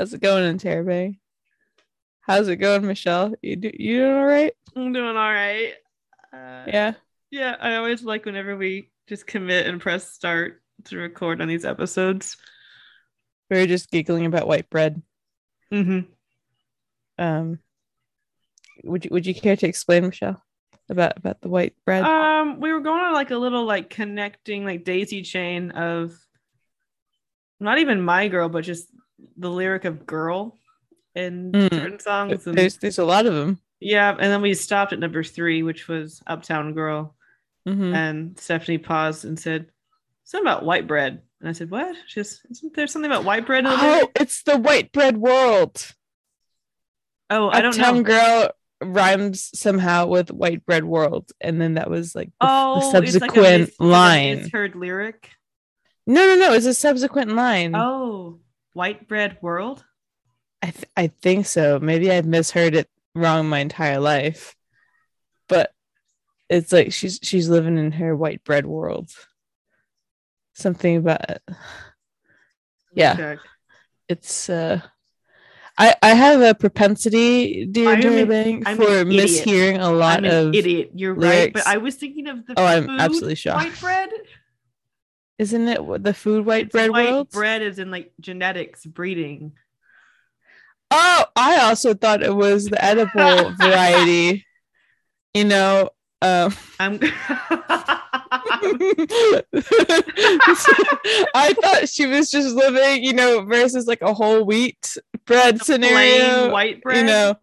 How's 0.00 0.14
it 0.14 0.22
going 0.22 0.56
Interrobang? 0.56 1.18
How's 2.22 2.48
it 2.48 2.56
going, 2.56 2.86
Michelle? 2.86 3.34
You 3.42 3.56
do, 3.56 3.70
you 3.70 3.98
doing 3.98 4.16
all 4.16 4.24
right? 4.24 4.52
I'm 4.74 4.94
doing 4.94 5.14
all 5.14 5.30
right. 5.30 5.74
Uh, 6.32 6.64
Yeah. 6.66 6.94
Yeah, 7.30 7.54
I 7.60 7.76
always 7.76 8.02
like 8.02 8.24
whenever 8.24 8.56
we 8.56 8.92
just 9.10 9.26
commit 9.26 9.66
and 9.66 9.78
press 9.78 10.10
start 10.10 10.62
to 10.84 10.96
record 10.96 11.42
on 11.42 11.48
these 11.48 11.66
episodes. 11.66 12.38
We 13.50 13.58
were 13.58 13.66
just 13.66 13.90
giggling 13.90 14.24
about 14.24 14.48
white 14.48 14.70
bread. 14.70 15.02
Mm-hmm. 15.70 16.10
Um, 17.22 17.58
would 18.84 19.04
you 19.04 19.10
would 19.12 19.26
you 19.26 19.34
care 19.34 19.56
to 19.56 19.68
explain, 19.68 20.06
Michelle, 20.06 20.42
about 20.88 21.18
about 21.18 21.42
the 21.42 21.50
white 21.50 21.74
bread? 21.84 22.04
Um, 22.04 22.58
we 22.58 22.72
were 22.72 22.80
going 22.80 23.02
on 23.02 23.12
like 23.12 23.32
a 23.32 23.36
little 23.36 23.66
like 23.66 23.90
connecting 23.90 24.64
like 24.64 24.82
daisy 24.82 25.20
chain 25.20 25.72
of 25.72 26.18
not 27.60 27.80
even 27.80 28.00
my 28.00 28.28
girl, 28.28 28.48
but 28.48 28.64
just 28.64 28.88
the 29.36 29.50
lyric 29.50 29.84
of 29.84 30.06
girl 30.06 30.56
in 31.14 31.52
Mm. 31.52 31.72
certain 31.74 32.00
songs. 32.00 32.46
And, 32.46 32.56
there's 32.56 32.76
there's 32.78 32.98
a 32.98 33.04
lot 33.04 33.26
of 33.26 33.34
them. 33.34 33.60
yeah, 33.80 34.10
and 34.10 34.32
then 34.32 34.42
we 34.42 34.54
stopped 34.54 34.92
at 34.92 34.98
number 34.98 35.22
three, 35.24 35.62
which 35.62 35.88
was 35.88 36.22
Uptown 36.26 36.74
Girl. 36.74 37.14
Mhm. 37.68 37.94
And 37.94 38.38
Stephanie 38.38 38.78
paused 38.78 39.24
and 39.24 39.38
said, 39.38 39.66
Something 40.24 40.46
about 40.46 40.64
white 40.64 40.86
bread. 40.86 41.22
And 41.40 41.48
I 41.48 41.52
said, 41.52 41.70
What? 41.70 41.94
She 42.06 42.22
says, 42.22 42.40
Isn't 42.50 42.74
there 42.74 42.86
something 42.86 43.10
about 43.10 43.24
white 43.24 43.44
bread 43.46 43.64
in 43.64 43.70
the 43.70 43.76
Oh, 43.76 43.86
lyric?" 43.94 44.10
it's 44.20 44.42
the 44.44 44.58
white 44.58 44.92
bread 44.92 45.16
world. 45.18 45.92
Oh, 47.28 47.48
I 47.48 47.60
don't 47.60 47.76
know. 47.76 47.82
Uptown 47.84 47.96
know. 47.98 48.02
Girl 48.02 48.50
rhymes 48.82 49.50
somehow 49.58 50.06
with 50.06 50.30
white 50.30 50.64
bread 50.64 50.84
world, 50.84 51.30
and 51.40 51.60
then 51.60 51.74
that 51.74 51.90
was 51.90 52.14
like 52.14 52.28
the, 52.40 52.46
Oh, 52.48 52.80
the 52.80 52.80
it's 52.80 52.92
like 52.94 53.02
a 53.04 53.34
subsequent 53.34 53.60
mis- 53.68 53.80
line. 53.80 54.42
misheard 54.42 54.74
lyric. 54.76 55.30
no, 56.06 56.24
no, 56.26 56.36
no. 56.36 56.52
It's 56.54 56.66
a 56.66 56.74
subsequent 56.74 57.32
line. 57.32 57.74
Oh, 57.76 58.40
white 58.72 59.08
bread 59.08 59.38
world. 59.40 59.84
I 60.62 60.70
th- 60.70 60.84
I 60.96 61.06
think 61.08 61.46
so. 61.46 61.78
Maybe 61.80 62.10
I've 62.10 62.26
misheard 62.26 62.74
it 62.74 62.88
wrong 63.14 63.48
my 63.48 63.60
entire 63.60 63.98
life, 63.98 64.54
but 65.48 65.72
it's 66.48 66.72
like 66.72 66.92
she's 66.92 67.18
she's 67.22 67.48
living 67.48 67.78
in 67.78 67.92
her 67.92 68.14
white 68.14 68.44
bread 68.44 68.66
world. 68.66 69.10
Something 70.54 70.96
about 70.98 71.30
it. 71.30 71.42
Yeah. 72.92 73.16
Check. 73.16 73.38
it's 74.08 74.50
uh. 74.50 74.80
I, 75.78 75.94
I 76.02 76.10
have 76.10 76.42
a 76.42 76.54
propensity, 76.54 77.64
dear 77.64 77.96
Durbank, 77.96 78.64
for 78.76 79.04
mishearing 79.06 79.80
a 79.80 79.88
lot 79.90 80.26
of. 80.26 80.54
idiot. 80.54 80.90
You're 80.94 81.14
right, 81.14 81.50
but. 81.54 81.66
I 81.66 81.78
was 81.78 81.94
thinking 81.94 82.26
of 82.26 82.44
the 82.46 82.52
Oh, 82.58 82.64
I'm 82.66 82.90
absolutely 82.90 83.36
shocked. 83.36 83.64
white 83.64 83.80
bread. 83.80 84.10
Isn't 85.40 85.68
it 85.68 86.02
the 86.02 86.12
food 86.12 86.44
white 86.44 86.70
bread 86.70 86.90
white 86.90 87.08
world? 87.10 87.30
bread 87.30 87.62
is 87.62 87.78
in 87.78 87.90
like 87.90 88.12
genetics 88.20 88.84
breeding. 88.84 89.52
Oh, 90.90 91.24
I 91.34 91.60
also 91.62 91.94
thought 91.94 92.22
it 92.22 92.34
was 92.36 92.66
the 92.66 92.84
edible 92.84 93.50
variety. 93.58 94.44
You 95.32 95.44
know, 95.44 95.88
um, 96.20 96.54
I'm 96.78 96.98
I 101.34 101.54
thought 101.62 101.88
she 101.88 102.04
was 102.06 102.30
just 102.30 102.54
living, 102.54 103.02
you 103.02 103.14
know, 103.14 103.42
versus 103.42 103.86
like 103.86 104.02
a 104.02 104.12
whole 104.12 104.44
wheat 104.44 104.96
bread 105.24 105.60
The 105.60 105.64
scenario. 105.64 106.50
white 106.50 106.82
bread. 106.82 106.98
You 106.98 107.04
know, 107.04 107.34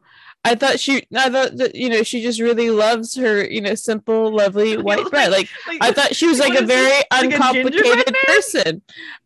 I 0.43 0.55
thought 0.55 0.79
she, 0.79 1.05
I 1.13 1.29
thought 1.29 1.57
that 1.57 1.75
you 1.75 1.89
know 1.89 2.03
she 2.03 2.21
just 2.21 2.39
really 2.39 2.69
loves 2.69 3.15
her, 3.15 3.43
you 3.45 3.61
know, 3.61 3.75
simple, 3.75 4.33
lovely 4.33 4.77
white 4.87 5.09
bread. 5.09 5.31
Like 5.31 5.49
I 5.81 5.91
thought 5.91 6.15
she 6.15 6.27
was 6.27 6.39
like 6.39 6.57
a 6.57 6.65
this, 6.65 6.75
very 6.77 7.03
like 7.11 7.31
a 7.31 7.35
uncomplicated 7.35 8.13
man? 8.13 8.23
person. 8.25 8.81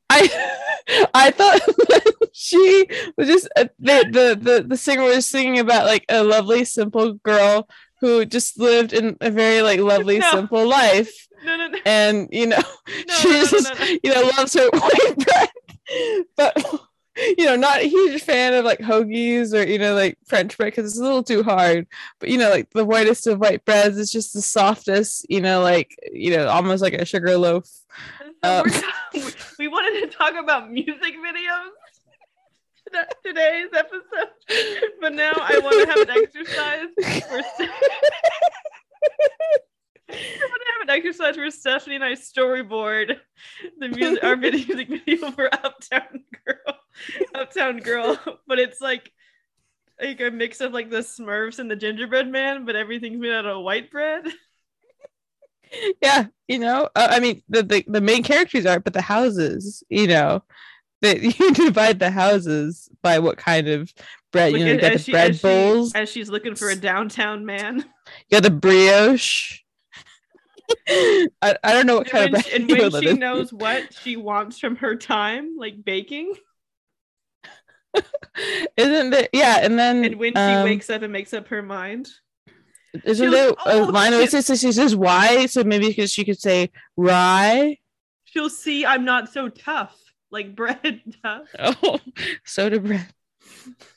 I 0.10 1.08
I 1.14 1.32
thought 1.32 1.60
she 2.34 2.88
was 3.18 3.28
just 3.28 3.48
uh, 3.56 3.66
the, 3.80 4.06
the 4.12 4.40
the 4.42 4.66
the 4.68 4.78
singer 4.78 5.04
was 5.04 5.26
singing 5.26 5.60
about 5.60 5.86
like 5.86 6.06
a 6.10 6.24
lovely 6.24 6.66
simple 6.66 7.14
girl 7.14 7.68
who 8.00 8.26
just 8.26 8.60
lived 8.60 8.94
in 8.94 9.16
a 9.22 9.30
very 9.30 9.62
like 9.62 9.80
lovely 9.80 10.20
No. 10.20 10.32
simple 10.32 10.68
life 10.68 11.28
no, 11.46 11.56
no, 11.56 11.68
no, 11.68 11.78
and 11.86 12.28
you 12.32 12.48
know 12.48 12.58
no, 13.08 13.14
she 13.14 13.30
no, 13.30 13.46
just 13.46 13.80
you 14.04 14.14
know 14.14 14.22
loves 14.38 14.54
her 14.56 14.68
white 14.74 15.16
bread 15.18 15.50
but 16.36 16.82
you 17.18 17.46
know 17.46 17.56
not 17.58 17.80
a 17.80 17.88
huge 17.90 18.22
fan 18.22 18.54
of 18.54 18.64
like 18.64 18.80
hoagies 18.80 19.54
or 19.54 19.68
you 19.68 19.78
know 19.78 19.94
like 19.94 20.18
french 20.26 20.58
bread 20.58 20.68
because 20.72 20.90
it's 20.90 21.00
a 21.00 21.04
little 21.04 21.22
too 21.24 21.44
hard 21.44 21.86
but 22.20 22.30
you 22.30 22.38
know 22.38 22.50
like 22.50 22.70
the 22.72 22.86
whitest 22.86 23.28
of 23.28 23.40
white 23.40 23.64
breads 23.66 23.98
is 23.98 24.10
just 24.12 24.34
the 24.34 24.42
softest 24.42 25.26
you 25.30 25.42
know 25.42 25.62
like 25.62 25.94
you 26.14 26.36
know 26.36 26.48
almost 26.48 26.82
like 26.82 26.94
a 26.94 27.04
sugar 27.06 27.38
loaf 27.38 27.68
Um, 28.44 28.66
we 29.60 29.68
wanted 29.68 30.10
to 30.10 30.18
talk 30.18 30.36
about 30.36 30.72
music 30.72 31.14
videos 31.24 31.72
today- 32.88 33.06
today's 33.24 33.70
episode, 33.78 34.30
but 35.02 35.14
now 35.14 35.32
I 35.36 35.60
want 35.60 35.80
to 35.82 35.88
have 35.88 36.10
an 36.10 36.24
exercise 36.24 36.88
for. 37.30 37.42
I 40.10 40.14
want 40.14 40.62
to 40.62 40.72
have 40.74 40.82
an 40.84 40.90
exercise 40.90 41.38
where 41.38 41.50
Stephanie 41.52 41.96
and 41.96 42.04
I 42.04 42.14
storyboard 42.14 43.16
the 43.80 43.88
music, 43.90 44.24
our 44.24 44.36
video- 44.36 44.66
music 44.76 44.90
video 44.90 45.32
for 45.32 45.54
Uptown 45.54 46.21
Uptown 47.52 47.78
Girl, 47.78 48.18
but 48.48 48.60
it's 48.60 48.82
like 48.82 49.12
like 50.00 50.20
a 50.22 50.32
mix 50.32 50.62
of 50.62 50.74
like 50.74 50.90
the 50.90 50.98
Smurfs 50.98 51.60
and 51.60 51.70
the 51.70 51.76
Gingerbread 51.76 52.28
Man, 52.28 52.66
but 52.66 52.76
everything's 52.76 53.20
made 53.20 53.34
out 53.34 53.46
of 53.46 53.64
white 53.64 53.92
bread. 53.92 54.26
yeah 56.02 56.26
you 56.50 56.60
know 56.60 56.90
uh, 56.98 57.08
i 57.12 57.20
mean 57.22 57.42
the, 57.48 57.64
the 57.64 57.86
the 57.88 58.02
main 58.02 58.24
characters 58.24 58.66
are 58.66 58.82
but 58.82 58.92
the 58.92 59.02
houses 59.02 59.86
you 59.90 60.06
know 60.06 60.44
that 61.02 61.22
you 61.40 61.54
divide 61.54 61.98
the 61.98 62.12
houses 62.12 62.90
by 63.02 63.20
what 63.20 63.38
kind 63.38 63.70
of 63.70 63.94
bread 64.34 64.52
you 64.52 64.60
know 64.60 64.74
you 64.74 64.82
got 64.82 64.92
as 64.92 65.00
the 65.00 65.04
she- 65.06 65.12
bread 65.14 65.30
as 65.30 65.38
she- 65.38 65.42
bowls 65.48 65.94
as 65.94 66.10
she's 66.10 66.30
looking 66.30 66.56
for 66.56 66.70
a 66.70 66.76
downtown 66.76 67.46
man. 67.46 67.78
you 67.78 67.84
got 68.32 68.44
the 68.44 68.52
brioche 68.52 69.62
I, 70.88 71.28
I 71.42 71.74
don't 71.74 71.86
know 71.86 71.98
what 71.98 72.08
kind 72.08 72.26
and 72.26 72.34
when, 72.34 72.42
of 72.42 72.46
she, 72.46 72.68
bread 72.68 72.82
and 72.84 72.94
when 72.94 73.04
she 73.04 73.14
knows 73.14 73.54
what 73.54 73.94
she 73.94 74.16
wants 74.16 74.60
from 74.60 74.78
her 74.78 74.96
time, 74.96 75.56
like 75.58 75.84
baking, 75.84 76.34
isn't 78.78 79.13
it? 79.13 79.29
Yeah 79.34 79.59
and 79.62 79.78
then 79.78 80.03
and 80.06 80.16
when 80.16 80.34
she 80.34 80.40
um, 80.40 80.63
wakes 80.63 80.90
up 80.90 81.02
and 81.02 81.12
makes 81.12 81.34
up 81.34 81.47
her 81.50 81.62
mind, 81.62 82.09
isn't 83.03 83.31
there 83.31 83.50
a 83.50 83.56
oh, 83.66 83.84
line 83.84 84.12
where 84.12 84.22
it 84.22 84.31
says 84.31 84.47
she 84.59 84.72
says 84.72 84.96
why 84.96 85.46
so 85.46 85.63
maybe 85.63 85.88
because 85.88 86.12
she 86.12 86.25
could 86.25 86.40
say 86.40 86.72
rye? 86.97 87.78
She'll 88.25 88.50
see 88.50 88.85
I'm 88.85 89.06
not 89.06 89.31
so 89.31 89.50
tough, 89.50 89.97
like 90.29 90.56
bread 90.56 91.02
tough. 91.24 91.47
oh 91.59 92.00
soda 92.46 92.79
bread. 92.79 93.07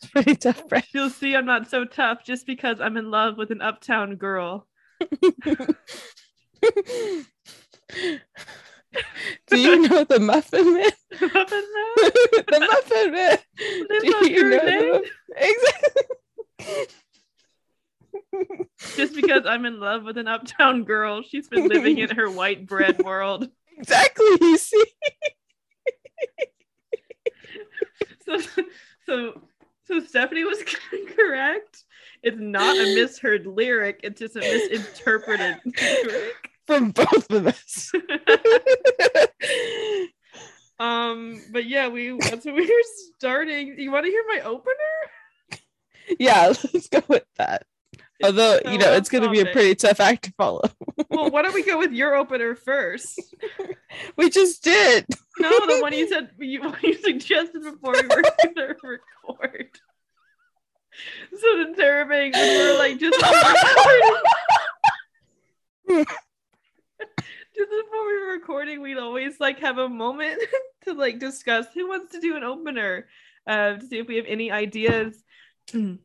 It's 0.03 0.11
pretty 0.11 0.37
tough 0.37 0.69
bread. 0.69 0.85
She'll 0.91 1.11
see 1.11 1.35
I'm 1.37 1.47
not 1.47 1.71
so 1.71 1.85
tough 1.85 2.25
just 2.25 2.47
because 2.47 2.81
I'm 2.81 2.97
in 2.97 3.11
love 3.11 3.37
with 3.37 3.51
an 3.51 3.63
uptown 3.63 4.17
girl. 4.17 4.67
Do 9.49 9.59
you 9.59 9.89
know 9.89 10.05
the 10.05 10.21
Muffin 10.21 10.75
Man? 10.75 10.91
Muffin 11.21 11.33
Man? 11.37 11.95
the 11.97 12.61
Muffin 12.61 13.13
Man. 13.13 13.39
Do 13.59 14.29
you 14.29 14.51
know 14.51 14.59
the 14.59 14.71
name? 14.71 15.03
Exactly. 15.37 16.87
Just 18.97 19.15
because 19.15 19.47
I'm 19.47 19.65
in 19.65 19.81
love 19.81 20.05
with 20.05 20.19
an 20.19 20.29
uptown 20.29 20.85
girl, 20.85 21.23
she's 21.23 21.49
been 21.49 21.69
living 21.69 21.99
in 21.99 22.11
her 22.11 22.31
white 22.31 22.67
bread 22.67 23.03
world. 23.03 23.49
Exactly. 23.77 24.27
You 24.41 24.59
see. 24.59 24.85
So, 28.25 28.39
so, 29.07 29.41
so 29.87 30.01
Stephanie 30.01 30.45
was 30.45 30.63
correct. 31.17 31.85
It's 32.23 32.39
not 32.41 32.77
a 32.77 32.95
misheard 32.95 33.47
lyric. 33.47 34.01
It's 34.03 34.19
just 34.19 34.37
a 34.37 34.41
misinterpreted 34.41 35.57
lyric. 35.65 36.51
From 36.67 36.91
both 36.93 37.31
of 37.31 37.47
us. 37.47 37.93
um, 40.79 41.43
but 41.53 41.67
yeah, 41.67 41.89
we 41.89 42.17
that's 42.19 42.47
what 42.47 42.55
we 42.55 42.67
were 42.67 42.83
starting. 43.17 43.79
You 43.79 43.91
want 43.93 44.07
to 44.07 44.11
hear 44.11 44.25
my 44.29 44.41
opener? 44.41 45.61
yeah, 46.19 46.47
let's 46.73 46.89
go 46.89 47.03
with 47.09 47.27
that. 47.37 47.67
Although, 48.23 48.61
so 48.65 48.71
you 48.71 48.79
know, 48.79 48.93
it's 48.93 49.09
going 49.09 49.25
to 49.25 49.31
be 49.31 49.41
a 49.41 49.47
pretty 49.47 49.75
tough 49.75 50.01
act 50.01 50.25
to 50.25 50.33
follow. 50.33 50.63
Well, 51.11 51.31
why 51.31 51.43
don't 51.43 51.53
we 51.53 51.65
go 51.65 51.79
with 51.79 51.93
your 51.93 52.15
opener 52.15 52.55
first? 52.55 53.21
we 54.17 54.31
just 54.31 54.63
did. 54.63 55.07
No, 55.39 55.51
the 55.67 55.81
one 55.83 55.93
you 55.93 56.09
said 56.09 56.31
you, 56.39 56.73
you 56.83 56.95
suggested 56.95 57.63
before 57.63 57.93
we 57.93 58.03
were 58.03 58.23
gonna 58.23 58.75
record. 58.83 59.71
So 61.33 61.39
the 61.41 62.05
when 62.09 62.33
we 62.33 62.73
were 62.73 62.79
like 62.79 62.99
just 63.01 63.21
just 67.01 67.71
before 67.71 68.07
we 68.07 68.21
were 68.21 68.33
recording, 68.33 68.83
we'd 68.83 68.99
always 68.99 69.41
like 69.41 69.61
have 69.61 69.79
a 69.79 69.89
moment 69.89 70.41
to 70.85 70.95
like 70.95 71.19
discuss 71.19 71.67
who 71.75 71.89
wants 71.89 72.13
to 72.13 72.21
do 72.21 72.37
an 72.37 72.45
opener, 72.45 73.07
uh, 73.47 73.75
to 73.75 73.87
see 73.87 73.99
if 73.99 74.07
we 74.07 74.17
have 74.17 74.27
any 74.29 74.51
ideas. 74.51 75.23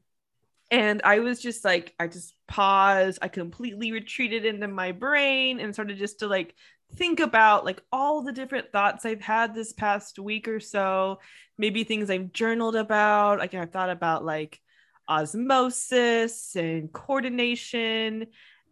And 0.71 1.01
I 1.03 1.19
was 1.19 1.41
just 1.41 1.65
like, 1.65 1.95
I 2.00 2.07
just 2.07 2.36
paused. 2.47 3.19
I 3.21 3.27
completely 3.27 3.91
retreated 3.91 4.45
into 4.45 4.68
my 4.68 4.91
brain 4.91 5.59
and 5.59 5.74
started 5.74 5.97
just 5.97 6.19
to 6.19 6.27
like 6.27 6.53
think 6.95 7.19
about 7.19 7.65
like 7.65 7.81
all 7.92 8.21
the 8.21 8.31
different 8.31 8.71
thoughts 8.71 9.06
I've 9.06 9.21
had 9.21 9.56
this 9.56 9.74
past 9.74 10.19
week 10.19 10.47
or 10.47 10.59
so, 10.59 11.19
maybe 11.57 11.83
things 11.83 12.09
I've 12.09 12.31
journaled 12.33 12.75
about. 12.75 13.39
Like 13.39 13.53
I've 13.56 13.71
thought 13.71 13.89
about 13.89 14.24
like 14.24 14.59
osmosis 15.07 16.56
and 16.56 16.94
coordination 16.94 18.27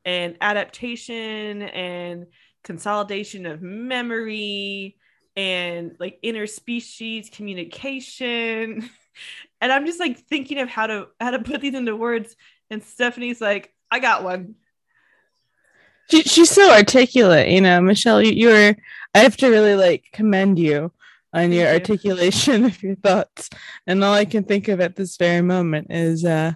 and 0.08 0.38
adaptation 0.40 1.62
and 1.64 2.28
consolidation 2.64 3.46
of 3.46 3.62
memory 3.62 4.96
and 5.36 5.98
like 6.00 6.18
interspecies 6.24 7.32
communication. 7.32 8.90
And 9.60 9.72
I'm 9.72 9.88
just 9.88 10.00
like 10.00 10.20
thinking 10.28 10.60
of 10.60 10.70
how 10.70 10.86
to 10.86 11.08
how 11.20 11.32
to 11.32 11.40
put 11.40 11.60
these 11.60 11.74
into 11.74 11.96
words. 11.96 12.36
And 12.70 12.84
Stephanie's 12.84 13.42
like, 13.42 13.74
I 13.90 13.98
got 13.98 14.24
one. 14.24 14.54
She, 16.12 16.22
she's 16.22 16.52
so 16.52 16.72
articulate, 16.72 17.50
you 17.50 17.62
know, 17.62 17.82
Michelle. 17.82 18.22
You, 18.22 18.34
you're. 18.34 18.76
I 19.16 19.20
have 19.22 19.36
to 19.38 19.50
really 19.50 19.74
like 19.74 20.06
commend 20.14 20.60
you 20.60 20.92
on 21.34 21.52
your 21.52 21.66
Thank 21.66 21.88
you. 21.88 21.92
articulation 21.94 22.66
of 22.66 22.84
your 22.84 22.96
thoughts. 22.98 23.50
And 23.88 24.04
all 24.04 24.14
I 24.14 24.26
can 24.26 24.44
think 24.44 24.68
of 24.68 24.80
at 24.80 24.96
this 24.96 25.18
very 25.18 25.42
moment 25.42 25.88
is, 25.90 26.24
uh, 26.24 26.52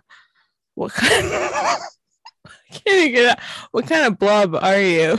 what 0.75 0.93
kind? 0.93 1.79
Can't 2.71 3.13
get 3.13 3.29
out. 3.31 3.39
What 3.71 3.87
kind 3.87 4.05
of 4.05 4.19
blob 4.19 4.55
are 4.55 4.79
you, 4.79 5.17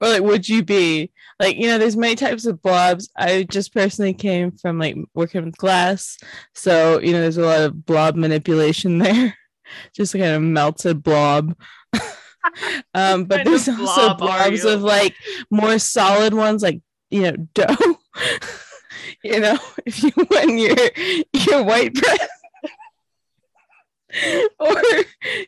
or 0.00 0.08
like 0.08 0.22
would 0.22 0.48
you 0.48 0.62
be? 0.62 1.12
Like 1.38 1.56
you 1.56 1.66
know, 1.68 1.78
there's 1.78 1.96
many 1.96 2.14
types 2.14 2.46
of 2.46 2.62
blobs. 2.62 3.10
I 3.16 3.44
just 3.44 3.72
personally 3.72 4.14
came 4.14 4.52
from 4.52 4.78
like 4.78 4.96
working 5.14 5.44
with 5.44 5.56
glass, 5.56 6.18
so 6.54 7.00
you 7.00 7.12
know, 7.12 7.20
there's 7.20 7.38
a 7.38 7.46
lot 7.46 7.62
of 7.62 7.86
blob 7.86 8.16
manipulation 8.16 8.98
there. 8.98 9.36
Just 9.94 10.14
a 10.14 10.18
kind 10.18 10.32
of 10.32 10.42
melted 10.42 11.02
blob. 11.02 11.56
um, 12.94 13.24
but 13.24 13.44
there's 13.44 13.68
also 13.68 14.14
blob 14.14 14.22
are 14.22 14.48
blobs 14.48 14.64
of 14.64 14.82
like 14.82 15.14
more 15.50 15.78
solid 15.78 16.34
ones, 16.34 16.62
like 16.62 16.80
you 17.10 17.22
know, 17.22 17.36
dough. 17.54 17.98
you 19.24 19.40
know, 19.40 19.58
if 19.86 20.02
you 20.02 20.12
win 20.30 20.58
your 20.58 20.76
your 21.32 21.62
white 21.64 21.94
bread. 21.94 22.28
or 24.58 24.82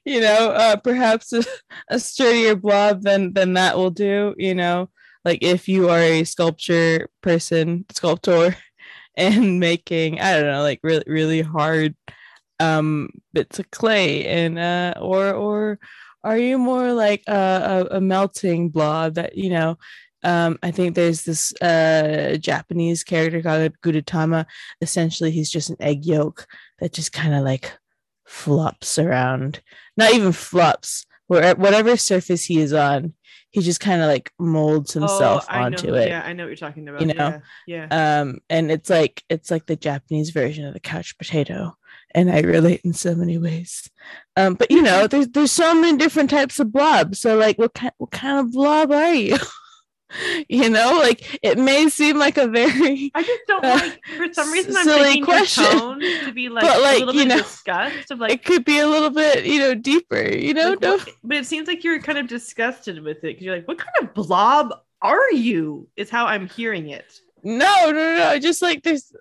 you 0.04 0.20
know 0.20 0.50
uh 0.50 0.76
perhaps 0.76 1.32
a, 1.32 1.42
a 1.88 1.98
sturdier 1.98 2.54
blob 2.54 3.02
than 3.02 3.32
than 3.32 3.54
that 3.54 3.76
will 3.76 3.90
do 3.90 4.34
you 4.38 4.54
know? 4.54 4.88
Like 5.24 5.42
if 5.42 5.68
you 5.68 5.88
are 5.88 6.00
a 6.00 6.24
sculpture 6.24 7.08
person 7.22 7.84
sculptor 7.90 8.56
and 9.16 9.60
making 9.60 10.20
i 10.20 10.34
don't 10.34 10.50
know 10.50 10.62
like 10.62 10.80
really 10.82 11.04
really 11.06 11.42
hard 11.42 11.94
um 12.60 13.10
bits 13.32 13.58
of 13.58 13.70
clay 13.70 14.26
and 14.26 14.58
uh 14.58 14.94
or 15.00 15.34
or 15.34 15.78
are 16.24 16.38
you 16.38 16.56
more 16.56 16.92
like 16.92 17.22
a, 17.26 17.86
a, 17.90 17.96
a 17.96 18.00
melting 18.00 18.70
blob 18.70 19.14
that 19.14 19.36
you 19.36 19.50
know 19.50 19.76
um 20.24 20.58
i 20.62 20.70
think 20.70 20.94
there's 20.94 21.24
this 21.24 21.52
uh 21.60 22.36
japanese 22.40 23.04
character 23.04 23.42
called 23.42 23.72
gudetama. 23.82 24.46
Essentially 24.80 25.30
he's 25.30 25.50
just 25.50 25.70
an 25.70 25.76
egg 25.80 26.06
yolk 26.06 26.46
that 26.78 26.92
just 26.92 27.12
kind 27.12 27.34
of 27.34 27.44
like 27.44 27.72
flops 28.32 28.98
around 28.98 29.60
not 29.98 30.14
even 30.14 30.32
flops 30.32 31.04
where 31.26 31.54
whatever 31.54 31.98
surface 31.98 32.46
he 32.46 32.58
is 32.58 32.72
on 32.72 33.12
he 33.50 33.60
just 33.60 33.78
kind 33.78 34.00
of 34.00 34.08
like 34.08 34.32
molds 34.38 34.94
himself 34.94 35.44
Oh, 35.50 35.54
onto 35.54 35.88
know, 35.88 35.94
it 35.96 36.08
Yeah, 36.08 36.22
I 36.24 36.32
know 36.32 36.44
what 36.44 36.48
you're 36.48 36.56
talking 36.56 36.88
about. 36.88 37.02
You 37.02 37.08
know? 37.08 37.42
Yeah. 37.66 37.86
yeah. 37.90 38.20
um 38.22 38.38
and 38.48 38.72
it's 38.72 38.88
like 38.88 39.22
it's 39.28 39.50
like 39.50 39.66
the 39.66 39.76
japanese 39.76 40.30
version 40.30 40.64
of 40.66 40.72
the 40.72 40.80
couch 40.80 41.16
potato 41.18 41.76
and 42.14 42.30
i 42.32 42.40
relate 42.40 42.80
in 42.84 42.94
so 42.94 43.14
many 43.14 43.36
ways 43.36 43.90
um 44.38 44.54
but 44.54 44.70
you 44.70 44.80
know 44.80 45.06
there's 45.06 45.28
there's 45.28 45.52
so 45.52 45.74
many 45.74 45.98
different 45.98 46.30
types 46.30 46.58
of 46.58 46.72
blobs 46.72 47.20
so 47.20 47.36
like 47.36 47.58
what 47.58 47.74
kind 47.74 47.92
what 47.98 48.10
kind 48.10 48.38
of 48.38 48.50
blob 48.50 48.90
are 48.90 49.12
you 49.14 49.36
you 50.48 50.68
know 50.70 50.98
like 50.98 51.38
it 51.42 51.58
may 51.58 51.88
seem 51.88 52.18
like 52.18 52.36
a 52.36 52.46
very 52.46 53.10
I 53.14 53.22
just 53.22 53.40
don't 53.46 53.64
Uh, 53.72 53.74
like 53.76 54.00
for 54.16 54.32
some 54.32 54.50
reason 54.52 54.76
I'm 54.76 54.84
silly 54.84 55.02
thinking 55.04 55.24
question. 55.24 55.64
tone 55.64 56.00
to 56.00 56.32
be 56.32 56.48
like, 56.50 56.62
But, 56.64 56.80
like, 56.82 57.02
a 57.02 57.04
little 57.06 57.14
you 57.14 57.28
bit 57.28 57.36
know, 57.36 57.42
disgust 57.42 58.10
of 58.10 58.18
like, 58.20 58.32
it 58.32 58.44
could 58.44 58.64
be 58.64 58.78
a 58.78 58.86
little 58.86 59.10
bit 59.10 59.44
you 59.46 59.58
know 59.58 59.74
deeper 59.74 60.20
you 60.22 60.54
know 60.54 60.70
like, 60.70 60.80
no 60.82 60.96
what- 60.96 61.08
but 61.24 61.36
it 61.38 61.46
seems 61.46 61.68
like 61.68 61.84
you're 61.84 62.00
kind 62.00 62.18
of 62.18 62.26
disgusted 62.28 63.02
with 63.02 63.18
it 63.18 63.22
because 63.22 63.42
you're 63.42 63.56
like, 63.56 63.68
what 63.68 63.78
kind 63.78 63.94
of 64.02 64.14
blob 64.14 64.72
are 65.00 65.32
you? 65.32 65.88
Is 65.96 66.10
how 66.10 66.26
I'm 66.26 66.48
hearing 66.48 66.90
it. 66.90 67.20
No, 67.42 67.90
no, 67.90 68.16
no. 68.16 68.28
I 68.28 68.38
just 68.38 68.62
like 68.62 68.82
there's 68.84 69.12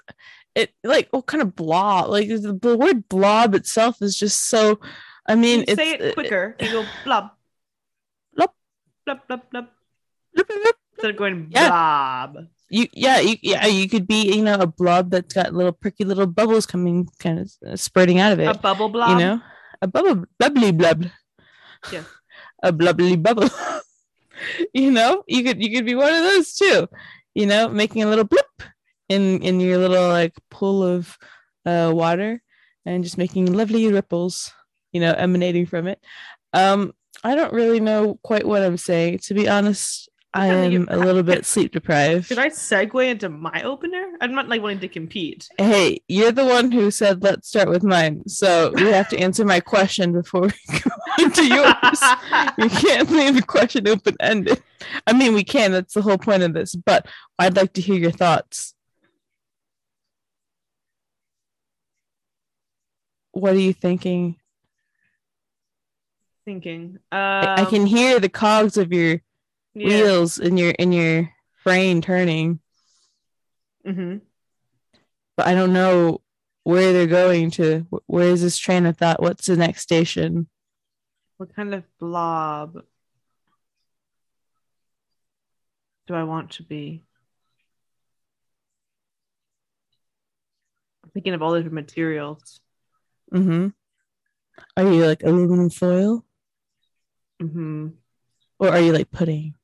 it 0.54 0.72
like 0.84 1.08
what 1.12 1.26
kind 1.26 1.42
of 1.42 1.56
blob? 1.56 2.10
Like 2.10 2.28
the, 2.28 2.58
the 2.62 2.78
word 2.78 3.08
blob 3.10 3.56
itself 3.56 4.02
is 4.02 4.16
just 4.18 4.48
so 4.48 4.80
I 5.26 5.36
mean 5.36 5.66
say 5.76 5.94
it 5.94 6.14
quicker. 6.14 6.56
You 6.60 6.72
go 6.72 6.86
blob, 7.04 7.32
Blob. 8.36 8.52
blob, 9.06 9.20
blob, 9.28 9.42
blob. 9.50 9.68
uh, 10.38 10.44
Instead 10.94 11.12
of 11.12 11.18
going 11.18 11.48
Yeah. 11.52 11.68
blob. 11.70 12.48
you 12.70 12.88
yeah, 12.94 13.20
you 13.20 13.36
yeah, 13.42 13.66
you 13.66 13.90
could 13.90 14.08
be, 14.08 14.34
you 14.36 14.44
know, 14.44 14.56
a 14.56 14.68
blob 14.68 15.12
that's 15.12 15.34
got 15.34 15.54
little 15.54 15.72
pricky 15.74 16.04
little 16.06 16.28
bubbles 16.28 16.66
coming 16.66 17.08
kind 17.20 17.40
of 17.40 17.80
spurting 17.80 18.20
out 18.20 18.32
of 18.34 18.40
it. 18.40 18.48
A 18.48 18.58
bubble 18.58 18.90
blob. 18.90 19.10
you 19.10 19.18
know? 19.26 19.42
A 19.82 19.88
bubble 19.88 20.26
bubbly 20.40 20.72
blub. 20.72 21.06
Yeah. 21.92 22.04
A 22.64 22.72
bubbly 22.72 23.16
bubble. 23.18 23.50
you 24.74 24.92
know, 24.92 25.24
you 25.28 25.44
could 25.44 25.62
you 25.62 25.76
could 25.76 25.86
be 25.86 25.96
one 25.96 26.14
of 26.14 26.22
those 26.24 26.54
too. 26.54 26.88
You 27.34 27.48
know, 27.48 27.70
making 27.70 28.04
a 28.04 28.08
little 28.08 28.24
blip 28.26 28.46
in 29.10 29.42
in 29.42 29.60
your 29.60 29.78
little 29.80 30.08
like 30.10 30.36
pool 30.52 30.84
of 30.84 31.18
uh 31.66 31.92
water 31.94 32.42
and 32.86 33.04
just 33.04 33.18
making 33.18 33.52
lovely 33.54 33.92
ripples, 33.92 34.54
you 34.92 35.02
know, 35.02 35.12
emanating 35.14 35.66
from 35.66 35.88
it. 35.88 36.00
Um 36.54 36.94
I 37.24 37.34
don't 37.36 37.54
really 37.54 37.80
know 37.80 38.20
quite 38.22 38.46
what 38.46 38.62
I'm 38.62 38.78
saying. 38.78 39.20
To 39.26 39.34
be 39.34 39.50
honest, 39.50 40.08
I 40.34 40.48
am 40.48 40.88
a 40.90 40.98
little 40.98 41.24
bit 41.24 41.46
sleep 41.46 41.74
deprived. 41.74 42.28
Should 42.28 42.40
I 42.40 42.50
segue 42.50 43.06
into 43.06 43.28
my 43.28 43.64
opener? 43.64 44.14
I'm 44.22 44.34
not 44.34 44.48
like 44.48 44.62
wanting 44.62 44.80
to 44.80 44.88
compete. 44.88 45.50
Hey, 45.58 46.02
you're 46.08 46.32
the 46.32 46.46
one 46.46 46.72
who 46.72 46.90
said 46.90 47.22
let's 47.22 47.50
start 47.50 47.68
with 47.70 47.84
mine. 47.84 48.28
So 48.28 48.74
you 48.78 48.88
have 48.88 49.10
to 49.10 49.20
answer 49.20 49.44
my 49.44 49.60
question 49.60 50.14
before 50.14 50.44
we 50.44 50.54
go 50.80 50.92
into 51.20 51.46
yours. 51.46 51.76
We 52.58 52.70
can't 52.70 53.10
leave 53.10 53.36
the 53.36 53.42
question 53.42 53.88
open 53.88 54.16
ended. 54.20 54.62
I 55.06 55.14
mean, 55.14 55.34
we 55.34 55.44
can. 55.44 55.72
That's 55.72 55.94
the 55.94 56.02
whole 56.02 56.18
point 56.18 56.44
of 56.44 56.54
this. 56.54 56.76
But 56.76 57.08
I'd 57.38 57.56
like 57.56 57.74
to 57.74 57.82
hear 57.82 57.96
your 57.96 58.12
thoughts. 58.12 58.74
What 63.32 63.54
are 63.54 63.60
you 63.60 63.74
thinking? 63.74 64.38
Thinking. 66.46 67.00
Um, 67.12 67.20
I 67.20 67.56
I 67.62 67.66
can 67.66 67.86
hear 67.86 68.20
the 68.20 68.30
cogs 68.30 68.78
of 68.78 68.92
your 68.92 69.22
yeah. 69.74 69.88
wheels 69.88 70.40
in 70.40 70.58
your 70.58 70.72
in 70.72 70.92
your 70.92 71.30
brain 71.64 72.02
turning, 72.02 72.60
hmm 73.86 74.18
but 75.38 75.48
I 75.48 75.56
don't 75.56 75.74
know 75.74 76.22
where 76.64 76.94
they're 76.94 77.08
going 77.08 77.52
to. 77.52 77.88
Where 78.06 78.30
is 78.30 78.42
this 78.42 78.58
train 78.58 78.86
of 78.86 78.98
thought? 78.98 79.22
What's 79.22 79.48
the 79.48 79.58
next 79.58 79.82
station? 79.82 80.48
What 81.38 81.56
kind 81.56 81.74
of 81.74 81.84
blob 81.98 82.84
do 86.08 86.14
I 86.14 86.24
want 86.24 86.52
to 86.52 86.64
be? 86.64 87.04
I'm 91.04 91.10
thinking 91.12 91.34
of 91.34 91.42
all 91.42 91.56
different 91.56 91.74
materials. 91.74 92.60
Mm-hmm. 93.34 93.70
Are 94.78 94.94
you 94.94 95.06
like 95.06 95.24
aluminum 95.24 95.70
foil? 95.70 96.26
hmm 97.40 97.88
Or 98.60 98.70
are 98.70 98.80
you 98.80 98.94
like 98.94 99.10
pudding? 99.10 99.56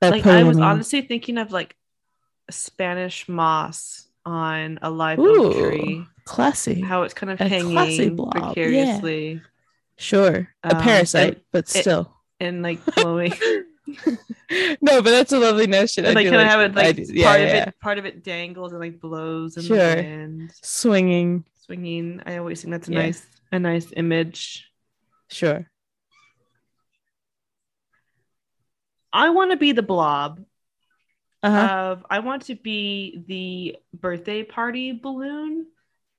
Like 0.00 0.26
I 0.26 0.42
was 0.44 0.58
honestly 0.58 1.02
thinking 1.02 1.38
of 1.38 1.50
like 1.52 1.74
Spanish 2.50 3.28
moss 3.28 4.06
on 4.24 4.78
a 4.82 4.90
live 4.90 5.18
oak 5.18 5.26
Ooh, 5.56 5.68
tree. 5.70 6.04
classy. 6.24 6.80
How 6.80 7.02
it's 7.02 7.14
kind 7.14 7.30
of 7.30 7.40
A 7.40 7.48
hanging 7.48 8.16
blob, 8.16 8.32
yeah. 8.34 8.40
precariously 8.52 9.42
Sure, 9.96 10.48
a 10.62 10.76
Um, 10.76 10.82
parasite, 10.82 11.34
and 11.34 11.42
but 11.50 11.64
it- 11.64 11.80
still. 11.82 12.14
and 12.38 12.62
like 12.62 12.78
flowing. 12.94 13.32
no, 14.80 15.02
but 15.02 15.04
that's 15.10 15.32
a 15.32 15.38
lovely 15.38 15.66
notion. 15.66 16.04
and 16.04 16.12
I 16.16 16.22
like 16.22 16.26
do 16.26 16.30
kind 16.30 16.42
of 16.42 16.48
have 16.48 16.60
it 16.60 16.74
like 16.74 16.96
yeah, 17.10 17.26
part 17.26 17.40
yeah, 17.40 17.46
of 17.46 17.68
it 17.68 17.74
part 17.80 17.98
of 17.98 18.04
it 18.06 18.22
dangles 18.22 18.72
and 18.72 18.80
like 18.80 19.00
blows 19.00 19.56
in 19.56 19.62
Sure. 19.64 19.76
the 19.96 20.02
wind 20.02 20.52
swinging. 20.62 21.44
swinging 21.64 22.22
i 22.26 22.36
always 22.36 22.60
think 22.62 22.72
that's 22.72 22.88
a 22.88 22.92
nice 22.92 23.26
a 23.50 23.58
nice 23.58 23.92
image 23.96 24.70
Sure. 25.30 25.68
I 29.12 29.30
want 29.30 29.50
to 29.50 29.56
be 29.56 29.72
the 29.72 29.82
blob 29.82 30.40
Uh-huh. 31.42 31.68
of 31.68 32.04
i 32.10 32.18
want 32.18 32.42
to 32.42 32.54
be 32.56 33.22
the 33.26 33.76
birthday 33.94 34.42
party 34.42 34.92
balloon 34.92 35.66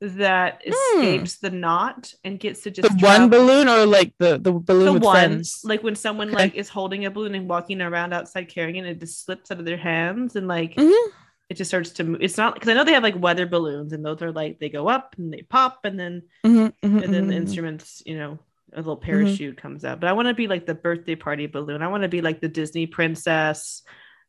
that 0.02 0.62
Hmm. 0.66 1.02
escapes 1.02 1.38
the 1.40 1.50
knot 1.50 2.14
and 2.24 2.40
gets 2.40 2.62
to 2.62 2.72
just 2.72 2.98
the 2.98 3.06
one 3.06 3.30
balloon 3.30 3.68
or 3.68 3.86
like 3.86 4.14
the 4.18 4.38
the 4.38 4.54
balloon 4.54 4.86
the 4.86 4.94
with 4.94 5.04
one 5.04 5.14
friends? 5.14 5.62
like 5.66 5.84
when 5.84 5.96
someone 5.96 6.30
Okay. 6.30 6.46
like 6.46 6.56
is 6.56 6.70
holding 6.70 7.06
a 7.06 7.12
balloon 7.12 7.36
and 7.36 7.50
walking 7.50 7.82
around 7.82 8.14
outside 8.14 8.48
carrying 8.48 8.78
it 8.78 8.80
and 8.80 8.88
it 8.88 9.00
just 9.00 9.26
slips 9.26 9.52
out 9.52 9.60
of 9.60 9.66
their 9.66 9.78
hands 9.78 10.38
and 10.38 10.48
like 10.48 10.76
Mhm. 10.76 11.12
it 11.50 11.58
just 11.58 11.70
starts 11.70 11.90
to 11.92 12.04
move 12.06 12.22
it's 12.22 12.38
not 12.38 12.54
because 12.54 12.70
i 12.70 12.74
know 12.74 12.86
they 12.86 12.94
have 12.94 13.04
like 13.04 13.20
weather 13.20 13.46
balloons 13.46 13.92
and 13.92 14.06
those 14.06 14.22
are 14.22 14.32
like 14.32 14.60
they 14.60 14.70
go 14.70 14.88
up 14.88 15.16
and 15.18 15.34
they 15.34 15.42
pop 15.42 15.84
and 15.84 16.00
then 16.00 16.24
Mhm, 16.46 16.72
mhm, 16.82 17.04
and 17.04 17.14
then 17.14 17.28
the 17.28 17.34
mhm, 17.34 17.38
mhm. 17.40 17.42
instruments 17.42 18.02
you 18.06 18.18
know 18.18 18.40
a 18.74 18.78
little 18.78 18.98
parachute 18.98 19.58
comes 19.58 19.84
out. 19.86 20.00
But 20.00 20.10
I 20.10 20.14
want 20.14 20.28
to 20.28 20.34
be 20.34 20.48
like 20.48 20.66
the 20.66 20.76
birthday 20.76 21.16
party 21.16 21.48
balloon. 21.48 21.82
I 21.82 21.88
want 21.88 22.04
to 22.04 22.10
be 22.10 22.22
like 22.22 22.42
the 22.42 22.48
Disney 22.48 22.88
princess 22.88 23.82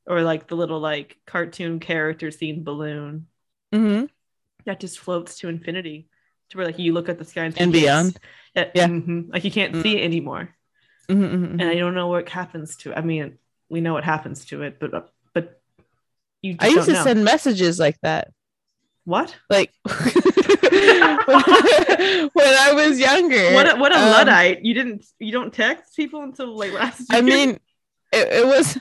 or 0.06 0.22
like 0.22 0.48
the 0.48 0.56
little 0.56 0.80
like 0.80 1.18
cartoon 1.26 1.78
character 1.80 2.28
themed 2.28 2.64
balloon 2.64 3.26
hmm 3.72 4.04
that 4.64 4.80
just 4.80 4.98
floats 4.98 5.38
to 5.38 5.48
infinity 5.48 6.08
to 6.50 6.56
where 6.56 6.66
like 6.66 6.78
you 6.78 6.92
look 6.92 7.08
at 7.08 7.18
the 7.18 7.24
sky 7.24 7.44
and, 7.44 7.56
And 7.58 7.72
beyond. 7.72 8.18
it's- 8.54 8.72
Yeah. 8.74 8.88
mhm. 8.88 9.32
like 9.32 9.44
you 9.44 9.50
can't 9.50 9.74
Mm. 9.74 9.82
see 9.82 9.96
it 9.96 10.04
anymore 10.04 10.54
hmm 11.08 11.24
and 11.60 11.62
i 11.62 11.74
don't 11.74 11.94
know 11.94 12.08
what 12.08 12.28
happens 12.28 12.76
to 12.76 12.90
it 12.92 12.98
i 12.98 13.00
mean 13.00 13.38
we 13.68 13.80
know 13.80 13.92
what 13.92 14.04
happens 14.04 14.44
to 14.46 14.62
it 14.62 14.78
but 14.80 14.92
uh, 14.94 15.02
but 15.34 15.60
you 16.42 16.56
I 16.58 16.68
used 16.68 16.86
to 16.86 16.92
know. 16.94 17.04
send 17.04 17.24
messages 17.24 17.78
like 17.78 17.98
that. 18.02 18.32
what 19.04 19.36
Like 19.48 19.72
when 22.50 22.58
I 22.58 22.88
was 22.88 22.98
younger. 22.98 23.54
what 23.54 23.74
a, 23.74 23.78
what 23.78 23.92
a 23.92 23.98
um, 23.98 24.10
luddite 24.10 24.64
you 24.64 24.74
didn't 24.74 25.04
you 25.18 25.32
don't 25.32 25.52
text 25.52 25.96
people 25.96 26.22
until 26.22 26.56
like 26.56 26.72
last 26.72 27.06
I 27.10 27.20
mean, 27.20 27.58
it, 28.12 28.28
it 28.32 28.46
was 28.46 28.78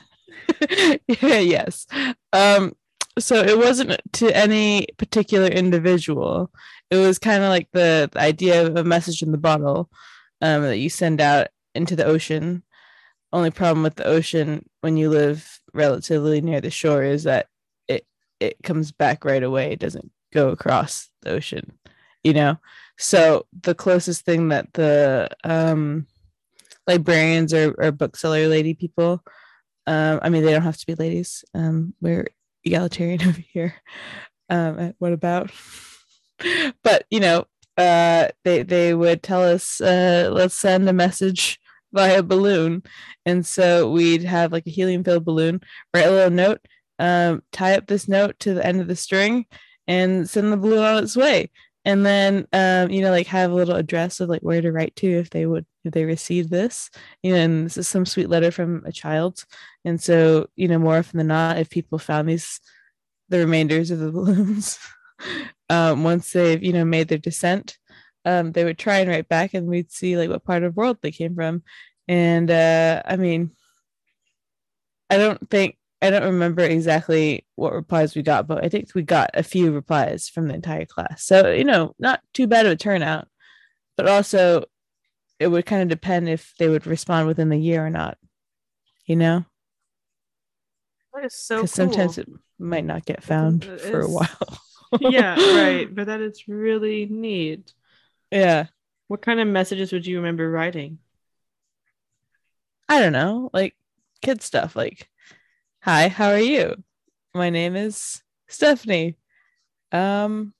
yeah, 1.22 1.38
yes. 1.38 1.86
Um, 2.32 2.72
so 3.18 3.36
it 3.36 3.58
wasn't 3.58 4.00
to 4.14 4.36
any 4.36 4.88
particular 4.96 5.46
individual. 5.46 6.50
It 6.90 6.96
was 6.96 7.18
kind 7.18 7.42
of 7.42 7.48
like 7.48 7.68
the, 7.72 8.08
the 8.12 8.20
idea 8.20 8.66
of 8.66 8.76
a 8.76 8.84
message 8.84 9.22
in 9.22 9.32
the 9.32 9.38
bottle 9.38 9.90
um, 10.40 10.62
that 10.62 10.78
you 10.78 10.88
send 10.88 11.20
out 11.20 11.48
into 11.74 11.96
the 11.96 12.04
ocean. 12.04 12.62
Only 13.32 13.50
problem 13.50 13.82
with 13.82 13.96
the 13.96 14.06
ocean 14.06 14.68
when 14.80 14.96
you 14.96 15.10
live 15.10 15.60
relatively 15.72 16.40
near 16.40 16.60
the 16.60 16.70
shore 16.70 17.02
is 17.02 17.24
that 17.24 17.46
it 17.86 18.04
it 18.40 18.56
comes 18.62 18.90
back 18.90 19.24
right 19.24 19.42
away. 19.42 19.72
It 19.72 19.78
doesn't 19.78 20.10
go 20.32 20.48
across 20.48 21.08
the 21.22 21.30
ocean, 21.30 21.78
you 22.24 22.32
know. 22.32 22.58
So 23.00 23.46
the 23.62 23.74
closest 23.74 24.26
thing 24.26 24.48
that 24.48 24.72
the 24.74 25.30
um, 25.42 26.06
librarians 26.86 27.54
or, 27.54 27.74
or 27.78 27.92
bookseller 27.92 28.46
lady 28.46 28.74
people. 28.74 29.22
Um, 29.86 30.20
I 30.22 30.28
mean, 30.28 30.44
they 30.44 30.52
don't 30.52 30.62
have 30.62 30.76
to 30.76 30.86
be 30.86 30.94
ladies. 30.94 31.42
Um, 31.54 31.94
we're 32.00 32.26
egalitarian 32.62 33.22
over 33.28 33.40
here. 33.40 33.74
Um, 34.50 34.94
what 34.98 35.12
about? 35.12 35.50
but 36.82 37.06
you 37.10 37.20
know, 37.20 37.46
uh, 37.78 38.28
they 38.44 38.62
they 38.62 38.92
would 38.94 39.22
tell 39.22 39.42
us, 39.42 39.80
uh, 39.80 40.28
let's 40.30 40.54
send 40.54 40.88
a 40.88 40.92
message 40.92 41.58
via 41.92 42.22
balloon, 42.22 42.82
and 43.24 43.46
so 43.46 43.90
we'd 43.90 44.24
have 44.24 44.52
like 44.52 44.66
a 44.66 44.70
helium-filled 44.70 45.24
balloon, 45.24 45.60
write 45.94 46.06
a 46.06 46.10
little 46.10 46.30
note, 46.30 46.60
um, 46.98 47.42
tie 47.50 47.74
up 47.74 47.86
this 47.86 48.08
note 48.08 48.38
to 48.40 48.52
the 48.52 48.64
end 48.64 48.80
of 48.80 48.88
the 48.88 48.96
string, 48.96 49.46
and 49.86 50.28
send 50.28 50.52
the 50.52 50.56
balloon 50.56 50.84
on 50.84 51.02
its 51.02 51.16
way 51.16 51.50
and 51.84 52.04
then 52.04 52.46
um, 52.52 52.90
you 52.90 53.02
know 53.02 53.10
like 53.10 53.26
have 53.28 53.50
a 53.50 53.54
little 53.54 53.76
address 53.76 54.20
of 54.20 54.28
like 54.28 54.42
where 54.42 54.60
to 54.60 54.72
write 54.72 54.94
to 54.96 55.08
if 55.08 55.30
they 55.30 55.46
would 55.46 55.66
if 55.84 55.92
they 55.92 56.04
received 56.04 56.50
this. 56.50 56.90
You 57.22 57.32
know 57.32 57.38
and 57.40 57.66
this 57.66 57.76
is 57.76 57.88
some 57.88 58.06
sweet 58.06 58.28
letter 58.28 58.50
from 58.50 58.82
a 58.84 58.92
child. 58.92 59.44
And 59.84 60.00
so 60.00 60.48
you 60.56 60.68
know 60.68 60.78
more 60.78 60.98
often 60.98 61.18
than 61.18 61.28
not 61.28 61.58
if 61.58 61.70
people 61.70 61.98
found 61.98 62.28
these 62.28 62.60
the 63.28 63.38
remainders 63.38 63.90
of 63.90 63.98
the 63.98 64.10
balloons 64.12 64.78
um, 65.68 66.04
once 66.04 66.32
they've 66.32 66.62
you 66.62 66.72
know 66.72 66.84
made 66.84 67.08
their 67.08 67.18
descent 67.18 67.78
um, 68.24 68.52
they 68.52 68.64
would 68.64 68.78
try 68.78 68.98
and 68.98 69.08
write 69.08 69.28
back 69.28 69.54
and 69.54 69.66
we'd 69.66 69.90
see 69.90 70.16
like 70.16 70.28
what 70.28 70.44
part 70.44 70.62
of 70.62 70.74
the 70.74 70.78
world 70.78 70.98
they 71.00 71.10
came 71.10 71.34
from. 71.34 71.62
And 72.08 72.50
uh, 72.50 73.02
i 73.06 73.16
mean 73.16 73.52
i 75.08 75.16
don't 75.16 75.48
think 75.48 75.76
I 76.02 76.10
don't 76.10 76.24
remember 76.24 76.62
exactly 76.62 77.44
what 77.56 77.74
replies 77.74 78.14
we 78.14 78.22
got, 78.22 78.46
but 78.46 78.64
I 78.64 78.68
think 78.68 78.94
we 78.94 79.02
got 79.02 79.30
a 79.34 79.42
few 79.42 79.70
replies 79.72 80.28
from 80.28 80.48
the 80.48 80.54
entire 80.54 80.86
class. 80.86 81.24
So, 81.24 81.50
you 81.50 81.64
know, 81.64 81.94
not 81.98 82.20
too 82.32 82.46
bad 82.46 82.66
of 82.66 82.72
a 82.72 82.76
turnout, 82.76 83.28
but 83.96 84.08
also 84.08 84.64
it 85.38 85.48
would 85.48 85.66
kind 85.66 85.82
of 85.82 85.88
depend 85.88 86.28
if 86.28 86.54
they 86.58 86.68
would 86.68 86.86
respond 86.86 87.26
within 87.26 87.48
the 87.50 87.58
year 87.58 87.84
or 87.84 87.90
not, 87.90 88.18
you 89.06 89.16
know? 89.16 89.44
that 91.14 91.24
is 91.24 91.34
so 91.34 91.58
cool. 91.58 91.66
Sometimes 91.66 92.18
it 92.18 92.28
might 92.58 92.84
not 92.84 93.04
get 93.04 93.22
found 93.22 93.64
for 93.64 94.00
a 94.00 94.08
while. 94.08 94.58
yeah 95.00 95.36
right 95.56 95.86
but 95.94 96.06
that 96.06 96.20
is 96.20 96.48
really 96.48 97.06
neat 97.06 97.72
Yeah. 98.30 98.66
what 99.08 99.22
kind 99.22 99.40
of 99.40 99.48
messages 99.48 99.92
would 99.92 100.06
you 100.06 100.16
remember 100.16 100.50
writing 100.50 100.98
I 102.88 103.00
don't 103.00 103.12
know, 103.12 103.50
like 103.52 103.76
kid 104.22 104.42
stuff 104.42 104.74
like, 104.76 105.08
hi, 105.80 106.08
how 106.08 106.28
are 106.30 106.38
you? 106.38 106.82
My 107.34 107.50
name 107.50 107.76
is 107.76 108.22
Stephanie. 108.48 109.16
Um, 109.92 110.54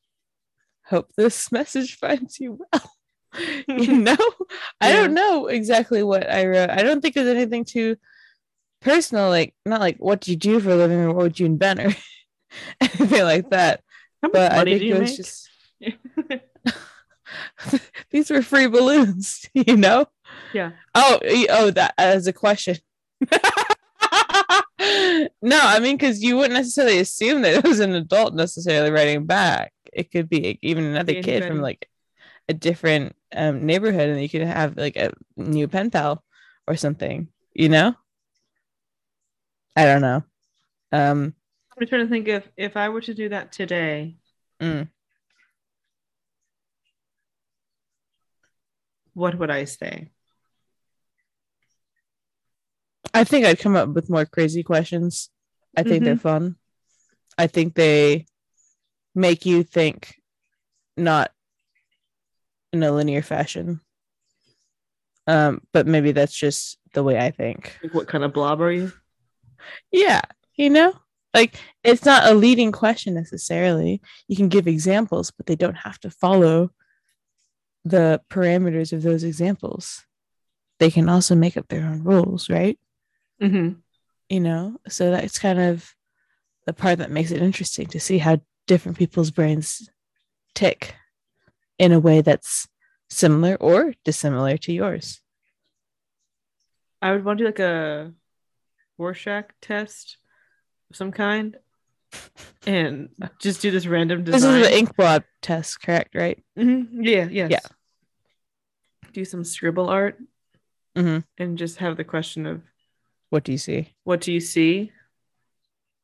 hope 0.84 1.10
this 1.16 1.52
message 1.52 1.96
finds 1.96 2.40
you 2.40 2.58
well. 2.72 2.92
you 3.68 3.98
know, 3.98 4.16
I 4.80 4.92
don't 4.92 5.14
know 5.14 5.46
exactly 5.46 6.02
what 6.02 6.28
I 6.28 6.46
wrote. 6.46 6.70
I 6.70 6.82
don't 6.82 7.00
think 7.00 7.14
there's 7.14 7.28
anything 7.28 7.64
too 7.64 7.96
personal, 8.80 9.28
like 9.28 9.54
not 9.64 9.80
like 9.80 9.98
what 9.98 10.20
do 10.20 10.32
you 10.32 10.36
do 10.36 10.58
for 10.58 10.70
a 10.70 10.76
living 10.76 10.98
or 10.98 11.08
what 11.12 11.22
would 11.22 11.40
you 11.40 11.46
invent 11.46 11.80
or 11.80 11.94
anything 12.80 13.22
like 13.22 13.50
that. 13.50 13.82
how 14.22 14.30
But 14.30 14.52
I 14.52 14.64
think 14.64 14.82
it 14.82 14.92
was 14.94 15.10
make 15.10 15.16
just 15.16 15.48
these 18.10 18.30
were 18.30 18.42
free 18.42 18.66
balloons, 18.66 19.48
you 19.54 19.76
know? 19.76 20.06
yeah 20.52 20.72
Oh, 20.94 21.20
oh, 21.50 21.70
that 21.70 21.94
as 21.98 22.26
a 22.26 22.32
question. 22.32 22.76
No, 25.42 25.58
I 25.60 25.78
mean, 25.80 25.96
because 25.96 26.22
you 26.22 26.36
wouldn't 26.36 26.54
necessarily 26.54 26.98
assume 26.98 27.42
that 27.42 27.54
it 27.54 27.64
was 27.64 27.80
an 27.80 27.94
adult 27.94 28.34
necessarily 28.34 28.90
writing 28.90 29.26
back. 29.26 29.72
It 29.92 30.10
could 30.10 30.28
be 30.28 30.58
even 30.62 30.84
another 30.84 31.22
kid 31.22 31.44
from 31.44 31.60
like 31.60 31.88
a 32.48 32.54
different 32.54 33.14
um, 33.34 33.66
neighborhood, 33.66 34.08
and 34.08 34.20
you 34.20 34.28
could 34.28 34.42
have 34.42 34.76
like 34.76 34.96
a 34.96 35.12
new 35.36 35.68
pen 35.68 35.90
pal 35.90 36.22
or 36.66 36.76
something. 36.76 37.28
You 37.52 37.68
know? 37.68 37.94
I 39.76 39.84
don't 39.84 40.02
know. 40.02 40.24
Um, 40.92 41.34
i'm 41.80 41.86
trying 41.86 42.04
to 42.06 42.10
think 42.10 42.28
if 42.28 42.48
if 42.56 42.76
i 42.76 42.88
were 42.88 43.00
to 43.00 43.14
do 43.14 43.28
that 43.28 43.52
today 43.52 44.16
mm, 44.60 44.88
what 49.14 49.38
would 49.38 49.50
i 49.50 49.64
say 49.64 50.10
I 53.12 53.24
think 53.24 53.46
I'd 53.46 53.58
come 53.58 53.76
up 53.76 53.88
with 53.90 54.10
more 54.10 54.24
crazy 54.24 54.62
questions. 54.62 55.30
I 55.76 55.82
think 55.82 56.04
they're 56.04 56.16
fun. 56.16 56.56
I 57.38 57.46
think 57.46 57.74
they 57.74 58.26
make 59.14 59.46
you 59.46 59.62
think 59.62 60.16
not 60.96 61.30
in 62.72 62.82
a 62.82 62.92
linear 62.92 63.22
fashion. 63.22 63.80
Um, 65.26 65.62
but 65.72 65.86
maybe 65.86 66.12
that's 66.12 66.36
just 66.36 66.78
the 66.92 67.02
way 67.02 67.18
I 67.18 67.30
think. 67.30 67.78
like 67.82 67.94
what 67.94 68.08
kind 68.08 68.24
of 68.24 68.32
blob 68.32 68.60
are 68.60 68.72
you 68.72 68.92
Yeah, 69.92 70.22
you 70.56 70.70
know, 70.70 70.92
like 71.34 71.54
it's 71.84 72.04
not 72.04 72.30
a 72.30 72.34
leading 72.34 72.72
question 72.72 73.14
necessarily. 73.14 74.00
You 74.28 74.36
can 74.36 74.48
give 74.48 74.66
examples, 74.66 75.30
but 75.30 75.46
they 75.46 75.56
don't 75.56 75.76
have 75.76 76.00
to 76.00 76.10
follow 76.10 76.70
the 77.84 78.20
parameters 78.30 78.92
of 78.92 79.02
those 79.02 79.24
examples. 79.24 80.04
They 80.78 80.90
can 80.90 81.08
also 81.08 81.34
make 81.34 81.56
up 81.56 81.68
their 81.68 81.86
own 81.86 82.02
rules, 82.02 82.50
right? 82.50 82.78
Mm-hmm. 83.40 83.78
you 84.28 84.40
know 84.40 84.76
so 84.88 85.10
that's 85.10 85.38
kind 85.38 85.58
of 85.60 85.94
the 86.66 86.72
part 86.72 86.98
that 86.98 87.10
makes 87.10 87.30
it 87.30 87.42
interesting 87.42 87.86
to 87.86 87.98
see 88.00 88.18
how 88.18 88.40
different 88.66 88.98
people's 88.98 89.30
brains 89.30 89.88
tick 90.54 90.94
in 91.78 91.92
a 91.92 91.98
way 92.00 92.20
that's 92.20 92.68
similar 93.08 93.56
or 93.56 93.94
dissimilar 94.04 94.56
to 94.56 94.72
yours 94.72 95.20
i 97.02 97.10
would 97.12 97.24
want 97.24 97.38
to 97.38 97.44
do 97.44 97.48
like 97.48 97.58
a 97.58 98.12
rorschach 98.98 99.50
test 99.60 100.18
of 100.90 100.96
some 100.96 101.10
kind 101.10 101.56
and 102.66 103.08
just 103.38 103.62
do 103.62 103.70
this 103.70 103.86
random 103.86 104.24
design. 104.24 104.58
this 104.58 104.66
is 104.66 104.68
the 104.72 104.78
ink 104.78 104.94
blob 104.96 105.24
test 105.42 105.80
correct 105.80 106.14
right 106.14 106.42
Mhm. 106.58 106.88
yeah 107.00 107.26
yes. 107.30 107.50
Yeah. 107.50 107.60
do 109.12 109.24
some 109.24 109.44
scribble 109.44 109.88
art 109.88 110.18
Mhm. 110.96 111.24
and 111.38 111.56
just 111.56 111.78
have 111.78 111.96
the 111.96 112.04
question 112.04 112.46
of 112.46 112.62
what 113.30 113.44
do 113.44 113.52
you 113.52 113.58
see? 113.58 113.94
What 114.04 114.20
do 114.20 114.32
you 114.32 114.40
see? 114.40 114.92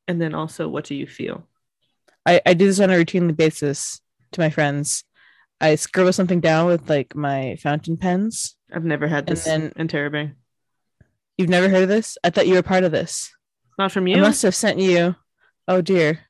And 0.08 0.20
then 0.20 0.34
also 0.34 0.68
what 0.68 0.84
do 0.84 0.94
you 0.94 1.06
feel? 1.06 1.46
I, 2.24 2.40
I 2.46 2.54
do 2.54 2.66
this 2.66 2.80
on 2.80 2.90
a 2.90 2.94
routinely 2.94 3.36
basis 3.36 4.00
to 4.32 4.40
my 4.40 4.50
friends. 4.50 5.04
I 5.60 5.74
scribble 5.76 6.12
something 6.12 6.40
down 6.40 6.66
with 6.66 6.88
like 6.88 7.14
my 7.14 7.56
fountain 7.62 7.96
pens. 7.96 8.56
I've 8.72 8.84
never 8.84 9.06
had 9.08 9.28
And 9.28 9.36
this 9.36 9.44
then- 9.44 9.70
Interrobang. 9.78 10.34
you've 11.38 11.48
never 11.48 11.68
heard 11.68 11.82
of 11.84 11.88
this? 11.88 12.18
I 12.24 12.30
thought 12.30 12.46
you 12.46 12.54
were 12.54 12.62
part 12.62 12.84
of 12.84 12.92
this. 12.92 13.32
Not 13.78 13.92
from 13.92 14.06
you. 14.06 14.16
i 14.16 14.20
must 14.20 14.42
have 14.42 14.54
sent 14.54 14.78
you. 14.78 15.14
Oh 15.68 15.80
dear. 15.82 16.20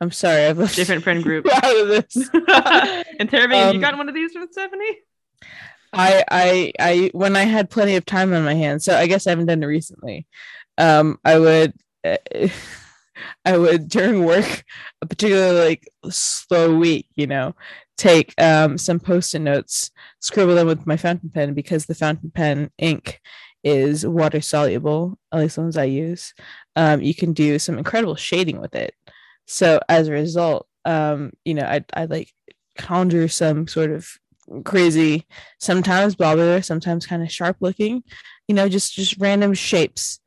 I'm 0.00 0.10
sorry. 0.10 0.44
I've 0.44 0.58
left 0.58 0.76
different 0.76 1.02
friend 1.04 1.22
group. 1.22 1.46
Out 1.52 1.76
of 1.80 1.88
this. 1.88 2.14
And 3.18 3.30
Terabang, 3.30 3.54
have 3.56 3.74
you 3.74 3.78
Um, 3.78 3.80
gotten 3.80 3.98
one 3.98 4.08
of 4.10 4.14
these 4.14 4.32
from 4.32 4.46
stephanie 4.50 4.98
I 5.92 6.24
I 6.30 6.72
I 6.78 7.10
when 7.12 7.36
I 7.36 7.44
had 7.44 7.70
plenty 7.70 7.96
of 7.96 8.04
time 8.04 8.32
on 8.32 8.44
my 8.44 8.54
hands, 8.54 8.84
so 8.84 8.96
I 8.96 9.06
guess 9.06 9.26
I 9.26 9.30
haven't 9.30 9.46
done 9.46 9.62
it 9.62 9.66
recently. 9.66 10.26
Um, 10.78 11.18
I 11.24 11.38
would, 11.38 11.74
I 13.44 13.56
would 13.56 13.88
during 13.88 14.24
work, 14.24 14.64
a 15.02 15.06
particularly 15.06 15.68
like 15.68 15.88
slow 16.10 16.76
week, 16.76 17.08
you 17.16 17.26
know, 17.26 17.54
take 17.96 18.34
um, 18.40 18.78
some 18.78 19.00
post-it 19.00 19.40
notes, 19.40 19.90
scribble 20.20 20.54
them 20.54 20.66
with 20.66 20.86
my 20.86 20.96
fountain 20.96 21.30
pen 21.30 21.54
because 21.54 21.86
the 21.86 21.94
fountain 21.94 22.30
pen 22.30 22.70
ink 22.78 23.20
is 23.64 24.06
water 24.06 24.40
soluble, 24.40 25.18
at 25.32 25.40
least 25.40 25.56
the 25.56 25.62
ones 25.62 25.76
I 25.76 25.84
use. 25.84 26.34
Um, 26.76 27.02
you 27.02 27.14
can 27.14 27.32
do 27.32 27.58
some 27.58 27.78
incredible 27.78 28.16
shading 28.16 28.60
with 28.60 28.74
it. 28.74 28.94
So 29.46 29.80
as 29.88 30.08
a 30.08 30.12
result, 30.12 30.68
um, 30.84 31.32
you 31.44 31.54
know, 31.54 31.64
I 31.64 31.84
I 31.94 32.04
like 32.04 32.32
conjure 32.78 33.28
some 33.28 33.66
sort 33.66 33.90
of 33.90 34.08
crazy, 34.64 35.26
sometimes 35.58 36.16
blobber, 36.16 36.64
sometimes 36.64 37.06
kind 37.06 37.22
of 37.22 37.32
sharp 37.32 37.56
looking, 37.60 38.02
you 38.48 38.54
know, 38.54 38.68
just 38.68 38.94
just 38.94 39.16
random 39.18 39.54
shapes. 39.54 40.20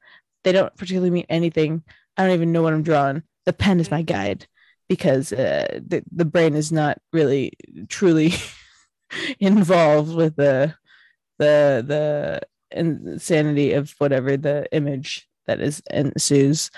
They 0.43 0.51
don't 0.51 0.75
particularly 0.75 1.11
mean 1.11 1.25
anything. 1.29 1.83
I 2.17 2.23
don't 2.23 2.33
even 2.33 2.51
know 2.51 2.61
what 2.61 2.73
I'm 2.73 2.83
drawing. 2.83 3.23
The 3.45 3.53
pen 3.53 3.79
is 3.79 3.91
my 3.91 4.01
guide 4.01 4.47
because 4.87 5.31
uh, 5.31 5.79
the 5.85 6.03
the 6.11 6.25
brain 6.25 6.55
is 6.55 6.71
not 6.71 6.99
really 7.13 7.53
truly 7.87 8.33
involved 9.39 10.15
with 10.15 10.35
the 10.35 10.75
the 11.37 11.83
the 11.87 12.41
insanity 12.71 13.73
of 13.73 13.93
whatever 13.97 14.37
the 14.37 14.67
image 14.71 15.27
that 15.47 15.61
is 15.61 15.81
ensues. 15.89 16.69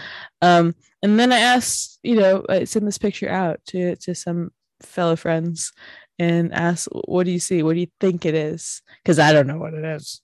Um, 0.41 0.75
and 1.03 1.19
then 1.19 1.33
I 1.33 1.39
asked, 1.39 2.00
you 2.03 2.15
know, 2.15 2.45
I 2.48 2.63
sent 2.63 2.86
this 2.86 2.98
picture 2.98 3.29
out 3.29 3.60
to 3.67 3.95
to 3.98 4.15
some 4.15 4.51
fellow 4.81 5.15
friends 5.15 5.74
and 6.21 6.53
ask, 6.53 6.87
"What 6.91 7.25
do 7.25 7.31
you 7.31 7.39
see? 7.39 7.63
What 7.63 7.73
do 7.73 7.79
you 7.79 7.91
think 7.99 8.25
it 8.25 8.35
is?" 8.35 8.81
Because 9.01 9.17
I 9.19 9.33
don't 9.33 9.47
know 9.47 9.57
what 9.57 9.73
it 9.73 9.83
is. 9.83 10.21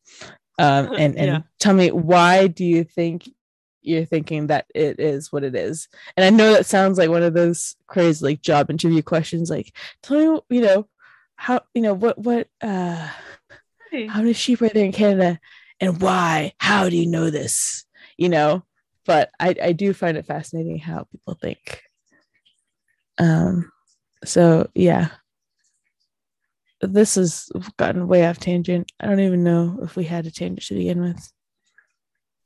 Um, 0.60 0.90
and 0.98 1.16
and 1.18 1.28
Yeah. 1.28 1.42
tell 1.60 1.74
me 1.74 1.92
why 1.92 2.48
do 2.48 2.64
you 2.64 2.84
think 2.84 3.30
you're 3.82 4.06
thinking 4.06 4.48
that 4.48 4.66
it 4.76 5.00
is 5.00 5.32
what 5.32 5.44
it 5.44 5.56
is? 5.56 5.88
And 6.16 6.26
I 6.26 6.30
know 6.30 6.54
that 6.54 6.66
sounds 6.66 6.98
like 6.98 7.10
one 7.10 7.24
of 7.24 7.34
those 7.34 7.76
crazy 7.88 8.24
like 8.26 8.42
job 8.42 8.70
interview 8.70 9.02
questions. 9.02 9.50
Like, 9.50 9.74
tell 10.04 10.18
me, 10.18 10.58
you 10.58 10.62
know, 10.62 10.88
how 11.36 11.62
you 11.74 11.82
know 11.82 11.94
what 11.94 12.18
what 12.18 12.48
uh 12.62 13.10
Hey. 13.92 14.08
how 14.08 14.20
many 14.20 14.34
sheep 14.34 14.62
are 14.62 14.70
there 14.70 14.86
in 14.86 14.92
Canada 14.92 15.40
and 15.80 16.02
why? 16.02 16.54
How 16.60 16.90
do 16.90 16.98
you 16.98 17.08
know 17.08 17.30
this? 17.30 17.86
You 18.18 18.30
know, 18.30 18.64
but 19.06 19.30
I, 19.40 19.56
I 19.64 19.72
do 19.72 19.94
find 19.94 20.18
it 20.18 20.26
fascinating 20.26 20.78
how 20.80 21.06
people 21.12 21.36
think. 21.36 21.82
Um, 23.18 23.72
so 24.26 24.70
yeah. 24.76 25.10
This 26.82 27.16
has 27.16 27.50
gotten 27.78 28.08
way 28.08 28.26
off 28.28 28.40
tangent. 28.40 28.92
I 29.00 29.08
don't 29.08 29.20
even 29.20 29.44
know 29.44 29.80
if 29.82 29.96
we 29.96 30.04
had 30.04 30.26
a 30.26 30.32
tangent 30.32 30.68
to 30.68 30.76
begin 30.76 31.02
with. 31.02 31.32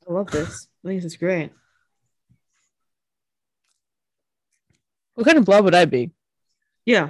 I 0.08 0.14
love 0.14 0.32
this. 0.32 0.68
I 0.84 0.88
think 0.88 1.02
this 1.02 1.14
is 1.14 1.18
great. 1.18 1.52
What 5.16 5.26
kind 5.26 5.38
of 5.38 5.46
blob 5.46 5.66
would 5.66 5.76
I 5.76 5.86
be? 5.86 6.12
Yeah. 6.86 7.10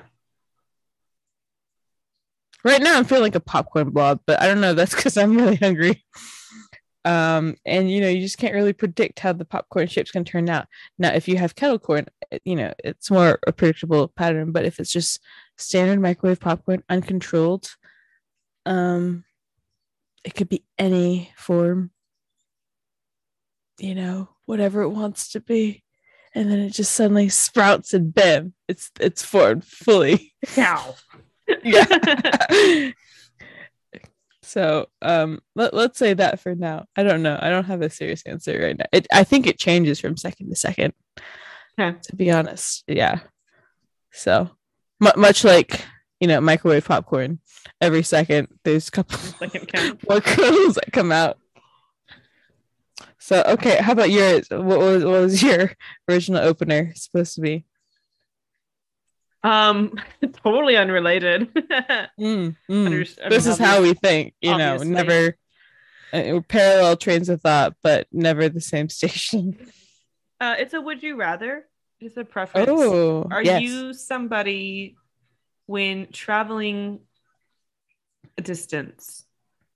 Right 2.63 2.81
now 2.81 2.97
I'm 2.97 3.05
feeling 3.05 3.23
like 3.23 3.35
a 3.35 3.39
popcorn 3.39 3.89
blob, 3.91 4.21
but 4.25 4.41
I 4.41 4.47
don't 4.47 4.61
know. 4.61 4.73
That's 4.73 4.95
because 4.95 5.17
I'm 5.17 5.35
really 5.35 5.55
hungry. 5.55 6.03
Um, 7.03 7.55
and 7.65 7.89
you 7.89 8.01
know, 8.01 8.09
you 8.09 8.21
just 8.21 8.37
can't 8.37 8.53
really 8.53 8.73
predict 8.73 9.19
how 9.19 9.33
the 9.33 9.45
popcorn 9.45 9.87
shapes 9.87 10.11
can 10.11 10.23
turn 10.23 10.49
out. 10.49 10.67
Now, 10.99 11.13
if 11.13 11.27
you 11.27 11.37
have 11.37 11.55
kettle 11.55 11.79
corn, 11.79 12.05
you 12.43 12.55
know, 12.55 12.73
it's 12.83 13.09
more 13.09 13.39
a 13.47 13.51
predictable 13.51 14.09
pattern. 14.09 14.51
But 14.51 14.65
if 14.65 14.79
it's 14.79 14.91
just 14.91 15.19
standard 15.61 15.99
microwave 15.99 16.39
popcorn, 16.39 16.83
uncontrolled, 16.89 17.69
um, 18.65 19.23
it 20.23 20.35
could 20.35 20.49
be 20.49 20.63
any 20.77 21.31
form. 21.35 21.91
You 23.79 23.95
know, 23.95 24.29
whatever 24.45 24.81
it 24.81 24.89
wants 24.89 25.31
to 25.31 25.39
be. 25.39 25.83
And 26.35 26.49
then 26.49 26.59
it 26.59 26.69
just 26.71 26.93
suddenly 26.93 27.29
sprouts 27.29 27.93
and 27.93 28.13
bam, 28.13 28.53
it's 28.67 28.91
it's 28.99 29.23
formed 29.23 29.65
fully. 29.65 30.33
Cow. 30.45 30.95
Yeah. 31.65 31.85
so 34.41 34.87
um 35.01 35.39
let, 35.55 35.73
let's 35.73 35.99
say 35.99 36.13
that 36.13 36.39
for 36.39 36.55
now 36.55 36.85
i 36.95 37.03
don't 37.03 37.21
know 37.21 37.37
i 37.41 37.49
don't 37.49 37.65
have 37.65 37.81
a 37.81 37.89
serious 37.89 38.21
answer 38.23 38.59
right 38.59 38.77
now 38.77 38.85
it, 38.91 39.07
i 39.13 39.23
think 39.23 39.47
it 39.47 39.59
changes 39.59 39.99
from 39.99 40.17
second 40.17 40.49
to 40.49 40.55
second 40.55 40.93
Okay. 41.79 41.97
to 42.03 42.15
be 42.15 42.31
honest 42.31 42.83
yeah 42.87 43.19
so 44.11 44.49
mu- 45.01 45.11
much 45.17 45.43
like 45.43 45.83
you 46.21 46.27
know 46.27 46.39
microwave 46.39 46.85
popcorn 46.85 47.39
every 47.81 48.03
second 48.03 48.47
there's 48.63 48.87
a 48.87 48.91
couple 48.91 49.19
more 50.09 50.21
kernels 50.21 50.75
that 50.75 50.93
come 50.93 51.11
out 51.11 51.37
so 53.19 53.43
okay 53.47 53.77
how 53.81 53.91
about 53.91 54.09
yours 54.09 54.47
what 54.49 54.79
was, 54.79 55.03
what 55.03 55.21
was 55.21 55.43
your 55.43 55.71
original 56.09 56.41
opener 56.41 56.93
supposed 56.95 57.35
to 57.35 57.41
be 57.41 57.65
Um, 59.43 59.97
totally 60.43 60.77
unrelated. 60.77 61.51
Mm, 62.19 62.55
mm. 62.69 63.19
I 63.25 63.29
this 63.29 63.45
mean, 63.45 63.53
is 63.53 63.57
how 63.57 63.81
we 63.81 63.95
think 63.95 64.35
you 64.39 64.55
know 64.55 64.77
never 64.77 65.35
uh, 66.13 66.41
parallel 66.47 66.95
trains 66.95 67.27
of 67.27 67.41
thought 67.41 67.73
but 67.81 68.05
never 68.11 68.49
the 68.49 68.61
same 68.61 68.87
station 68.89 69.57
uh, 70.39 70.55
it's 70.59 70.73
a 70.73 70.81
would 70.81 71.01
you 71.03 71.15
rather. 71.17 71.65
It's 72.01 72.17
a 72.17 72.25
preference. 72.25 72.67
oh 72.69 73.27
Are 73.29 73.43
yes. 73.43 73.61
you 73.61 73.93
somebody 73.93 74.97
when 75.67 76.07
traveling 76.11 77.01
a 78.37 78.41
distance? 78.41 79.23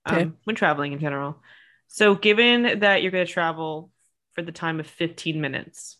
Okay. 0.08 0.22
Um, 0.22 0.36
when 0.44 0.56
traveling 0.56 0.92
in 0.92 0.98
general. 0.98 1.40
So, 1.88 2.14
given 2.14 2.80
that 2.80 3.02
you're 3.02 3.12
going 3.12 3.26
to 3.26 3.32
travel 3.32 3.90
for 4.34 4.42
the 4.42 4.52
time 4.52 4.80
of 4.80 4.86
15 4.86 5.40
minutes, 5.40 5.96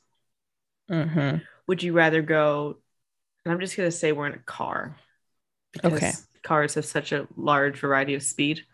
Mhm. 0.90 1.42
would 1.66 1.82
you 1.82 1.92
rather 1.92 2.22
go? 2.22 2.78
And 3.44 3.52
I'm 3.52 3.60
just 3.60 3.76
going 3.76 3.88
to 3.88 3.96
say 3.96 4.12
we're 4.12 4.26
in 4.26 4.34
a 4.34 4.38
car. 4.38 4.96
Okay. 5.84 6.12
Cars 6.42 6.74
have 6.74 6.84
such 6.84 7.12
a 7.12 7.26
large 7.36 7.78
variety 7.78 8.14
of 8.14 8.22
speed. 8.22 8.64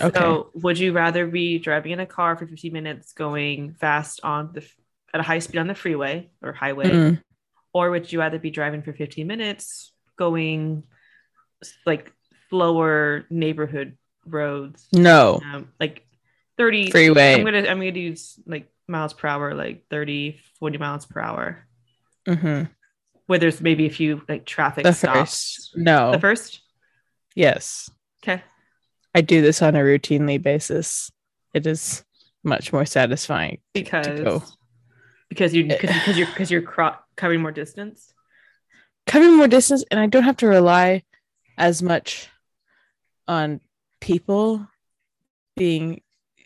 okay 0.00 0.18
So, 0.18 0.50
would 0.54 0.78
you 0.78 0.92
rather 0.92 1.26
be 1.26 1.58
driving 1.58 1.92
in 1.92 2.00
a 2.00 2.06
car 2.06 2.36
for 2.36 2.46
15 2.46 2.72
minutes, 2.72 3.12
going 3.12 3.74
fast 3.74 4.20
on 4.22 4.52
the 4.52 4.64
at 5.12 5.20
a 5.20 5.22
high 5.22 5.38
speed 5.40 5.58
on 5.58 5.66
the 5.66 5.74
freeway 5.74 6.30
or 6.42 6.52
highway, 6.52 6.88
Mm. 6.90 7.22
or 7.72 7.90
would 7.90 8.12
you 8.12 8.18
rather 8.20 8.38
be 8.38 8.50
driving 8.50 8.82
for 8.82 8.92
15 8.92 9.26
minutes, 9.26 9.92
going 10.16 10.84
like 11.86 12.12
slower 12.48 13.26
neighborhood 13.30 13.96
roads, 14.26 14.86
no 14.92 15.40
um, 15.44 15.72
like 15.80 16.06
30? 16.58 16.90
freeway 16.90 17.34
I'm 17.34 17.44
gonna 17.44 17.58
I'm 17.68 17.78
gonna 17.78 17.90
use 17.98 18.38
like 18.46 18.70
miles 18.88 19.12
per 19.14 19.28
hour, 19.28 19.54
like 19.54 19.84
30, 19.90 20.40
40 20.58 20.78
miles 20.78 21.06
per 21.06 21.20
hour, 21.20 21.66
Mhm. 22.26 22.68
where 23.26 23.38
there's 23.38 23.60
maybe 23.60 23.86
a 23.86 23.90
few 23.90 24.22
like 24.28 24.44
traffic 24.46 24.84
the 24.84 24.92
stops. 24.92 25.18
first 25.18 25.76
no 25.76 26.12
The 26.12 26.20
first, 26.20 26.60
yes 27.34 27.90
okay. 28.22 28.42
i 29.14 29.20
do 29.20 29.40
this 29.42 29.62
on 29.62 29.74
a 29.76 29.80
routinely 29.80 30.40
basis 30.42 31.10
it 31.54 31.66
is 31.66 32.04
much 32.44 32.72
more 32.72 32.84
satisfying 32.86 33.58
because 33.72 34.20
go. 34.20 34.42
Because 35.30 35.54
you 35.54 35.64
because 35.64 35.90
because 35.90 36.18
you're 36.18 36.26
because 36.26 36.50
you're 36.50 36.60
cro- 36.62 36.96
covering 37.16 37.40
more 37.40 37.52
distance. 37.52 38.12
covering 39.06 39.36
more 39.38 39.48
distance 39.48 39.82
and 39.90 39.98
i 39.98 40.06
don't 40.06 40.24
have 40.24 40.36
to 40.36 40.46
rely 40.46 41.02
as 41.56 41.82
much 41.82 42.28
on 43.26 43.60
people 44.00 44.66
being 45.56 46.02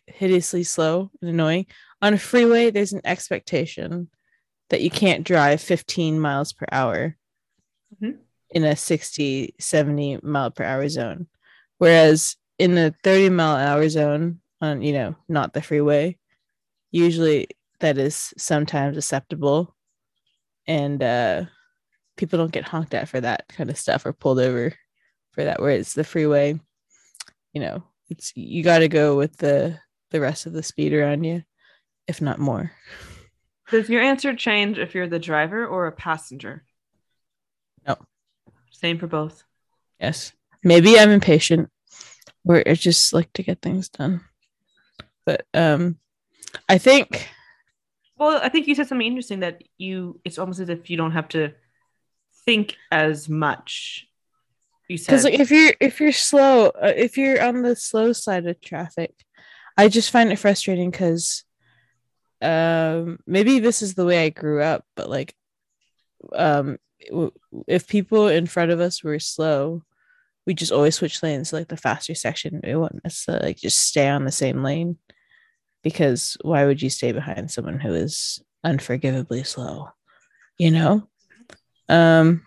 hideously 0.06 0.62
slow 0.62 1.10
and 1.20 1.30
annoying 1.30 1.66
on 2.00 2.14
a 2.14 2.18
freeway 2.18 2.70
there's 2.70 2.92
an 2.92 3.00
expectation 3.04 4.08
that 4.70 4.80
you 4.82 4.90
can't 4.90 5.24
drive 5.24 5.60
15 5.60 6.20
miles 6.20 6.52
per 6.52 6.66
hour 6.70 7.16
Mhm. 8.00 8.18
in 8.50 8.64
a 8.64 8.76
60 8.76 9.54
70 9.58 10.18
mile 10.22 10.50
per 10.50 10.64
hour 10.64 10.88
zone 10.88 11.26
whereas 11.78 12.36
in 12.58 12.76
a 12.78 12.94
30 13.02 13.30
mile 13.30 13.56
an 13.56 13.66
hour 13.66 13.88
zone 13.88 14.40
on 14.60 14.82
you 14.82 14.92
know 14.92 15.14
not 15.28 15.52
the 15.52 15.62
freeway 15.62 16.16
usually 16.90 17.48
that 17.84 17.98
is 17.98 18.32
sometimes 18.38 18.96
acceptable 18.96 19.76
and 20.66 21.02
uh 21.02 21.44
people 22.16 22.38
don't 22.38 22.50
get 22.52 22.64
honked 22.64 22.94
at 22.94 23.10
for 23.10 23.20
that 23.20 23.44
kind 23.48 23.68
of 23.68 23.76
stuff 23.76 24.06
or 24.06 24.14
pulled 24.14 24.38
over 24.40 24.72
for 25.32 25.44
that 25.44 25.60
whereas 25.60 25.92
the 25.92 26.02
freeway 26.02 26.58
you 27.52 27.60
know 27.60 27.82
it's 28.08 28.32
you 28.34 28.62
got 28.64 28.78
to 28.78 28.88
go 28.88 29.16
with 29.16 29.36
the 29.36 29.78
the 30.12 30.20
rest 30.20 30.46
of 30.46 30.54
the 30.54 30.62
speed 30.62 30.94
around 30.94 31.24
you 31.24 31.42
if 32.08 32.22
not 32.22 32.38
more 32.38 32.72
Does 33.70 33.90
your 33.90 34.00
answer 34.00 34.34
change 34.34 34.78
if 34.78 34.94
you're 34.94 35.08
the 35.08 35.18
driver 35.18 35.66
or 35.66 35.86
a 35.86 35.92
passenger? 35.92 36.64
No. 37.86 37.96
Same 38.70 38.98
for 38.98 39.06
both. 39.08 39.44
yes 40.00 40.32
maybe 40.62 40.98
i'm 40.98 41.10
impatient 41.10 41.68
or 42.46 42.62
i 42.66 42.72
just 42.72 43.12
like 43.12 43.30
to 43.34 43.42
get 43.42 43.60
things 43.60 43.90
done 43.90 44.22
but 45.26 45.44
um 45.52 45.98
i 46.70 46.78
think 46.78 47.28
Well, 48.16 48.40
I 48.42 48.48
think 48.48 48.66
you 48.66 48.74
said 48.74 48.86
something 48.86 49.06
interesting 49.06 49.40
that 49.40 49.62
you 49.76 50.20
it's 50.24 50.38
almost 50.38 50.60
as 50.60 50.68
if 50.68 50.88
you 50.88 50.96
don't 50.96 51.12
have 51.12 51.28
to 51.28 51.52
think 52.44 52.76
as 52.92 53.28
much. 53.28 54.06
You 54.88 54.98
said 54.98 55.12
because 55.12 55.24
if 55.24 55.50
you're 55.50 55.74
if 55.80 56.00
you're 56.00 56.12
slow 56.12 56.66
uh, 56.66 56.92
if 56.94 57.16
you're 57.16 57.42
on 57.42 57.62
the 57.62 57.74
slow 57.74 58.12
side 58.12 58.46
of 58.46 58.60
traffic 58.60 59.14
i 59.78 59.88
just 59.88 60.10
find 60.10 60.30
it 60.30 60.38
frustrating 60.38 60.90
because 60.90 61.42
um 62.42 63.18
maybe 63.26 63.60
this 63.60 63.80
is 63.80 63.94
the 63.94 64.04
way 64.04 64.26
i 64.26 64.28
grew 64.28 64.60
up 64.60 64.84
but 64.94 65.08
like 65.08 65.34
um 66.34 66.76
if 67.66 67.86
people 67.86 68.28
in 68.28 68.46
front 68.46 68.70
of 68.70 68.80
us 68.80 69.02
were 69.02 69.18
slow, 69.18 69.82
we 70.46 70.54
just 70.54 70.72
always 70.72 70.96
switch 70.96 71.22
lanes 71.22 71.52
like 71.52 71.68
the 71.68 71.76
faster 71.76 72.14
section. 72.14 72.60
We 72.62 72.74
wouldn't 72.74 73.04
necessarily 73.04 73.46
like 73.48 73.56
just 73.58 73.82
stay 73.82 74.08
on 74.08 74.24
the 74.24 74.32
same 74.32 74.62
lane 74.62 74.98
because 75.84 76.36
why 76.40 76.64
would 76.64 76.82
you 76.82 76.90
stay 76.90 77.12
behind 77.12 77.50
someone 77.50 77.78
who 77.78 77.92
is 77.94 78.42
unforgivably 78.64 79.44
slow? 79.44 79.90
You 80.58 80.72
know? 80.72 81.08
Um 81.88 82.44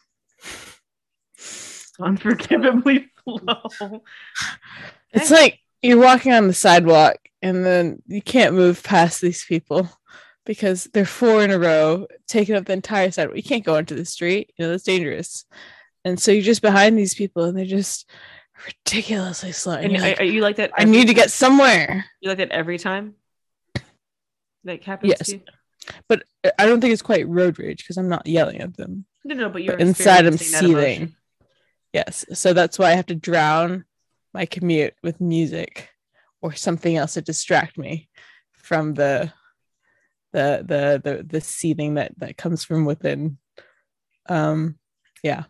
Unforgivably 2.00 3.10
slow. 3.24 4.02
it's 5.14 5.32
like 5.32 5.60
you're 5.82 6.00
walking 6.00 6.34
on 6.34 6.48
the 6.48 6.54
sidewalk 6.54 7.18
and 7.42 7.66
then 7.66 8.02
you 8.08 8.22
can't 8.22 8.56
move 8.56 8.84
past 8.84 9.22
these 9.22 9.46
people 9.46 9.90
because 10.46 10.86
they're 10.94 11.06
four 11.06 11.44
in 11.44 11.52
a 11.52 11.60
row 11.60 12.08
taking 12.28 12.56
up 12.56 12.66
the 12.66 12.74
entire 12.74 13.12
sidewalk. 13.12 13.38
You 13.38 13.44
can't 13.44 13.66
go 13.66 13.76
into 13.76 13.96
the 13.96 14.06
street, 14.06 14.54
you 14.58 14.66
know, 14.66 14.72
that's 14.72 14.84
dangerous. 14.84 15.46
And 16.06 16.20
so 16.20 16.32
you're 16.32 16.42
just 16.42 16.62
behind 16.62 16.98
these 16.98 17.14
people 17.14 17.46
and 17.46 17.58
they're 17.58 17.66
just 17.66 18.10
ridiculously 18.66 19.52
slow. 19.52 19.74
And 19.76 19.94
And 19.94 19.98
are, 19.98 20.00
like, 20.02 20.20
are 20.20 20.24
you 20.24 20.42
like 20.42 20.56
that? 20.58 20.72
I 20.78 20.86
need 20.86 21.08
to 21.08 21.14
get 21.14 21.32
somewhere. 21.32 22.06
You 22.22 22.30
like 22.30 22.38
that 22.40 22.52
every 22.52 22.78
time? 22.78 23.16
That 24.64 24.84
happens 24.84 25.10
Yes. 25.18 25.28
to 25.28 25.32
you? 25.38 25.42
But 26.10 26.24
I 26.60 26.66
don't 26.66 26.82
think 26.82 26.94
it's 26.94 27.02
quite 27.02 27.28
road 27.28 27.60
rage 27.60 27.80
because 27.84 27.98
I'm 27.98 28.10
not 28.10 28.28
yelling 28.28 28.60
at 28.62 28.76
them. 28.76 29.06
No, 29.24 29.36
no, 29.36 29.50
but 29.50 29.64
you're 29.64 29.78
But 29.78 29.88
inside 29.88 30.26
I'm 30.26 30.34
experiencing 30.34 30.52
that 30.52 30.64
emotion. 30.82 31.08
seething. 31.08 31.16
Yes. 31.94 32.26
So 32.34 32.54
that's 32.54 32.78
why 32.78 32.88
I 32.92 32.96
have 32.96 33.06
to 33.08 33.16
drown 33.16 33.86
my 34.34 34.46
commute 34.46 34.94
with 35.04 35.22
music 35.22 35.90
or 36.42 36.54
something 36.54 36.96
else 36.98 37.14
to 37.14 37.22
distract 37.22 37.78
me 37.78 38.10
from 38.54 38.94
the 38.94 39.32
the 40.34 40.64
the 40.68 41.02
the, 41.04 41.24
the 41.24 41.42
seething 41.42 41.94
that 41.96 42.12
that 42.20 42.38
comes 42.38 42.64
from 42.66 42.84
within. 42.86 43.38
Um 44.28 44.78
yeah. 45.24 45.46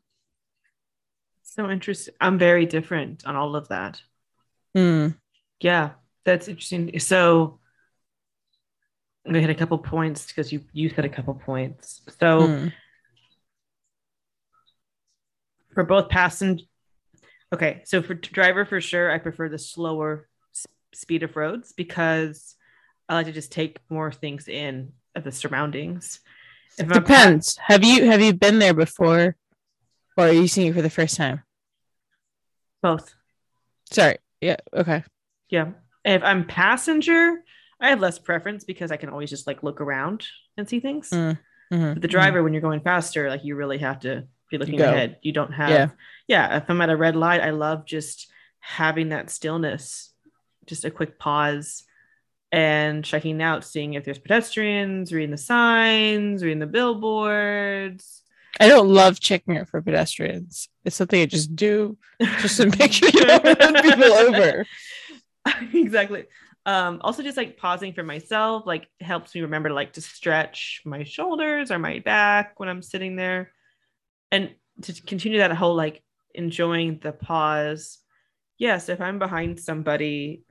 So 1.44 1.70
interesting. 1.70 2.14
I'm 2.22 2.38
very 2.38 2.66
different 2.66 3.26
on 3.26 3.36
all 3.36 3.56
of 3.56 3.70
that. 3.70 4.02
Hmm. 4.76 5.10
Yeah, 5.60 5.92
that's 6.24 6.48
interesting. 6.48 7.00
So 7.00 7.60
I'm 9.28 9.34
gonna 9.34 9.42
hit 9.42 9.50
a 9.50 9.56
couple 9.56 9.78
points 9.78 10.26
because 10.28 10.54
you 10.54 10.62
you 10.72 10.90
said 10.90 11.04
a 11.04 11.10
couple 11.10 11.34
points. 11.34 12.02
So 12.20 12.48
Hmm. 12.48 12.68
for 15.74 15.84
both 15.84 16.08
passenger, 16.10 16.64
okay. 17.54 17.82
So 17.86 18.02
for 18.02 18.14
driver, 18.14 18.64
for 18.66 18.80
sure, 18.80 19.12
I 19.12 19.18
prefer 19.18 19.50
the 19.50 19.60
slower 19.60 20.30
s- 20.56 20.66
speed 20.94 21.24
of 21.24 21.36
roads 21.36 21.74
because 21.74 22.56
I 23.10 23.16
like 23.16 23.26
to 23.26 23.34
just 23.34 23.52
take 23.52 23.80
more 23.90 24.12
things 24.14 24.48
in 24.48 24.94
of 25.14 25.26
the 25.26 25.32
surroundings. 25.34 26.22
If 26.78 26.86
I'm 26.86 26.90
pa- 26.92 27.00
Depends. 27.00 27.58
Have 27.58 27.84
you 27.84 28.06
have 28.06 28.22
you 28.22 28.34
been 28.34 28.60
there 28.60 28.74
before 28.74 29.36
or 30.16 30.28
are 30.28 30.32
you 30.32 30.48
seeing 30.48 30.68
it 30.68 30.74
for 30.74 30.82
the 30.82 30.90
first 30.90 31.18
time? 31.18 31.44
both. 32.82 33.14
Sorry. 33.92 34.20
Yeah. 34.40 34.58
Okay. 34.74 35.04
Yeah. 35.50 35.72
If 36.06 36.24
I'm 36.24 36.46
passenger, 36.46 37.44
I 37.80 37.90
have 37.90 38.00
less 38.00 38.18
preference 38.20 38.64
because 38.64 38.92
I 38.92 38.98
can 38.98 39.10
always 39.10 39.30
just 39.30 39.48
like 39.48 39.64
look 39.64 39.82
around 39.82 40.26
and 40.58 40.68
see 40.68 40.80
things. 40.80 41.10
Mm, 41.12 41.38
Mhm. 41.72 41.94
But 41.96 42.02
the 42.02 42.08
driver, 42.08 42.42
when 42.44 42.54
you're 42.54 42.62
going 42.62 42.80
faster, 42.82 43.30
like 43.30 43.44
you 43.44 43.56
really 43.56 43.78
have 43.80 44.00
to 44.00 44.26
be 44.50 44.58
looking 44.58 44.78
Go. 44.78 44.86
ahead. 44.90 45.18
You 45.22 45.34
don't 45.34 45.52
have, 45.52 45.70
Yeah. 45.70 45.90
yeah. 46.28 46.58
If 46.58 46.70
I'm 46.70 46.82
at 46.82 46.90
a 46.90 46.96
red 46.96 47.16
light, 47.16 47.42
I 47.42 47.50
love 47.50 47.86
just 47.86 48.32
having 48.60 49.10
that 49.10 49.30
stillness, 49.30 50.14
just 50.66 50.86
a 50.86 50.92
quick 50.92 51.20
pause 51.20 51.84
and 52.52 53.04
checking 53.04 53.42
out, 53.42 53.66
seeing 53.66 53.94
if 53.96 54.06
there's 54.06 54.18
pedestrians, 54.20 55.12
reading 55.12 55.32
the 55.32 55.38
signs, 55.38 56.44
reading 56.44 56.60
the 56.60 56.66
billboards. 56.68 58.24
I 58.60 58.68
don't 58.70 58.88
love 58.88 59.20
checking 59.20 59.58
out 59.58 59.68
for 59.70 59.82
pedestrians. 59.82 60.70
It's 60.86 60.96
something 60.96 61.22
I 61.22 61.26
just 61.26 61.56
do 61.56 61.98
just 62.40 62.58
to 62.58 62.68
make 62.80 62.94
sure 62.94 63.10
you 63.14 63.26
don't 63.26 63.44
run 63.44 63.84
people 63.84 64.14
over. 64.14 64.66
exactly. 65.74 66.26
Um, 66.68 67.00
also 67.02 67.24
just 67.24 67.38
like 67.38 67.58
pausing 67.58 67.94
for 67.94 68.04
myself, 68.04 68.64
like 68.66 68.90
helps 69.00 69.34
me 69.34 69.42
remember 69.42 69.72
like 69.72 69.94
to 69.94 70.02
stretch 70.02 70.82
my 70.86 71.06
shoulders 71.06 71.72
or 71.72 71.80
my 71.80 72.00
back 72.00 72.60
when 72.60 72.68
I'm 72.68 72.82
sitting 72.82 73.16
there. 73.16 73.54
And 74.34 74.54
to 74.82 74.94
continue 75.02 75.40
that 75.40 75.54
whole 75.54 75.76
like 75.76 76.04
enjoying 76.36 77.00
the 77.02 77.14
pause. 77.14 78.00
Yes, 78.58 78.90
if 78.90 79.00
I'm 79.00 79.18
behind 79.18 79.62
somebody 79.62 80.44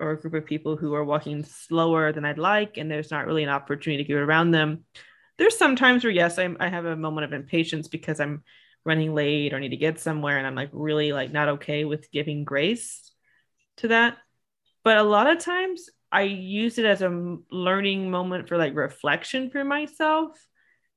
or 0.00 0.10
a 0.10 0.20
group 0.20 0.34
of 0.34 0.46
people 0.46 0.76
who 0.76 0.94
are 0.94 1.04
walking 1.04 1.44
slower 1.44 2.10
than 2.10 2.24
I'd 2.24 2.38
like, 2.38 2.76
and 2.76 2.90
there's 2.90 3.12
not 3.12 3.26
really 3.26 3.44
an 3.44 3.48
opportunity 3.48 4.02
to 4.02 4.08
get 4.08 4.16
around 4.16 4.50
them, 4.50 4.84
there's 5.38 5.56
some 5.56 5.76
times 5.76 6.02
where 6.02 6.12
yes, 6.12 6.38
I'm, 6.38 6.56
I 6.58 6.70
have 6.70 6.86
a 6.86 6.96
moment 6.96 7.26
of 7.26 7.32
impatience 7.32 7.86
because 7.86 8.18
I'm 8.18 8.42
running 8.84 9.14
late 9.14 9.52
or 9.52 9.60
need 9.60 9.68
to 9.68 9.76
get 9.76 10.00
somewhere, 10.00 10.38
and 10.38 10.46
I'm 10.46 10.56
like 10.56 10.70
really 10.72 11.12
like 11.12 11.30
not 11.30 11.50
okay 11.50 11.84
with 11.84 12.10
giving 12.10 12.42
grace 12.42 13.12
to 13.76 13.88
that. 13.88 14.18
But 14.84 14.98
a 14.98 15.02
lot 15.02 15.28
of 15.30 15.38
times 15.38 15.88
I 16.10 16.22
use 16.22 16.78
it 16.78 16.84
as 16.84 17.02
a 17.02 17.36
learning 17.50 18.10
moment 18.10 18.48
for 18.48 18.56
like 18.56 18.74
reflection 18.74 19.50
for 19.50 19.64
myself 19.64 20.36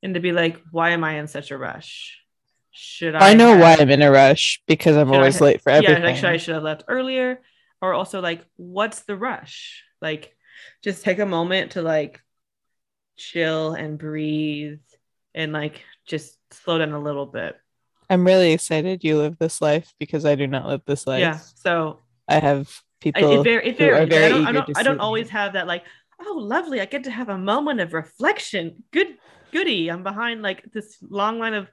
and 0.03 0.13
to 0.15 0.19
be 0.19 0.31
like, 0.31 0.61
why 0.71 0.91
am 0.91 1.03
I 1.03 1.19
in 1.19 1.27
such 1.27 1.51
a 1.51 1.57
rush? 1.57 2.19
Should 2.71 3.15
I? 3.15 3.31
I 3.31 3.33
know 3.33 3.49
have- 3.49 3.59
why 3.59 3.75
I'm 3.79 3.89
in 3.89 4.01
a 4.01 4.11
rush 4.11 4.61
because 4.67 4.97
I'm 4.97 5.07
Should 5.07 5.15
always 5.15 5.39
late 5.39 5.61
for 5.61 5.69
everything. 5.69 6.01
Yeah, 6.01 6.07
like 6.09 6.17
should 6.17 6.25
I 6.25 6.37
should 6.37 6.55
have 6.55 6.63
left 6.63 6.83
earlier, 6.87 7.41
or 7.81 7.93
also 7.93 8.21
like, 8.21 8.45
what's 8.57 9.01
the 9.01 9.15
rush? 9.15 9.83
Like, 10.01 10.35
just 10.83 11.03
take 11.03 11.19
a 11.19 11.25
moment 11.25 11.71
to 11.71 11.81
like 11.81 12.21
chill 13.15 13.73
and 13.73 13.97
breathe 13.97 14.79
and 15.33 15.53
like 15.53 15.83
just 16.05 16.37
slow 16.51 16.77
down 16.79 16.91
a 16.91 16.99
little 16.99 17.25
bit. 17.25 17.55
I'm 18.09 18.25
really 18.25 18.51
excited 18.51 19.03
you 19.03 19.17
live 19.17 19.37
this 19.39 19.61
life 19.61 19.93
because 19.99 20.25
I 20.25 20.35
do 20.35 20.45
not 20.45 20.67
live 20.67 20.81
this 20.85 21.07
life. 21.07 21.21
yeah. 21.21 21.39
So 21.55 22.01
I 22.27 22.39
have 22.39 22.69
people 23.11 23.41
it, 23.41 23.43
var- 23.43 23.61
it 23.61 23.77
varies. 23.77 24.09
very 24.09 24.27
I 24.27 24.29
don't, 24.29 24.47
I 24.47 24.51
don't, 24.51 24.77
I 24.77 24.83
don't 24.83 24.99
always 24.99 25.29
have 25.29 25.53
that 25.53 25.67
like, 25.67 25.83
oh, 26.19 26.33
lovely. 26.37 26.81
I 26.81 26.85
get 26.85 27.03
to 27.05 27.11
have 27.11 27.29
a 27.29 27.37
moment 27.37 27.79
of 27.79 27.93
reflection. 27.93 28.83
Good, 28.91 29.17
goody. 29.51 29.89
I'm 29.89 30.03
behind 30.03 30.41
like 30.41 30.63
this 30.71 30.97
long 31.01 31.39
line 31.39 31.53
of, 31.53 31.67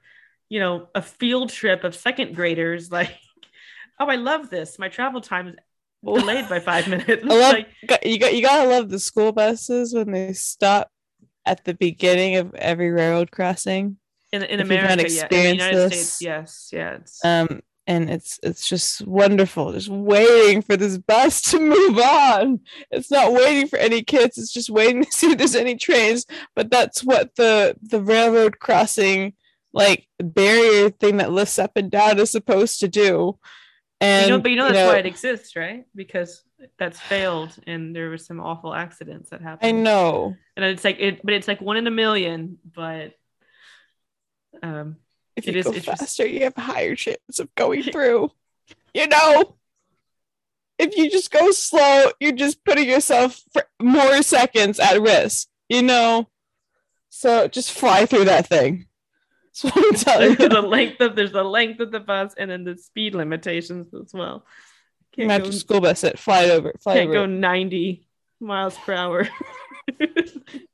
you 0.49 0.59
know, 0.59 0.87
a 0.93 1.01
field 1.01 1.49
trip 1.49 1.83
of 1.83 1.95
second 1.95 2.35
graders. 2.35 2.89
Like, 2.91 3.17
oh, 3.99 4.07
I 4.07 4.15
love 4.15 4.49
this. 4.49 4.77
My 4.77 4.89
travel 4.89 5.21
time 5.21 5.47
is 5.47 5.55
delayed 6.03 6.47
by 6.49 6.59
five 6.59 6.87
minutes. 6.93 7.23
I 7.23 7.27
love 7.27 7.53
like, 7.53 7.67
you 8.03 8.17
got 8.19 8.33
you 8.33 8.41
gotta 8.41 8.69
love 8.69 8.89
the 8.89 8.99
school 8.99 9.31
buses 9.31 9.93
when 9.93 10.11
they 10.11 10.33
stop 10.33 10.89
at 11.45 11.63
the 11.63 11.73
beginning 11.73 12.35
of 12.35 12.53
every 12.55 12.91
railroad 12.91 13.31
crossing. 13.31 13.97
in, 14.31 14.43
in 14.43 14.59
if 14.59 14.65
America, 14.65 15.09
yeah. 15.09 15.23
In 15.23 15.29
the 15.29 15.49
United 15.49 15.77
this, 15.77 15.93
States, 15.93 16.21
yes, 16.21 16.69
yeah. 16.71 16.95
It's, 16.95 17.25
Um 17.25 17.61
and 17.85 18.09
it's 18.09 18.39
it's 18.43 18.67
just 18.67 19.05
wonderful 19.05 19.73
just 19.73 19.89
waiting 19.89 20.61
for 20.61 20.77
this 20.77 20.97
bus 20.97 21.41
to 21.41 21.59
move 21.59 21.97
on 21.97 22.59
it's 22.91 23.11
not 23.11 23.33
waiting 23.33 23.67
for 23.67 23.77
any 23.77 24.01
kids 24.01 24.37
it's 24.37 24.53
just 24.53 24.69
waiting 24.69 25.03
to 25.03 25.11
see 25.11 25.31
if 25.31 25.37
there's 25.37 25.55
any 25.55 25.75
trains 25.75 26.25
but 26.55 26.71
that's 26.71 27.03
what 27.03 27.35
the 27.35 27.75
the 27.81 28.01
railroad 28.01 28.59
crossing 28.59 29.33
like 29.73 30.07
barrier 30.19 30.89
thing 30.89 31.17
that 31.17 31.31
lifts 31.31 31.59
up 31.59 31.71
and 31.75 31.91
down 31.91 32.19
is 32.19 32.31
supposed 32.31 32.79
to 32.79 32.87
do 32.87 33.37
and 34.03 34.25
you 34.25 34.31
know, 34.31 34.41
but 34.41 34.51
you 34.51 34.57
know 34.57 34.69
that's 34.69 34.91
why 34.91 34.99
it 34.99 35.05
exists, 35.05 35.55
right? 35.55 35.85
Because 35.95 36.43
that's 36.77 36.99
failed, 36.99 37.55
and 37.65 37.95
there 37.95 38.09
was 38.09 38.25
some 38.25 38.41
awful 38.41 38.73
accidents 38.73 39.29
that 39.29 39.41
happened. 39.41 39.65
i 39.65 39.71
know 39.71 40.35
and 40.57 40.65
it's 40.65 40.83
like 40.83 40.97
it, 40.99 41.21
but 41.23 41.33
it's 41.33 41.47
like 41.47 41.61
one 41.61 41.77
in 41.77 41.87
a 41.87 41.91
million. 41.91 42.57
But 42.75 43.13
um, 44.61 44.97
if 45.35 45.47
It 45.47 45.53
you 45.53 45.59
is 45.59 45.65
go 45.65 45.73
faster 45.73 46.25
you 46.25 46.43
have 46.43 46.57
a 46.57 46.61
higher 46.61 46.95
chance 46.95 47.39
of 47.39 47.53
going 47.55 47.83
through. 47.91 48.31
You 48.93 49.07
know? 49.07 49.55
If 50.77 50.97
you 50.97 51.09
just 51.09 51.31
go 51.31 51.51
slow 51.51 52.11
you're 52.19 52.31
just 52.31 52.63
putting 52.65 52.89
yourself 52.89 53.41
for 53.51 53.63
more 53.81 54.21
seconds 54.21 54.79
at 54.79 55.01
risk 55.01 55.47
you 55.69 55.81
know? 55.81 56.27
So 57.09 57.47
just 57.47 57.71
fly 57.71 58.05
through 58.05 58.25
that 58.25 58.47
thing. 58.47 58.87
That's 59.45 59.75
what 59.75 59.85
i'm 59.85 59.93
telling 59.99 60.35
there's 60.35 60.39
you. 60.39 60.49
the 60.49 60.67
length 60.67 61.01
of 61.01 61.15
there's 61.15 61.31
the 61.31 61.43
length 61.43 61.79
of 61.79 61.91
the 61.91 61.99
bus, 61.99 62.33
and 62.37 62.49
then 62.49 62.63
the 62.63 62.75
speed 62.75 63.13
limitations 63.13 63.93
as 63.93 64.11
well. 64.13 64.45
Can't 65.15 65.25
Imagine 65.25 65.51
go, 65.51 65.57
school 65.57 65.81
bus 65.81 66.03
it. 66.03 66.17
Fly 66.17 66.49
over 66.49 66.73
fly 66.81 66.95
can't 66.95 67.09
over 67.09 67.13
go 67.13 67.23
it. 67.25 67.27
90 68.43 68.47
miles 68.47 68.77
per 68.77 68.93
hour. 68.93 69.27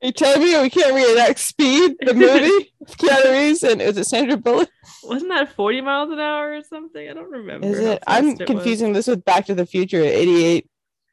you 0.01 0.11
telling 0.11 0.43
me 0.43 0.61
we 0.61 0.69
can't 0.69 0.93
reenact 0.93 1.39
speed 1.39 1.95
the 2.01 2.13
movie 2.13 2.71
with 2.79 2.95
Keanu 2.97 3.31
Reeves 3.31 3.63
and 3.63 3.81
is 3.81 3.97
it 3.97 4.03
Sandra 4.05 4.37
Bullock 4.37 4.69
Wasn't 5.03 5.31
that 5.31 5.51
40 5.53 5.81
miles 5.81 6.11
an 6.11 6.19
hour 6.19 6.55
or 6.55 6.61
something? 6.63 7.09
I 7.09 7.13
don't 7.13 7.31
remember. 7.31 7.65
is 7.65 7.79
it 7.79 8.03
i'm 8.05 8.29
it 8.29 8.39
was. 8.39 8.45
confusing 8.45 8.93
this 8.93 9.07
with 9.07 9.25
Back 9.25 9.47
to 9.47 9.55
the 9.55 9.65
Future 9.65 10.03
88 10.03 10.69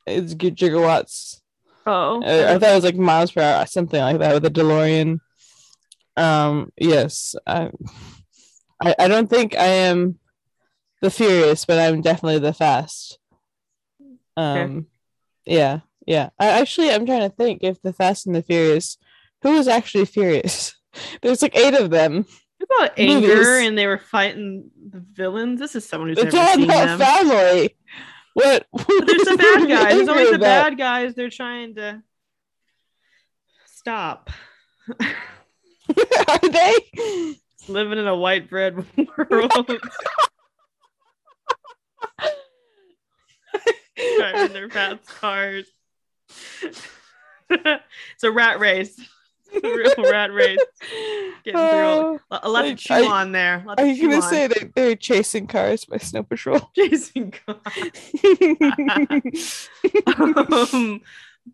it's 0.06 0.34
good 0.34 0.56
gigawatts 0.56 1.40
Oh, 1.88 2.20
I, 2.22 2.54
I 2.54 2.58
thought 2.58 2.72
it 2.72 2.74
was 2.74 2.84
like 2.84 2.96
miles 2.96 3.30
per 3.30 3.40
hour, 3.40 3.64
something 3.64 4.00
like 4.00 4.18
that 4.18 4.34
with 4.34 4.44
a 4.44 4.50
DeLorean. 4.50 5.20
Um, 6.16 6.72
yes, 6.76 7.36
I, 7.46 7.70
I, 8.82 8.92
I 8.98 9.06
don't 9.06 9.30
think 9.30 9.54
I 9.54 9.66
am 9.66 10.18
the 11.00 11.10
furious, 11.10 11.64
but 11.64 11.78
I'm 11.78 12.00
definitely 12.00 12.40
the 12.40 12.52
fast. 12.52 13.20
Um, 14.36 14.88
yeah, 15.44 15.80
yeah. 16.06 16.30
I 16.38 16.46
actually, 16.60 16.90
I'm 16.90 17.04
trying 17.06 17.20
to 17.28 17.28
think 17.34 17.60
if 17.62 17.80
the 17.82 17.92
Fast 17.92 18.26
and 18.26 18.34
the 18.34 18.42
Furious, 18.42 18.96
who 19.42 19.52
was 19.52 19.68
actually 19.68 20.06
furious? 20.06 20.74
There's 21.22 21.42
like 21.42 21.56
eight 21.56 21.74
of 21.74 21.90
them. 21.90 22.24
It's 22.58 22.70
about 22.78 22.98
anger 22.98 23.28
Movies. 23.36 23.66
and 23.68 23.76
they 23.76 23.86
were 23.86 23.98
fighting 23.98 24.70
the 24.90 25.04
villains. 25.12 25.60
This 25.60 25.74
is 25.76 25.86
someone 25.86 26.08
who's 26.08 26.18
It's 26.18 26.32
never 26.34 26.46
all 26.48 26.54
seen 26.54 26.64
about 26.64 26.86
them. 26.86 26.98
family. 26.98 27.76
What? 28.32 28.66
But 28.72 28.86
there's 29.06 29.22
the 29.24 29.36
bad 29.38 29.68
guys. 29.68 29.94
There's 29.94 30.08
always 30.08 30.28
the 30.30 30.34
about? 30.36 30.40
bad 30.70 30.78
guys. 30.78 31.14
They're 31.14 31.28
trying 31.30 31.74
to 31.76 32.02
stop. 33.66 34.30
Are 35.00 36.38
they? 36.48 37.34
Living 37.68 37.98
in 37.98 38.06
a 38.06 38.16
white 38.16 38.48
bread 38.50 38.76
world. 38.76 39.70
Driving 44.18 44.52
their 44.52 44.68
fast 44.70 45.06
cars. 45.06 45.66
It's 47.50 48.24
a 48.24 48.30
rat 48.30 48.58
race. 48.60 48.98
Real 49.62 49.94
rat 50.10 50.32
race. 50.32 50.58
Getting 51.44 51.52
through 51.60 51.60
Oh, 51.60 52.20
A 52.32 52.40
a 52.42 52.48
lot 52.48 52.62
to 52.62 52.68
Like, 52.70 52.78
chew 52.78 52.94
you- 52.94 53.06
on 53.08 53.32
there. 53.32 53.64
Are 53.78 53.86
you 53.86 54.02
gonna 54.02 54.16
on. 54.22 54.28
say 54.30 54.48
that 54.48 54.72
they're 54.74 54.96
chasing 54.96 55.46
cars 55.46 55.84
by 55.84 55.98
Snow 55.98 56.24
Patrol? 56.24 56.70
Chasing 56.76 57.32
God. 57.46 57.60
um, 60.18 61.00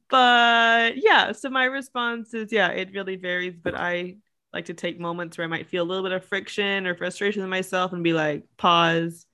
but 0.09 0.97
yeah, 0.97 1.33
so 1.33 1.51
my 1.51 1.65
response 1.65 2.33
is 2.35 2.51
yeah, 2.53 2.69
it 2.69 2.91
really 2.95 3.17
varies, 3.17 3.55
but 3.63 3.75
I 3.75 4.17
like 4.53 4.65
to 4.67 4.75
take 4.75 4.99
moments 4.99 5.37
where 5.39 5.45
I 5.45 5.49
might 5.49 5.69
feel 5.69 5.83
a 5.83 5.85
little 5.85 6.03
bit 6.03 6.13
of 6.13 6.25
friction 6.25 6.87
or 6.87 6.95
frustration 6.95 7.43
in 7.43 7.49
myself 7.51 7.93
and 7.93 8.03
be 8.03 8.13
like, 8.13 8.45
pause, 8.57 9.27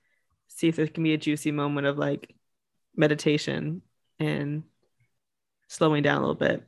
see 0.47 0.67
if 0.67 0.75
there 0.75 0.87
can 0.87 1.03
be 1.03 1.13
a 1.13 1.17
juicy 1.17 1.51
moment 1.51 1.87
of 1.87 1.97
like 1.97 2.35
meditation 2.95 3.81
and 4.19 4.63
slowing 5.69 6.03
down 6.03 6.17
a 6.17 6.19
little 6.19 6.35
bit. 6.35 6.63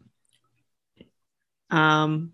Um, 1.69 2.33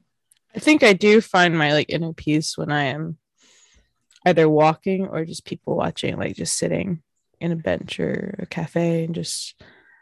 I 0.55 0.59
think 0.59 0.83
I 0.83 0.93
do 0.93 1.21
find 1.21 1.57
my 1.57 1.73
like 1.73 1.89
inner 1.89 2.13
peace 2.13 2.57
when 2.57 2.71
I 2.71 2.85
am 2.85 3.17
either 4.25 4.49
walking 4.49 5.07
or 5.07 5.25
just 5.25 5.45
people 5.45 5.75
watching, 5.75 6.17
like 6.17 6.35
just 6.35 6.57
sitting 6.57 7.01
in 7.39 7.51
a 7.51 7.55
bench 7.55 7.99
or 7.99 8.35
a 8.39 8.45
cafe 8.45 9.05
and 9.05 9.15
just 9.15 9.55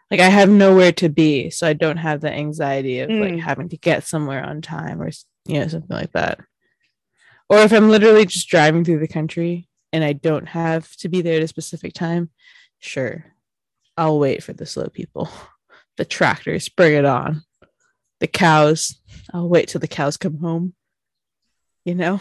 like 0.10 0.20
I 0.20 0.30
have 0.30 0.50
nowhere 0.50 0.92
to 0.94 1.10
be, 1.10 1.50
so 1.50 1.68
I 1.68 1.74
don't 1.74 1.98
have 1.98 2.22
the 2.22 2.32
anxiety 2.32 3.00
of 3.00 3.10
like 3.10 3.34
Mm. 3.34 3.42
having 3.42 3.70
to 3.70 3.78
get 3.78 4.06
somewhere 4.06 4.44
on 4.44 4.62
time 4.62 5.02
or 5.02 5.10
you 5.46 5.60
know 5.60 5.68
something 5.68 5.96
like 5.96 6.12
that. 6.14 6.40
Or 7.50 7.60
if 7.60 7.72
I'm 7.74 7.90
literally 7.90 8.26
just 8.26 8.48
driving 8.50 8.84
through 8.84 9.00
the 9.00 9.08
country 9.08 9.68
and 9.94 10.04
I 10.04 10.14
don't 10.14 10.48
have 10.48 10.96
to 10.98 11.10
be 11.10 11.22
there 11.22 11.38
at 11.38 11.44
a 11.44 11.48
specific 11.48 11.94
time, 11.94 12.30
sure, 12.80 13.26
I'll 13.98 14.18
wait 14.20 14.44
for 14.44 14.54
the 14.54 14.66
slow 14.66 14.88
people, 14.88 15.30
the 15.98 16.06
tractors, 16.06 16.70
bring 16.70 16.94
it 16.94 17.06
on, 17.06 17.44
the 18.20 18.28
cows. 18.28 19.00
I'll 19.34 19.50
wait 19.50 19.70
till 19.70 19.82
the 19.82 19.88
cows 19.88 20.18
come 20.18 20.38
home. 20.38 20.74
You 21.84 21.96
know, 21.96 22.20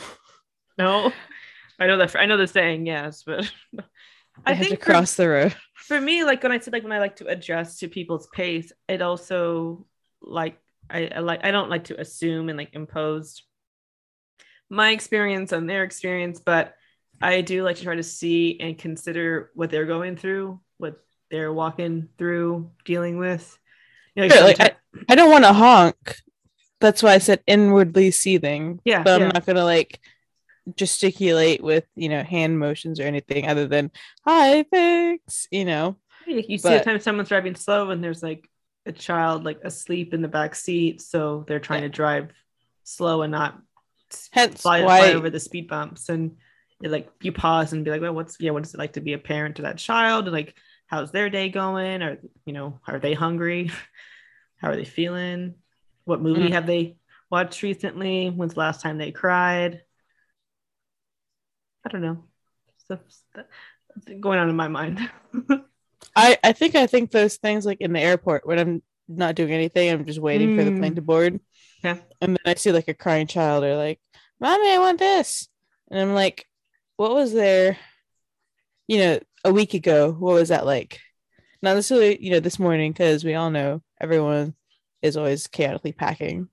no, 0.79 1.13
I 1.79 1.87
know 1.87 1.97
that 1.99 2.15
I 2.17 2.27
know 2.27 2.37
the 2.37 2.47
saying, 2.47 2.87
yes, 2.87 3.23
but 3.25 3.51
I, 3.79 3.83
I 4.47 4.53
have 4.55 4.65
to 4.65 4.71
think 4.71 4.81
for- 4.81 4.87
cross 4.93 5.15
the 5.15 5.29
road. 5.29 5.55
for 5.75 6.01
me 6.01 6.25
like 6.25 6.43
when 6.43 6.51
i 6.51 6.59
said 6.59 6.73
like 6.73 6.83
when 6.83 6.93
i 6.93 6.99
like 6.99 7.17
to 7.17 7.27
adjust 7.27 7.81
to 7.81 7.89
people's 7.89 8.27
pace 8.33 8.73
it 8.89 9.03
also 9.03 9.87
like 10.23 10.59
I, 10.91 11.09
I 11.15 11.19
like 11.21 11.45
i 11.45 11.51
don't 11.51 11.71
like 11.71 11.85
to 11.85 12.01
assume 12.01 12.49
and 12.49 12.59
like 12.59 12.75
impose 12.75 13.43
my 14.71 14.91
experience 14.91 15.53
on 15.53 15.67
their 15.67 15.85
experience 15.85 16.41
but 16.41 16.75
i 17.21 17.43
do 17.43 17.63
like 17.63 17.77
to 17.77 17.85
try 17.85 17.95
to 17.95 18.03
see 18.03 18.59
and 18.61 18.79
consider 18.79 19.51
what 19.55 19.71
they're 19.71 19.85
going 19.87 20.17
through 20.17 20.59
what 20.79 20.97
they're 21.31 21.53
walking 21.53 22.09
through 22.19 22.71
dealing 22.85 23.19
with 23.19 23.57
Sure, 24.17 24.29
like, 24.29 24.57
someti- 24.59 24.77
I 25.09 25.15
don't 25.15 25.31
want 25.31 25.45
to 25.45 25.53
honk. 25.53 26.17
That's 26.81 27.03
why 27.03 27.15
I 27.15 27.19
said 27.19 27.43
inwardly 27.47 28.11
seething. 28.11 28.81
yeah, 28.85 29.03
But. 29.03 29.23
I'm 29.23 29.29
not 29.29 29.47
gonna 29.47 29.65
like 29.65 30.01
gesticulate 30.77 31.63
with 31.63 31.85
you 31.95 32.09
know 32.09 32.23
hand 32.23 32.59
motions 32.59 32.99
or 32.99 33.03
anything 33.03 33.47
other 33.49 33.67
than 33.67 33.91
hi 34.25 34.63
thanks. 34.65 35.47
You 35.51 35.65
know, 35.67 35.97
you 36.27 36.43
you 36.49 36.59
see 36.59 36.71
the 36.71 36.81
time 36.81 37.01
someone's 37.01 37.29
driving 37.29 37.55
slow 37.55 37.91
and 37.91 38.03
there's 38.03 38.23
like 38.23 38.49
a 38.87 38.93
child 38.93 39.45
like 39.45 39.61
asleep 39.65 40.15
in 40.15 40.23
the 40.23 40.29
back 40.29 40.55
seat 40.55 41.01
so 41.03 41.45
they're 41.47 41.61
trying 41.61 41.83
Yeah. 41.83 41.89
to 41.89 41.93
drive 41.95 42.31
slow 42.83 43.23
and 43.23 43.33
not 43.33 43.59
hence 44.33 44.61
fly, 44.63 44.85
why 44.85 45.01
fly 45.01 45.13
over 45.15 45.31
the 45.31 45.41
speed 45.41 45.69
bumps 45.69 46.09
and 46.09 46.37
it, 46.83 46.91
like 46.91 47.09
you 47.23 47.33
pause 47.33 47.73
and 47.73 47.85
be 47.85 47.91
like 47.91 48.01
well 48.03 48.15
what's 48.15 48.39
yeah 48.41 48.51
what 48.51 48.65
is 48.65 48.75
it 48.75 48.79
like 48.79 48.93
to 48.95 49.01
be 49.01 49.15
a 49.15 49.19
parent 49.19 49.57
to 49.57 49.63
that 49.63 49.79
child 49.79 50.25
and 50.27 50.33
like 50.35 50.55
how's 50.87 51.11
their 51.13 51.31
day 51.31 51.49
going 51.49 52.03
or 52.03 52.19
you 52.45 52.53
know 52.53 52.81
are 52.87 52.99
they 52.99 53.15
hungry 53.15 53.71
how 54.57 54.71
are 54.71 54.77
they 54.77 54.85
feeling 54.85 55.55
what 56.05 56.21
movie 56.23 56.49
Mm. 56.51 56.53
have 56.53 56.67
they 56.67 56.97
watched 57.31 57.63
recently 57.63 58.29
when's 58.31 58.55
the 58.55 58.61
last 58.61 58.81
time 58.83 58.99
they 58.99 59.11
cried 59.11 59.83
i 61.85 61.89
don't 61.89 62.03
know 62.03 62.25
stuff 62.79 63.01
going 64.21 64.39
on 64.39 64.49
in 64.49 64.57
my 64.57 64.69
mind 64.69 65.01
I 66.17 66.39
I 66.45 66.53
think 66.53 66.75
I 66.77 66.87
think 66.87 67.11
those 67.11 67.37
things 67.39 67.67
like 67.67 67.81
in 67.81 67.93
the 67.93 68.01
airport 68.01 68.47
when 68.47 68.59
I'm 68.59 68.83
not 69.09 69.35
doing 69.35 69.51
anything, 69.53 69.91
I'm 69.91 70.05
just 70.05 70.21
waiting 70.21 70.55
for 70.55 70.63
the 70.63 70.71
plane 70.71 70.93
Mm. 70.93 70.97
to 70.97 71.03
board. 71.03 71.41
Yeah. 71.83 71.97
And 72.21 72.37
then 72.37 72.39
I 72.47 72.55
see 72.55 72.71
like 72.73 72.87
a 72.89 72.95
crying 72.95 73.27
child 73.27 73.65
or 73.65 73.75
like, 73.77 74.01
Mommy, 74.39 74.71
I 74.73 74.79
want 74.79 74.99
this. 75.01 75.49
And 75.91 75.99
I'm 76.01 76.15
like, 76.15 76.47
what 76.97 77.13
was 77.15 77.33
there, 77.33 77.79
you 78.87 78.99
know, 78.99 79.21
a 79.45 79.53
week 79.53 79.75
ago? 79.75 80.13
What 80.13 80.35
was 80.35 80.49
that 80.49 80.67
like? 80.67 81.01
Not 81.63 81.75
necessarily, 81.75 82.23
you 82.23 82.31
know, 82.33 82.41
this 82.41 82.59
morning, 82.59 82.93
because 82.93 83.25
we 83.25 83.35
all 83.35 83.51
know 83.51 83.83
everyone 84.01 84.55
is 85.03 85.17
always 85.17 85.47
chaotically 85.47 85.93
packing. 85.93 86.49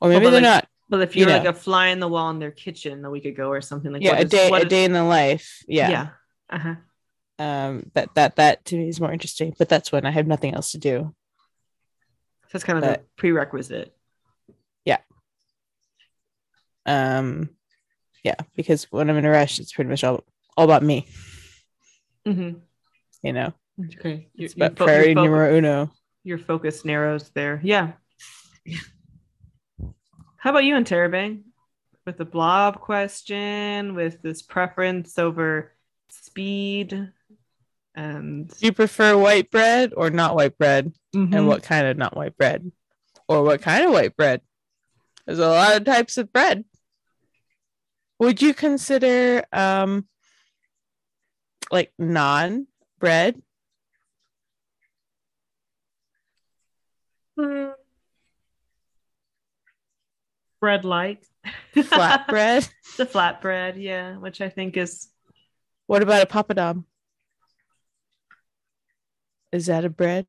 Or 0.00 0.08
maybe 0.08 0.24
but, 0.26 0.30
they're 0.30 0.40
like, 0.40 0.48
not. 0.62 0.68
but 0.88 1.00
if 1.02 1.16
You 1.16 1.26
you're 1.26 1.30
like 1.36 1.46
a 1.46 1.52
fly 1.52 1.88
in 1.88 2.00
the 2.00 2.08
wall 2.08 2.30
in 2.30 2.38
their 2.38 2.50
kitchen 2.50 3.04
a 3.04 3.10
week 3.10 3.24
ago 3.24 3.48
or 3.48 3.60
something 3.60 3.92
like 3.92 4.02
yeah, 4.02 4.16
a 4.16 4.20
is- 4.22 4.30
day 4.30 4.50
what 4.50 4.62
a 4.62 4.66
is- 4.66 4.70
day 4.70 4.84
in 4.84 4.92
the 4.92 5.04
life. 5.04 5.62
Yeah. 5.66 5.90
yeah 5.90 6.08
uh-huh 6.50 6.74
Um 7.38 7.90
that 7.94 8.14
that 8.14 8.36
that 8.36 8.64
to 8.66 8.76
me 8.76 8.88
is 8.88 9.00
more 9.00 9.12
interesting. 9.12 9.54
But 9.58 9.68
that's 9.68 9.90
when 9.92 10.06
I 10.06 10.10
have 10.10 10.26
nothing 10.26 10.54
else 10.54 10.72
to 10.72 10.78
do. 10.78 11.14
that's 12.52 12.64
kind 12.64 12.78
of 12.78 12.84
But- 12.84 13.00
the 13.00 13.06
prerequisite 13.16 13.94
Yeah. 14.84 14.98
um 16.86 17.50
yeah 18.24 18.36
because 18.56 18.84
when 18.90 19.10
i'm 19.10 19.16
in 19.16 19.24
a 19.24 19.30
rush 19.30 19.58
it's 19.58 19.72
pretty 19.72 19.90
much 19.90 20.04
all, 20.04 20.24
all 20.56 20.64
about 20.64 20.82
me 20.82 21.06
mm-hmm. 22.28 22.58
you 23.22 23.32
know 23.32 23.52
okay 23.96 24.28
it's 24.34 24.54
Your- 24.56 24.66
your 24.66 24.66
about 24.66 24.78
fo- 24.78 24.84
priority 24.86 25.14
fo- 25.14 25.22
numero 25.24 25.56
uno 25.56 25.90
your 26.24 26.38
focus 26.38 26.84
narrows 26.84 27.30
there. 27.30 27.58
Yeah. 27.64 27.92
How 30.36 30.50
about 30.50 30.64
you, 30.64 30.74
Interrobang? 30.74 31.42
With 32.06 32.18
the 32.18 32.24
blob 32.24 32.80
question, 32.80 33.94
with 33.94 34.20
this 34.22 34.42
preference 34.42 35.18
over 35.18 35.72
speed, 36.10 37.10
and 37.94 38.48
do 38.48 38.66
you 38.66 38.72
prefer 38.72 39.16
white 39.16 39.50
bread 39.50 39.92
or 39.96 40.10
not 40.10 40.34
white 40.34 40.56
bread 40.58 40.92
Mhm. 41.14 41.34
and 41.34 41.48
what 41.48 41.62
kind 41.62 41.86
of 41.86 41.96
not 41.96 42.16
white 42.16 42.36
bread 42.36 42.70
or 43.26 43.42
what 43.42 43.60
kind 43.62 43.84
of 43.84 43.92
white 43.92 44.16
bread 44.16 44.40
there's 45.26 45.38
a 45.38 45.48
lot 45.48 45.76
of 45.76 45.84
types 45.84 46.16
of 46.16 46.32
bread 46.32 46.64
would 48.20 48.40
you 48.40 48.54
consider 48.54 49.44
um 49.52 50.06
like 51.70 51.92
non 51.98 52.66
bread? 52.98 53.40
Mm. 57.38 57.72
bread 60.60 60.84
like. 60.84 61.22
Flat 61.84 62.26
bread? 62.28 62.68
The 62.96 63.06
flat 63.06 63.40
bread, 63.40 63.76
yeah, 63.76 64.16
which 64.16 64.40
I 64.40 64.48
think 64.48 64.76
is 64.76 65.08
what 65.86 66.02
about 66.02 66.22
a 66.22 66.26
papadom? 66.26 66.84
is 69.52 69.66
that 69.66 69.84
a 69.84 69.88
bread? 69.88 70.26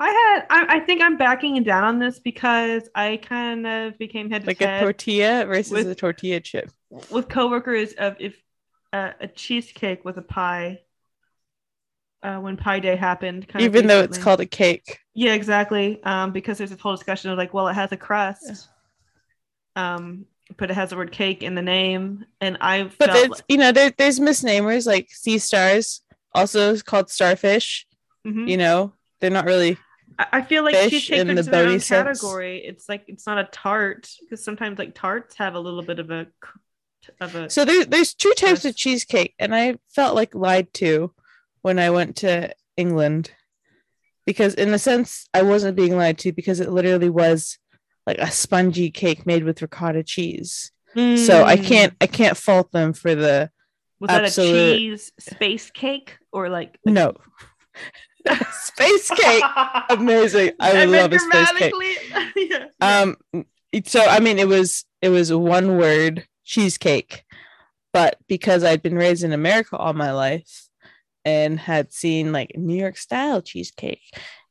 I 0.00 0.08
had 0.08 0.46
I, 0.50 0.76
I 0.76 0.80
think 0.80 1.00
I'm 1.00 1.16
backing 1.16 1.62
down 1.62 1.84
on 1.84 1.98
this 2.00 2.18
because 2.18 2.88
I 2.94 3.18
kind 3.18 3.66
of 3.66 3.96
became 3.98 4.30
head 4.30 4.42
to 4.42 4.46
like 4.48 4.60
a 4.60 4.80
tortilla 4.80 5.44
versus 5.46 5.70
with- 5.70 5.88
a 5.88 5.94
tortilla 5.94 6.40
chip. 6.40 6.70
with 7.10 7.28
coworkers 7.28 7.92
of 7.92 8.16
if 8.18 8.34
uh, 8.92 9.12
a 9.20 9.28
cheesecake 9.28 10.04
with 10.04 10.18
a 10.18 10.22
pie 10.22 10.80
uh, 12.22 12.38
when 12.38 12.56
Pie 12.56 12.80
Day 12.80 12.96
happened. 12.96 13.48
Kind 13.48 13.66
of 13.66 13.72
even 13.72 13.86
though 13.86 14.00
it's 14.00 14.18
called 14.18 14.40
a 14.40 14.46
cake 14.46 14.98
yeah, 15.14 15.34
exactly. 15.34 16.02
Um, 16.04 16.32
because 16.32 16.58
there's 16.58 16.72
a 16.72 16.76
whole 16.76 16.94
discussion 16.96 17.30
of 17.30 17.38
like, 17.38 17.52
well, 17.52 17.68
it 17.68 17.74
has 17.74 17.92
a 17.92 17.96
crust, 17.96 18.68
um, 19.76 20.26
but 20.56 20.70
it 20.70 20.74
has 20.74 20.90
the 20.90 20.96
word 20.96 21.12
cake 21.12 21.42
in 21.42 21.54
the 21.54 21.62
name, 21.62 22.24
and 22.40 22.58
I 22.60 22.88
But 22.98 23.06
felt 23.06 23.12
there's 23.12 23.42
you 23.48 23.56
know 23.58 23.72
there, 23.72 23.90
there's 23.96 24.20
misnamers 24.20 24.86
like 24.86 25.10
sea 25.10 25.38
stars, 25.38 26.02
also 26.34 26.76
called 26.78 27.10
starfish. 27.10 27.86
Mhm. 28.24 28.48
You 28.48 28.56
know 28.56 28.92
they're 29.20 29.30
not 29.30 29.44
really. 29.46 29.76
I 30.18 30.42
feel 30.42 30.62
like 30.62 30.76
fish 30.76 31.08
cheesecake 31.08 31.28
in 31.28 31.34
the 31.34 31.42
bony 31.42 31.74
own 31.74 31.80
category. 31.80 32.58
It's 32.64 32.88
like 32.88 33.04
it's 33.08 33.26
not 33.26 33.38
a 33.38 33.44
tart 33.44 34.10
because 34.20 34.44
sometimes 34.44 34.78
like 34.78 34.94
tarts 34.94 35.36
have 35.36 35.54
a 35.54 35.60
little 35.60 35.82
bit 35.82 35.98
of 35.98 36.10
a 36.10 36.26
of 37.20 37.34
a 37.34 37.50
So 37.50 37.64
there, 37.64 37.84
there's 37.84 38.14
two 38.14 38.32
types 38.36 38.64
of 38.64 38.76
cheesecake, 38.76 39.34
and 39.38 39.54
I 39.54 39.76
felt 39.88 40.14
like 40.14 40.34
lied 40.34 40.72
to 40.74 41.12
when 41.62 41.78
I 41.78 41.90
went 41.90 42.16
to 42.16 42.54
England, 42.76 43.30
because 44.26 44.54
in 44.54 44.72
a 44.74 44.78
sense 44.78 45.26
I 45.34 45.42
wasn't 45.42 45.76
being 45.76 45.96
lied 45.96 46.18
to 46.18 46.32
because 46.32 46.60
it 46.60 46.70
literally 46.70 47.10
was 47.10 47.58
like 48.06 48.18
a 48.18 48.30
spongy 48.30 48.90
cake 48.90 49.26
made 49.26 49.44
with 49.44 49.62
ricotta 49.62 50.02
cheese. 50.02 50.70
So 50.94 51.44
I 51.44 51.56
Mm. 51.56 51.64
can't 51.64 51.94
I 52.00 52.06
can't 52.06 52.36
fault 52.36 52.70
them 52.72 52.92
for 52.92 53.14
the 53.14 53.50
Was 54.00 54.08
that 54.08 54.24
a 54.24 54.30
cheese 54.30 55.10
space 55.18 55.70
cake 55.70 56.18
or 56.32 56.48
like 56.50 56.78
no. 56.84 57.14
space 58.52 59.10
cake. 59.10 59.44
Amazing. 59.90 60.52
I 60.60 60.74
would 60.74 60.90
love 60.90 61.12
a 61.12 61.18
space 61.18 61.52
cake. 61.52 61.74
yeah. 62.36 62.66
Um 62.80 63.16
so 63.86 64.04
I 64.04 64.20
mean 64.20 64.38
it 64.38 64.48
was 64.48 64.84
it 65.00 65.08
was 65.08 65.32
one 65.32 65.78
word 65.78 66.26
cheesecake. 66.44 67.24
But 67.92 68.16
because 68.26 68.64
I'd 68.64 68.82
been 68.82 68.96
raised 68.96 69.24
in 69.24 69.32
America 69.32 69.76
all 69.76 69.92
my 69.92 70.12
life 70.12 70.68
and 71.24 71.60
had 71.60 71.92
seen 71.92 72.32
like 72.32 72.56
New 72.56 72.76
York 72.76 72.96
style 72.96 73.42
cheesecake, 73.42 74.02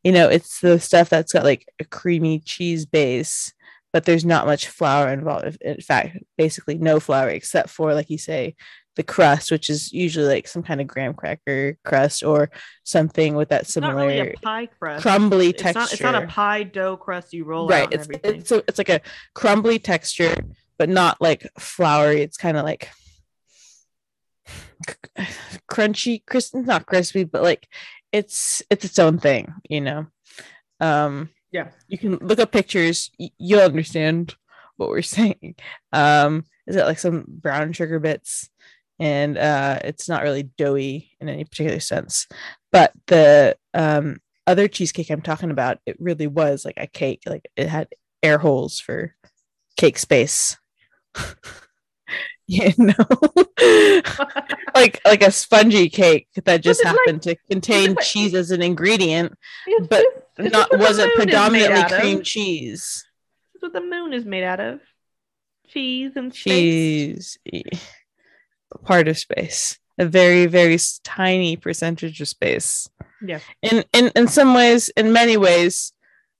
you 0.03 0.11
know, 0.11 0.27
it's 0.29 0.59
the 0.61 0.79
stuff 0.79 1.09
that's 1.09 1.33
got 1.33 1.43
like 1.43 1.67
a 1.79 1.83
creamy 1.83 2.39
cheese 2.39 2.85
base, 2.85 3.53
but 3.93 4.05
there's 4.05 4.25
not 4.25 4.45
much 4.45 4.67
flour 4.67 5.11
involved. 5.11 5.57
In 5.61 5.81
fact, 5.81 6.17
basically 6.37 6.75
no 6.77 6.99
flour 6.99 7.29
except 7.29 7.69
for 7.69 7.93
like 7.93 8.09
you 8.09 8.17
say 8.17 8.55
the 8.95 9.03
crust, 9.03 9.51
which 9.51 9.69
is 9.69 9.91
usually 9.93 10.27
like 10.27 10.47
some 10.47 10.63
kind 10.63 10.81
of 10.81 10.87
graham 10.87 11.13
cracker 11.13 11.77
crust 11.85 12.23
or 12.23 12.49
something 12.83 13.35
with 13.35 13.49
that 13.49 13.61
It's 13.61 13.75
not 13.77 13.89
similar 13.91 14.07
really 14.07 14.19
a 14.31 14.33
pie 14.33 14.65
crust. 14.65 15.01
crumbly 15.01 15.49
it's 15.49 15.61
texture. 15.61 15.79
Not, 15.79 15.93
it's 15.93 16.01
not 16.01 16.23
a 16.23 16.27
pie 16.27 16.63
dough 16.63 16.97
crust 16.97 17.33
you 17.33 17.45
roll 17.45 17.67
right 17.69 17.87
it's 17.91 18.07
it's 18.23 18.51
it's 18.51 18.77
like 18.77 18.89
a 18.89 18.99
crumbly 19.33 19.79
texture 19.79 20.35
but 20.81 20.89
not 20.89 21.21
like 21.21 21.47
floury 21.59 22.23
it's 22.23 22.37
kind 22.37 22.57
of 22.57 22.63
like 22.65 22.89
crunchy 25.69 26.25
crisp 26.25 26.55
not 26.55 26.87
crispy 26.87 27.23
but 27.23 27.43
like 27.43 27.67
it's 28.11 28.63
it's 28.71 28.83
its 28.83 28.97
own 28.97 29.19
thing 29.19 29.53
you 29.69 29.79
know? 29.79 30.07
Um 30.79 31.29
Yeah. 31.51 31.67
you 31.87 31.99
can 31.99 32.15
look 32.15 32.39
up 32.39 32.51
pictures 32.51 33.11
you'll 33.37 33.61
understand 33.61 34.33
what 34.77 34.89
we're 34.89 35.01
saying. 35.19 35.53
Um 35.93 36.45
is 36.65 36.75
it 36.75 36.85
like 36.85 36.97
some 36.97 37.25
brown 37.27 37.73
sugar 37.73 37.99
bits? 37.99 38.49
And 38.97 39.37
uh 39.37 39.77
it's 39.83 40.09
not 40.09 40.23
really 40.23 40.49
doughy 40.57 41.11
in 41.19 41.29
any 41.29 41.43
particular 41.43 41.79
sense. 41.79 42.27
But 42.71 42.91
the 43.05 43.55
um 43.75 44.17
other 44.47 44.67
cheesecake 44.67 45.11
i'm 45.11 45.21
talking 45.21 45.51
about 45.51 45.77
it 45.85 45.95
really 45.99 46.25
was 46.25 46.65
like 46.65 46.77
a 46.77 46.87
cake. 46.87 47.21
Like 47.27 47.47
it 47.55 47.67
had 47.67 47.89
air 48.23 48.39
holes 48.39 48.79
for 48.79 49.13
cake 49.77 49.99
space 49.99 50.57
you 52.47 52.71
know? 52.77 52.93
Like 54.73 55.01
like 55.05 55.21
a 55.21 55.31
spongy 55.31 55.89
cake 55.89 56.27
that 56.45 56.61
just 56.63 56.79
it's 56.79 56.85
like- 56.85 56.95
happened 56.97 57.21
to 57.23 57.35
contain 57.49 57.95
cheese 58.01 58.33
as 58.33 58.51
an 58.51 58.61
ingredient 58.61 59.33
It's 59.67 59.87
but 59.87 60.05
it's 60.37 60.51
not 60.53 60.69
just 60.71 60.81
wasn't 60.81 61.07
moon 61.09 61.11
is 61.11 61.17
made 61.17 61.23
predominantly 61.23 61.99
cream 61.99 62.23
cheese. 62.23 63.05
That's 63.53 63.63
what 63.63 63.73
the 63.73 63.81
moon 63.81 64.13
is 64.13 64.25
made 64.25 64.43
out 64.43 64.59
of. 64.61 64.79
Cheese 65.67 66.13
and 66.15 66.33
cheese. 66.33 67.37
Part 68.85 69.07
of 69.09 69.17
space. 69.17 69.77
A 69.99 70.05
very 70.05 70.45
very 70.47 70.77
tiny 71.03 71.57
percentage 71.57 72.19
of 72.21 72.27
space. 72.29 72.89
Yeah. 73.23 73.39
in 73.61 73.83
in 73.93 74.11
in 74.15 74.27
some 74.27 74.53
ways 74.55 74.89
in 74.89 75.11
many 75.13 75.37
ways 75.37 75.91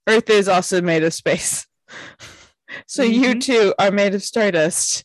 earth 0.08 0.28
is 0.30 0.48
also 0.48 0.80
made 0.82 1.04
of 1.04 1.14
space 1.14 1.66
so 2.86 3.02
you 3.02 3.34
Mhm. 3.34 3.40
too 3.42 3.74
are 3.78 3.90
made 3.90 4.14
of 4.14 4.22
stardust 4.22 5.04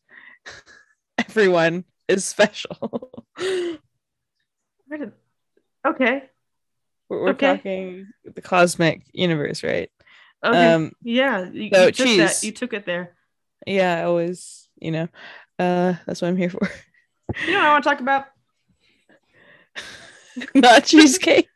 everyone 1.18 1.84
is 2.08 2.24
special 2.26 3.26
did- 4.90 5.12
Okay. 5.86 6.24
we're, 7.10 7.22
we're 7.22 7.30
Okay. 7.30 7.58
talking 7.58 8.08
the 8.24 8.42
cosmic 8.42 9.04
universe 9.14 9.64
right 9.64 9.90
Okay. 10.46 10.74
um 10.74 10.92
yeah. 11.02 11.50
You, 11.52 11.70
so 11.74 11.86
you 11.86 11.92
took 11.92 12.18
that. 12.18 12.44
You 12.44 12.52
took 12.52 12.74
it 12.74 12.86
there. 12.86 13.16
yeah 13.66 14.00
i 14.00 14.04
always 14.04 14.70
you 14.80 14.92
know 14.92 15.08
uh 15.60 15.94
that's 16.06 16.22
what 16.22 16.28
i'm 16.30 16.38
here 16.38 16.50
for 16.50 16.70
You 17.46 17.52
know 17.54 17.60
what 17.60 17.66
I 17.68 17.72
want 17.74 17.84
to 17.84 17.90
talk 17.90 18.00
about? 18.00 18.26
not 20.56 20.84
cheesecake 20.90 21.50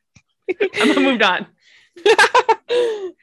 I'm 0.82 0.88
gonna 0.90 1.00
move 1.00 1.22
on. 1.22 1.48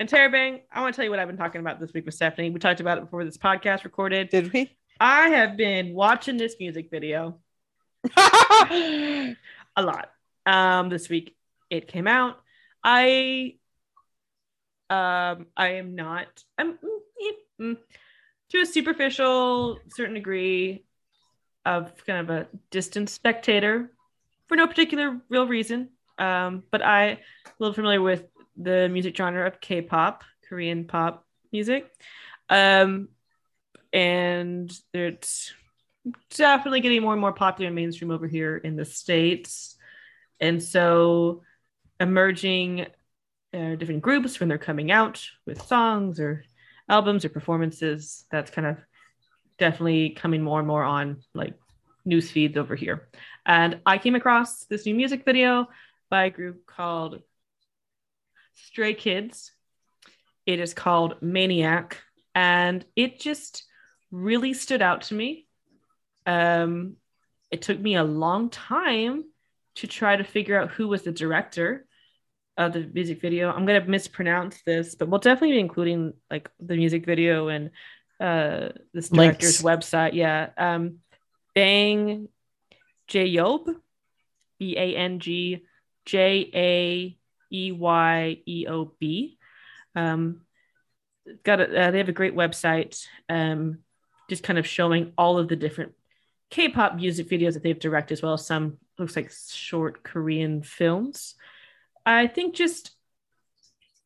Interrobang, 0.00 0.60
I 0.72 0.80
want 0.80 0.92
to 0.92 0.96
tell 0.96 1.04
you 1.04 1.10
what 1.10 1.20
I've 1.20 1.28
been 1.28 1.36
talking 1.36 1.60
about 1.60 1.78
this 1.78 1.92
week 1.92 2.04
with 2.04 2.14
Stephanie. 2.14 2.50
We 2.50 2.58
talked 2.58 2.80
about 2.80 2.98
it 2.98 3.02
before 3.02 3.24
this 3.24 3.38
podcast 3.38 3.84
recorded. 3.84 4.28
did 4.28 4.52
we 4.52 4.76
I 4.98 5.28
have 5.28 5.56
been 5.56 5.94
watching 5.94 6.36
this 6.36 6.56
music 6.58 6.90
video 6.90 7.38
a 8.16 9.36
lot. 9.78 10.10
Um, 10.46 10.88
this 10.88 11.08
week 11.08 11.36
it 11.70 11.86
came 11.86 12.08
out. 12.08 12.40
I 12.82 13.54
um 14.90 15.46
I 15.56 15.74
am 15.74 15.94
not 15.94 16.26
I'm 16.58 16.72
mm, 16.72 17.30
mm, 17.60 17.76
to 18.50 18.60
a 18.60 18.66
superficial 18.66 19.78
certain 19.90 20.14
degree 20.14 20.84
of 21.64 21.92
kind 22.04 22.28
of 22.28 22.30
a 22.30 22.48
distant 22.72 23.10
spectator 23.10 23.92
for 24.48 24.56
no 24.56 24.66
particular 24.66 25.20
real 25.28 25.46
reason. 25.46 25.90
Um, 26.18 26.64
but 26.72 26.82
I 26.82 27.04
a 27.04 27.18
little 27.60 27.74
familiar 27.74 28.02
with 28.02 28.24
the 28.56 28.88
music 28.88 29.16
genre 29.16 29.46
of 29.46 29.60
K-pop, 29.60 30.24
Korean 30.48 30.86
pop 30.86 31.26
music. 31.52 31.90
Um, 32.48 33.08
and 33.92 34.76
it's 34.92 35.52
definitely 36.30 36.80
getting 36.80 37.02
more 37.02 37.12
and 37.12 37.20
more 37.20 37.32
popular 37.32 37.68
and 37.68 37.76
mainstream 37.76 38.10
over 38.10 38.26
here 38.26 38.56
in 38.56 38.76
the 38.76 38.84
states 38.84 39.76
and 40.40 40.62
so 40.62 41.42
emerging 42.00 42.86
uh, 43.54 43.76
different 43.76 44.02
groups 44.02 44.38
when 44.38 44.48
they're 44.48 44.58
coming 44.58 44.90
out 44.90 45.24
with 45.46 45.62
songs 45.62 46.20
or 46.20 46.44
albums 46.88 47.24
or 47.24 47.30
performances 47.30 48.24
that's 48.30 48.50
kind 48.50 48.66
of 48.66 48.76
definitely 49.58 50.10
coming 50.10 50.42
more 50.42 50.58
and 50.58 50.68
more 50.68 50.82
on 50.82 51.22
like 51.32 51.54
news 52.04 52.30
feeds 52.30 52.58
over 52.58 52.74
here 52.74 53.08
and 53.46 53.80
i 53.86 53.96
came 53.96 54.14
across 54.14 54.64
this 54.64 54.84
new 54.84 54.94
music 54.94 55.24
video 55.24 55.68
by 56.10 56.24
a 56.24 56.30
group 56.30 56.66
called 56.66 57.22
stray 58.54 58.94
kids 58.94 59.52
it 60.46 60.60
is 60.60 60.74
called 60.74 61.20
maniac 61.20 62.02
and 62.34 62.84
it 62.96 63.20
just 63.20 63.64
really 64.10 64.54
stood 64.54 64.82
out 64.82 65.02
to 65.02 65.14
me 65.14 65.46
um, 66.26 66.96
it 67.50 67.62
took 67.62 67.78
me 67.78 67.96
a 67.96 68.04
long 68.04 68.50
time 68.50 69.24
to 69.76 69.86
try 69.86 70.16
to 70.16 70.24
figure 70.24 70.60
out 70.60 70.70
who 70.70 70.88
was 70.88 71.02
the 71.02 71.12
director 71.12 71.86
of 72.56 72.72
the 72.72 72.88
music 72.92 73.20
video. 73.20 73.50
I'm 73.50 73.66
gonna 73.66 73.84
mispronounce 73.84 74.62
this, 74.64 74.94
but 74.94 75.08
we'll 75.08 75.20
definitely 75.20 75.56
be 75.56 75.60
including 75.60 76.14
like 76.30 76.50
the 76.60 76.76
music 76.76 77.04
video 77.04 77.48
and 77.48 77.70
uh 78.20 78.68
this 78.92 79.08
director's 79.08 79.62
website. 79.62 80.14
Yeah. 80.14 80.50
Um 80.56 80.98
Bang 81.54 82.28
Jaeyeob, 83.08 83.74
B 84.58 84.76
A 84.76 84.96
N 84.96 85.20
G 85.20 85.64
J 86.06 86.50
A 86.54 87.18
E 87.54 87.72
Y 87.72 88.38
E 88.46 88.66
O 88.68 88.92
B. 88.98 89.38
Um 89.94 90.40
got 91.42 91.60
a, 91.60 91.64
uh, 91.64 91.90
they 91.90 91.98
have 91.98 92.10
a 92.10 92.12
great 92.12 92.34
website 92.34 93.06
um 93.30 93.78
just 94.28 94.42
kind 94.42 94.58
of 94.58 94.66
showing 94.66 95.12
all 95.16 95.38
of 95.38 95.48
the 95.48 95.56
different 95.56 95.92
K-pop 96.50 96.96
music 96.96 97.28
videos 97.28 97.54
that 97.54 97.62
they've 97.62 97.78
directed 97.78 98.14
as 98.14 98.22
well 98.22 98.34
as 98.34 98.46
some 98.46 98.78
looks 98.98 99.16
like 99.16 99.32
short 99.50 100.02
Korean 100.02 100.62
films. 100.62 101.34
I 102.04 102.26
think 102.26 102.54
just 102.54 102.90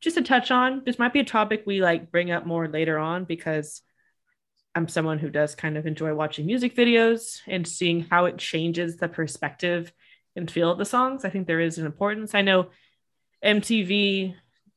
just 0.00 0.16
to 0.16 0.22
touch 0.22 0.50
on 0.50 0.82
this 0.84 0.98
might 0.98 1.12
be 1.12 1.20
a 1.20 1.24
topic 1.24 1.64
we 1.66 1.82
like 1.82 2.12
bring 2.12 2.30
up 2.30 2.46
more 2.46 2.68
later 2.68 2.98
on 2.98 3.24
because 3.24 3.82
I'm 4.74 4.86
someone 4.86 5.18
who 5.18 5.30
does 5.30 5.56
kind 5.56 5.76
of 5.76 5.86
enjoy 5.86 6.14
watching 6.14 6.46
music 6.46 6.76
videos 6.76 7.40
and 7.48 7.66
seeing 7.66 8.02
how 8.02 8.26
it 8.26 8.38
changes 8.38 8.96
the 8.96 9.08
perspective 9.08 9.92
and 10.36 10.48
feel 10.48 10.70
of 10.70 10.78
the 10.78 10.84
songs. 10.84 11.24
I 11.24 11.30
think 11.30 11.46
there 11.46 11.58
is 11.58 11.78
an 11.78 11.86
importance. 11.86 12.34
I 12.34 12.42
know 12.42 12.68
MTV, 13.44 14.34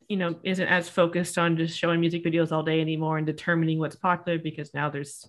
you 0.07 0.17
know, 0.17 0.35
isn't 0.43 0.67
as 0.67 0.89
focused 0.89 1.37
on 1.37 1.57
just 1.57 1.77
showing 1.77 1.99
music 1.99 2.23
videos 2.23 2.51
all 2.51 2.63
day 2.63 2.81
anymore 2.81 3.17
and 3.17 3.25
determining 3.25 3.79
what's 3.79 3.95
popular 3.95 4.37
because 4.37 4.73
now 4.73 4.89
there's 4.89 5.27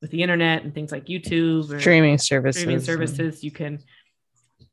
with 0.00 0.10
the 0.10 0.22
internet 0.22 0.62
and 0.62 0.74
things 0.74 0.92
like 0.92 1.06
YouTube 1.06 1.70
or 1.72 1.80
streaming 1.80 2.18
services 2.18 2.60
streaming 2.60 2.76
and- 2.76 2.84
services 2.84 3.42
you 3.42 3.50
can 3.50 3.78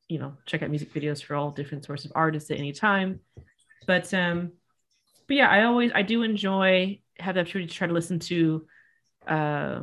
you 0.08 0.20
know 0.20 0.34
check 0.46 0.62
out 0.62 0.70
music 0.70 0.94
videos 0.94 1.24
for 1.24 1.36
all 1.36 1.50
different 1.50 1.84
sorts 1.84 2.06
of 2.06 2.12
artists 2.14 2.52
at 2.52 2.60
any 2.60 2.72
time 2.72 3.20
but 3.88 4.14
um 4.14 4.52
but 5.28 5.36
yeah 5.38 5.50
i 5.50 5.64
always 5.64 5.92
i 5.96 6.04
do 6.04 6.22
enjoy 6.22 7.00
have 7.20 7.34
the 7.34 7.42
opportunity 7.42 7.68
to 7.68 7.76
try 7.76 7.88
to 7.88 7.94
listen 7.94 8.20
to 8.20 8.68
uh, 9.28 9.80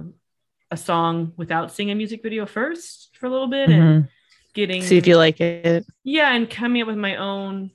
a 0.71 0.77
song 0.77 1.33
without 1.37 1.73
seeing 1.73 1.91
a 1.91 1.95
music 1.97 2.23
video 2.23 2.47
first 2.47 3.11
for 3.19 3.27
a 3.27 3.31
little 3.31 3.49
bit 3.49 3.69
and 3.69 4.05
Mhm. 4.05 4.09
getting 4.55 4.83
see 4.83 4.97
if 4.97 5.09
you 5.09 5.17
like 5.17 5.41
it 5.41 5.85
yeah 6.05 6.33
and 6.37 6.49
coming 6.49 6.83
up 6.83 6.87
with 6.89 6.97
my 6.97 7.17
own 7.17 7.73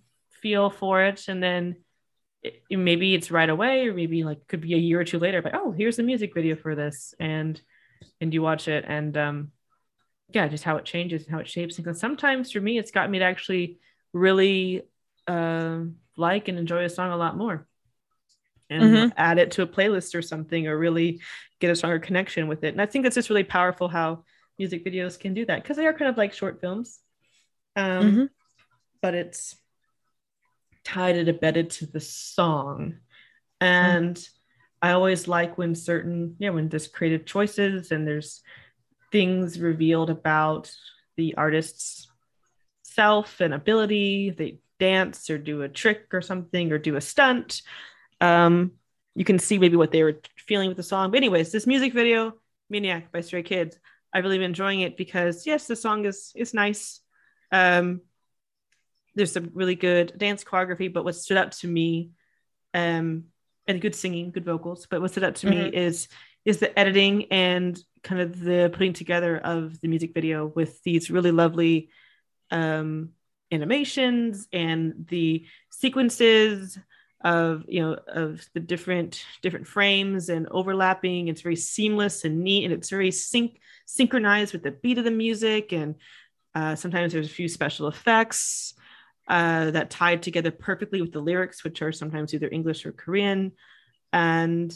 feel 0.48 0.70
for 0.70 1.04
it 1.04 1.28
and 1.28 1.41
then 1.43 1.76
it, 2.43 2.64
maybe 2.72 3.16
it's 3.16 3.32
right 3.32 3.50
away 3.50 3.88
or 3.88 3.93
maybe 3.93 4.24
like 4.24 4.48
could 4.48 4.62
be 4.62 4.74
a 4.76 4.78
year 4.78 5.00
or 5.02 5.04
two 5.04 5.20
later 5.20 5.41
but 5.41 5.56
oh 5.56 5.72
here's 5.72 5.98
the 5.98 6.04
music 6.04 6.34
video 6.34 6.56
for 6.56 6.76
this 6.76 7.14
and 7.20 7.62
and 8.22 8.34
you 8.34 8.41
watch 8.41 8.68
it 8.68 8.86
and 8.88 9.18
um 9.18 9.52
yeah 10.34 10.48
just 10.48 10.64
how 10.64 10.78
it 10.78 10.86
changes 10.86 11.24
and 11.24 11.32
how 11.32 11.39
it 11.39 11.48
shapes 11.48 11.80
and 11.80 11.98
sometimes 11.98 12.52
for 12.52 12.62
me 12.62 12.78
it's 12.78 12.91
got 12.91 13.10
me 13.10 13.20
to 13.20 13.26
actually 13.26 13.80
really 14.14 14.84
um 15.28 15.95
like 16.18 16.48
and 16.48 16.58
enjoy 16.60 16.86
a 16.86 16.89
song 16.89 17.12
a 17.12 17.18
lot 17.18 17.38
more 17.38 17.68
and 18.70 18.82
Mhm. 18.82 19.14
add 19.18 19.39
it 19.39 19.52
to 19.52 19.62
a 19.62 19.68
playlist 19.68 20.16
or 20.16 20.22
something 20.22 20.68
or 20.68 20.78
really 20.78 21.22
get 21.60 21.72
a 21.72 21.76
stronger 21.76 22.00
connection 22.00 22.48
with 22.48 22.64
it. 22.64 22.74
And 22.74 22.82
I 22.82 22.86
think 22.86 23.06
it's 23.06 23.16
just 23.16 23.30
really 23.30 23.43
powerful 23.43 23.88
how 23.88 24.24
music 24.60 24.86
videos 24.86 25.20
can 25.20 25.34
do 25.34 25.45
that 25.45 25.64
because 25.64 25.78
they 25.78 25.88
are 25.88 25.93
kind 25.93 26.10
of 26.10 26.18
like 26.18 26.34
short 26.34 26.60
films. 26.60 27.00
Um, 27.76 28.08
Mhm. 28.08 28.30
but 29.02 29.16
it's 29.16 29.56
tied 30.88 31.18
it 31.18 31.28
embedded 31.28 31.70
to 31.70 31.86
the 31.86 32.00
song. 32.00 32.96
And 33.60 34.18
I 34.82 34.92
always 34.92 35.28
like 35.28 35.58
when 35.58 35.76
certain, 35.76 36.36
yeah, 36.40 36.52
when 36.52 36.70
there's 36.70 36.88
creative 36.88 37.26
choices 37.26 37.92
and 37.92 38.08
there's 38.08 38.42
things 39.12 39.60
revealed 39.60 40.10
about 40.10 40.72
the 41.18 41.36
artist's 41.36 42.08
self 42.84 43.42
and 43.42 43.54
ability. 43.54 44.30
They 44.30 44.60
dance 44.80 45.30
or 45.30 45.38
do 45.38 45.64
a 45.64 45.70
trick 45.70 46.14
or 46.14 46.22
something 46.22 46.72
or 46.72 46.78
do 46.78 46.96
a 46.96 47.02
stunt. 47.02 47.64
Um, 48.22 48.72
you 49.14 49.26
can 49.26 49.40
see 49.40 49.58
maybe 49.58 49.76
what 49.76 49.92
they 49.92 50.04
were 50.04 50.22
feeling 50.38 50.70
with 50.70 50.78
the 50.78 50.84
song. 50.84 51.12
But 51.12 51.18
anyways, 51.18 51.52
this 51.52 51.68
music 51.68 51.92
video, 51.92 52.34
Maniac 52.70 53.12
by 53.12 53.22
Stray 53.22 53.44
Kids, 53.44 53.78
I've 54.14 54.24
really 54.24 54.38
been 54.38 54.46
enjoying 54.46 54.82
it 54.82 54.96
because 54.96 55.46
yes, 55.46 55.68
the 55.68 55.76
song 55.76 56.06
is 56.06 56.32
is 56.36 56.54
nice. 56.54 57.02
Um, 57.52 58.02
there's 59.18 59.32
some 59.32 59.51
really 59.53 59.76
good 59.76 60.13
dance 60.18 60.43
choreography, 60.43 60.91
but 60.91 61.03
what 61.03 61.15
stood 61.15 61.38
out 61.38 61.51
to 61.53 61.68
me, 61.68 62.11
um, 62.74 63.26
and 63.68 63.82
good 63.82 63.95
singing, 63.95 64.32
good 64.32 64.45
vocals, 64.45 64.88
but 64.89 65.01
what 65.01 65.11
stood 65.11 65.24
out 65.26 65.36
to 65.36 65.47
me 65.47 65.57
Mhm. 65.57 65.74
is 65.74 66.07
is 66.45 66.59
the 66.59 66.80
editing 66.80 67.26
and 67.30 67.78
kind 68.03 68.22
of 68.22 68.39
the 68.39 68.70
putting 68.72 68.93
together 68.93 69.38
of 69.38 69.82
the 69.82 69.89
music 69.89 70.13
video 70.13 70.47
with 70.47 70.82
these 70.84 71.11
really 71.11 71.32
lovely 71.32 71.89
um, 72.51 73.09
animations 73.51 74.47
and 74.53 75.05
the 75.09 75.45
sequences 75.72 76.78
of 77.22 77.65
you 77.68 77.82
know 77.82 77.97
of 78.07 78.47
the 78.53 78.59
different 78.59 79.26
different 79.41 79.68
frames 79.68 80.30
and 80.30 80.47
overlapping. 80.51 81.28
It's 81.28 81.41
very 81.41 81.55
seamless 81.55 82.24
and 82.24 82.43
neat 82.43 82.63
and 82.63 82.74
it's 82.74 82.89
very 82.89 83.11
sync 83.11 83.59
synchronized 83.86 84.53
with 84.53 84.63
the 84.63 84.72
beat 84.72 84.97
of 84.97 85.03
the 85.03 85.11
music. 85.11 85.74
And 85.74 85.95
uh, 86.55 86.76
sometimes 86.76 87.11
there's 87.13 87.28
a 87.28 87.30
few 87.30 87.47
special 87.47 87.88
effects 87.88 88.74
uh, 89.28 89.71
that 89.71 89.89
tied 89.89 90.23
together 90.23 90.51
perfectly 90.51 91.01
with 91.01 91.11
the 91.11 91.19
lyrics 91.19 91.63
which 91.63 91.82
are 91.82 91.91
sometimes 91.91 92.34
either 92.34 92.49
english 92.49 92.86
or 92.86 92.91
korean. 92.91 93.51
And 94.13 94.73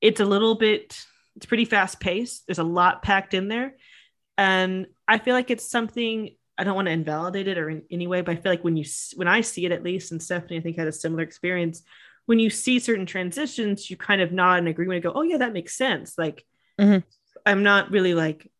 it's 0.00 0.20
a 0.20 0.24
little 0.24 0.54
bit 0.54 1.04
it's 1.36 1.46
pretty 1.46 1.64
fast 1.64 2.00
paced 2.00 2.46
there's 2.46 2.58
a 2.58 2.64
lot 2.64 3.02
packed 3.02 3.34
in 3.34 3.48
there. 3.48 3.74
And 4.36 4.86
i 5.08 5.18
feel 5.18 5.34
like 5.34 5.50
it's 5.50 5.70
something 5.70 6.36
i 6.58 6.64
don't 6.64 6.74
want 6.74 6.86
to 6.86 6.92
invalidate 6.92 7.48
it 7.48 7.58
or 7.58 7.70
in 7.70 7.82
any 7.90 8.06
way 8.06 8.20
but 8.20 8.32
i 8.32 8.36
feel 8.36 8.52
like 8.52 8.64
when 8.64 8.76
you 8.76 8.84
when 9.14 9.28
i 9.28 9.40
see 9.40 9.64
it 9.64 9.72
at 9.72 9.82
least 9.82 10.12
and 10.12 10.22
stephanie 10.22 10.58
i 10.58 10.60
think 10.60 10.76
had 10.76 10.86
a 10.88 10.92
similar 10.92 11.22
experience 11.22 11.82
when 12.26 12.38
you 12.38 12.50
see 12.50 12.78
certain 12.78 13.06
transitions 13.06 13.90
you 13.90 13.96
kind 13.96 14.20
of 14.20 14.32
nod 14.32 14.58
in 14.58 14.66
agreement 14.66 14.96
and 14.96 15.02
go 15.04 15.18
oh 15.18 15.22
yeah 15.22 15.38
that 15.38 15.52
makes 15.52 15.76
sense. 15.76 16.16
Like 16.18 16.44
Mhm. 16.80 17.02
i'm 17.46 17.62
not 17.62 17.90
really 17.90 18.14
like 18.14 18.50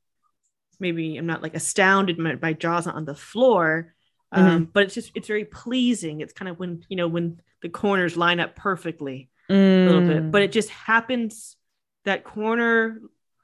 maybe 0.80 1.16
i'm 1.16 1.26
not 1.26 1.42
like 1.42 1.54
astounded 1.54 2.18
my 2.18 2.52
jaw's 2.52 2.86
on 2.86 3.04
the 3.04 3.14
floor 3.14 3.94
um, 4.32 4.64
but 4.72 4.82
it's 4.84 4.94
just 4.94 5.12
it's 5.14 5.28
very 5.28 5.44
pleasing 5.44 6.20
it's 6.20 6.32
kind 6.32 6.48
of 6.48 6.58
when 6.58 6.84
you 6.88 6.96
know 6.96 7.06
when 7.08 7.40
the 7.62 7.68
corners 7.68 8.16
line 8.16 8.40
up 8.40 8.56
perfectly 8.56 9.28
a 9.50 9.54
little 9.54 10.00
bit, 10.00 10.22
Mm. 10.24 10.30
but 10.30 10.42
it 10.42 10.50
just 10.52 10.70
happens 10.70 11.56
that 12.04 12.24
corner 12.24 13.00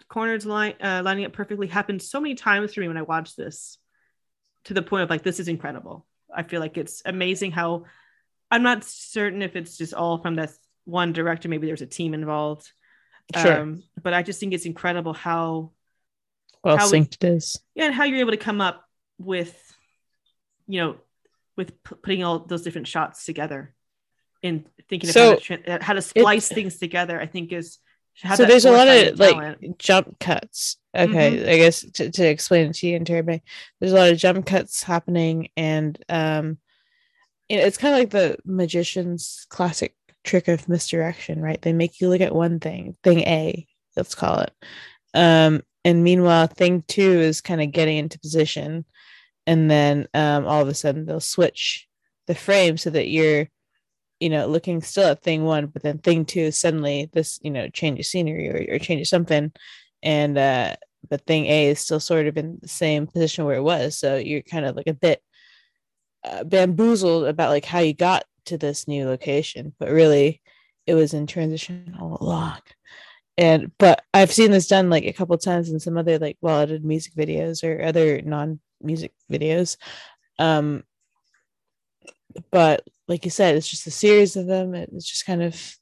corners 0.08 0.46
line 0.46 0.74
uh, 0.80 1.02
lining 1.04 1.24
up 1.26 1.32
perfectly 1.32 1.66
happens 1.66 2.08
so 2.10 2.18
many 2.20 2.34
times 2.34 2.72
for 2.74 2.80
me 2.80 2.88
when 2.88 2.96
I 2.96 3.02
watch 3.02 3.36
this 3.36 3.76
to 4.64 4.74
the 4.74 4.82
point 4.82 5.02
of 5.02 5.10
like 5.10 5.22
this 5.22 5.38
is 5.40 5.48
incredible. 5.48 6.06
I 6.34 6.42
feel 6.42 6.60
like 6.60 6.76
it's 6.78 7.02
amazing 7.04 7.52
how 7.52 7.84
I'm 8.50 8.62
not 8.62 8.84
certain 8.84 9.42
if 9.42 9.54
it's 9.56 9.76
just 9.76 9.92
all 9.94 10.18
from 10.22 10.36
that 10.36 10.50
one 10.84 11.12
director. 11.12 11.48
Maybe 11.48 11.66
there's 11.66 11.82
a 11.82 11.86
team 11.86 12.14
involved. 12.14 12.72
Sure. 13.36 13.60
Um, 13.60 13.82
but 14.02 14.14
I 14.14 14.22
just 14.22 14.40
think 14.40 14.54
it's 14.54 14.64
incredible 14.64 15.12
how 15.12 15.72
well 16.64 16.78
how 16.78 16.90
we- 16.90 17.00
synced 17.00 17.22
it 17.22 17.24
is. 17.24 17.60
yeah, 17.74 17.84
and 17.86 17.94
how 17.94 18.04
you're 18.04 18.20
able 18.20 18.30
to 18.30 18.36
come 18.38 18.60
up 18.62 18.84
with, 19.18 19.67
you 20.68 20.80
know, 20.80 20.96
with 21.56 21.82
p- 21.82 21.96
putting 22.02 22.22
all 22.22 22.38
those 22.40 22.62
different 22.62 22.86
shots 22.86 23.24
together 23.24 23.74
and 24.42 24.64
thinking 24.88 25.10
So, 25.10 25.32
of 25.32 25.42
how 25.42 25.56
to, 25.56 25.62
tra- 25.62 25.82
how 25.82 25.92
to 25.94 26.02
splice 26.02 26.48
things 26.48 26.78
together. 26.78 27.20
I 27.20 27.26
think 27.26 27.52
is 27.52 27.78
so 28.34 28.44
there's 28.44 28.64
a 28.64 28.70
lot 28.72 28.88
of 28.88 28.94
and 29.08 29.18
like 29.18 29.34
talent. 29.34 29.78
jump 29.78 30.18
cuts. 30.18 30.76
Okay, 30.96 31.36
Mm-hmm. 31.36 31.48
I 31.48 31.56
guess 31.56 31.80
to, 31.92 32.10
to 32.10 32.26
explain 32.26 32.70
it 32.70 32.74
to 32.76 32.86
you 32.88 32.96
and 32.96 33.06
Terry, 33.06 33.42
there's 33.80 33.92
a 33.92 33.96
lot 33.96 34.10
of 34.10 34.18
jump 34.18 34.46
cuts 34.46 34.82
happening, 34.82 35.48
and 35.56 35.96
um, 36.08 36.58
you 37.48 37.58
know, 37.58 37.64
it's 37.64 37.78
kind 37.78 37.94
of 37.94 38.00
like 38.00 38.10
the 38.10 38.36
magician's 38.44 39.46
classic 39.50 39.94
trick 40.24 40.48
of 40.48 40.68
misdirection, 40.68 41.40
right? 41.40 41.60
They 41.62 41.72
make 41.72 42.00
you 42.00 42.08
look 42.08 42.20
at 42.20 42.34
one 42.34 42.58
thing, 42.58 42.96
thing 43.04 43.20
A, 43.20 43.66
let's 43.96 44.14
call 44.16 44.40
it, 44.40 44.52
um, 45.14 45.62
and 45.84 46.02
meanwhile, 46.02 46.48
thing 46.48 46.82
two 46.88 47.02
is 47.20 47.40
kind 47.40 47.62
of 47.62 47.70
getting 47.70 47.98
into 47.98 48.18
position, 48.18 48.84
and 49.48 49.70
then 49.70 50.06
um, 50.12 50.46
all 50.46 50.60
of 50.60 50.68
a 50.68 50.74
sudden 50.74 51.06
they'll 51.06 51.20
switch 51.20 51.88
the 52.26 52.34
frame 52.34 52.76
so 52.76 52.90
that 52.90 53.08
you're 53.08 53.48
you 54.20 54.28
know, 54.28 54.46
looking 54.46 54.82
still 54.82 55.10
at 55.10 55.22
thing 55.22 55.44
one, 55.44 55.66
but 55.66 55.82
then 55.82 55.98
thing 55.98 56.24
two 56.24 56.50
suddenly 56.50 57.08
this, 57.12 57.38
you 57.42 57.50
know, 57.50 57.68
changes 57.68 58.10
scenery 58.10 58.48
or, 58.48 58.74
or 58.74 58.78
change 58.78 59.00
of 59.00 59.08
something. 59.08 59.52
And 60.02 60.36
uh 60.36 60.76
but 61.08 61.24
thing 61.24 61.46
A 61.46 61.68
is 61.68 61.80
still 61.80 62.00
sort 62.00 62.26
of 62.26 62.36
in 62.36 62.58
the 62.60 62.68
same 62.68 63.06
position 63.06 63.44
where 63.44 63.56
it 63.56 63.62
was. 63.62 63.96
So 63.96 64.16
you're 64.16 64.42
kind 64.42 64.66
of 64.66 64.76
like 64.76 64.88
a 64.88 64.94
bit 64.94 65.22
uh, 66.24 66.44
bamboozled 66.44 67.26
about 67.26 67.50
like 67.50 67.64
how 67.64 67.78
you 67.78 67.94
got 67.94 68.24
to 68.46 68.58
this 68.58 68.88
new 68.88 69.06
location, 69.06 69.74
but 69.78 69.90
really 69.90 70.42
it 70.86 70.94
was 70.94 71.14
in 71.14 71.26
transition 71.26 71.96
all 72.00 72.18
along. 72.20 72.58
And 73.36 73.70
but 73.78 74.02
I've 74.12 74.32
seen 74.32 74.50
this 74.50 74.66
done 74.66 74.90
like 74.90 75.04
a 75.04 75.12
couple 75.12 75.38
times 75.38 75.70
in 75.70 75.78
some 75.78 75.96
other 75.96 76.18
like 76.18 76.36
well 76.40 76.60
edited 76.60 76.84
music 76.84 77.14
videos 77.14 77.62
or 77.62 77.84
other 77.84 78.20
non 78.20 78.58
music 78.82 79.12
videos. 79.30 79.76
Um 80.38 80.84
but 82.50 82.84
like 83.06 83.24
you 83.24 83.30
said, 83.30 83.56
it's 83.56 83.68
just 83.68 83.86
a 83.86 83.90
series 83.90 84.36
of 84.36 84.46
them. 84.46 84.74
It 84.74 84.90
it's 84.92 85.08
just 85.08 85.26
kind 85.26 85.42
of 85.42 85.76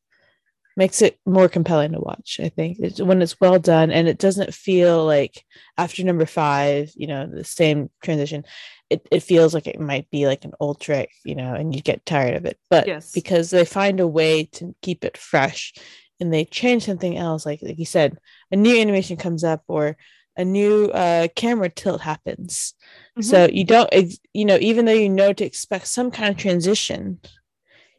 makes 0.76 1.00
it 1.00 1.18
more 1.24 1.48
compelling 1.48 1.92
to 1.92 2.00
watch. 2.00 2.38
I 2.42 2.50
think 2.50 2.78
it's, 2.80 3.00
when 3.00 3.22
it's 3.22 3.40
well 3.40 3.58
done 3.58 3.90
and 3.90 4.06
it 4.06 4.18
doesn't 4.18 4.52
feel 4.54 5.04
like 5.04 5.42
after 5.78 6.04
number 6.04 6.26
five, 6.26 6.92
you 6.94 7.06
know, 7.06 7.26
the 7.26 7.44
same 7.44 7.90
transition. 8.02 8.44
It 8.90 9.06
it 9.10 9.20
feels 9.20 9.54
like 9.54 9.66
it 9.66 9.80
might 9.80 10.08
be 10.10 10.26
like 10.26 10.44
an 10.44 10.52
old 10.60 10.80
trick, 10.80 11.10
you 11.24 11.34
know, 11.34 11.54
and 11.54 11.74
you 11.74 11.80
get 11.80 12.06
tired 12.06 12.36
of 12.36 12.44
it. 12.44 12.58
But 12.70 12.86
Yes. 12.86 13.10
because 13.12 13.50
they 13.50 13.64
find 13.64 13.98
a 14.00 14.06
way 14.06 14.44
to 14.44 14.76
keep 14.82 15.04
it 15.04 15.16
fresh, 15.16 15.74
and 16.20 16.32
they 16.32 16.44
change 16.44 16.84
something 16.84 17.16
else, 17.16 17.44
like 17.44 17.60
like 17.62 17.78
you 17.78 17.86
said, 17.86 18.16
a 18.52 18.56
new 18.56 18.78
animation 18.78 19.16
comes 19.16 19.42
up 19.42 19.64
or 19.66 19.96
a 20.36 20.44
new 20.44 20.86
uh, 20.86 21.28
camera 21.34 21.68
tilt 21.68 22.00
happens. 22.02 22.74
Mhm. 23.18 23.24
So 23.24 23.48
you 23.50 23.64
don't, 23.64 23.88
ex- 23.92 24.18
you 24.34 24.44
know, 24.44 24.58
even 24.60 24.84
though 24.84 24.92
you 24.92 25.08
know 25.08 25.32
to 25.32 25.44
expect 25.44 25.86
some 25.86 26.10
kind 26.10 26.30
of 26.30 26.36
transition, 26.36 27.20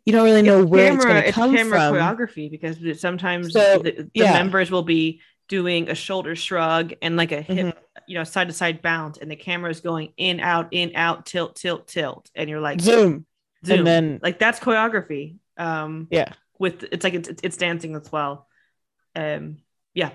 you 0.05 0.13
don't 0.13 0.23
really 0.25 0.41
know 0.43 0.63
where 0.65 0.93
it's 0.93 1.03
going 1.03 1.23
to 1.23 1.31
come 1.31 1.55
camera 1.55 1.79
from. 1.79 1.95
choreography 1.95 2.49
because 2.49 2.77
sometimes 3.01 3.51
So, 3.53 3.79
the, 3.79 3.91
the 3.91 4.09
yeah. 4.13 4.33
members 4.33 4.71
will 4.71 4.83
be 4.83 5.21
doing 5.49 5.89
a 5.89 5.95
shoulder 5.95 6.35
shrug 6.35 6.93
and 7.01 7.17
like 7.17 7.31
a 7.31 7.41
hip, 7.41 7.57
Mm-hmm. 7.57 7.79
you 8.07 8.15
know, 8.17 8.23
side 8.23 8.47
to 8.47 8.53
side 8.53 8.81
bounce, 8.81 9.17
and 9.17 9.29
the 9.31 9.35
camera 9.35 9.69
is 9.71 9.81
going 9.81 10.13
in, 10.17 10.39
out, 10.39 10.67
in, 10.71 10.91
out, 10.95 11.25
tilt, 11.25 11.55
tilt, 11.55 11.87
tilt, 11.87 12.29
and 12.35 12.49
you're 12.49 12.61
like 12.61 12.79
Zoom, 12.81 13.25
zoom. 13.65 13.77
and 13.79 13.87
then 13.87 14.19
like 14.21 14.39
that's 14.39 14.59
choreography. 14.59 15.37
Um, 15.57 16.07
yeah, 16.11 16.33
with 16.59 16.83
it's 16.91 17.03
like 17.03 17.13
it's, 17.15 17.29
it's 17.43 17.57
dancing 17.57 17.95
as 17.95 18.11
well. 18.11 18.47
Um, 19.15 19.57
yeah, 19.93 20.11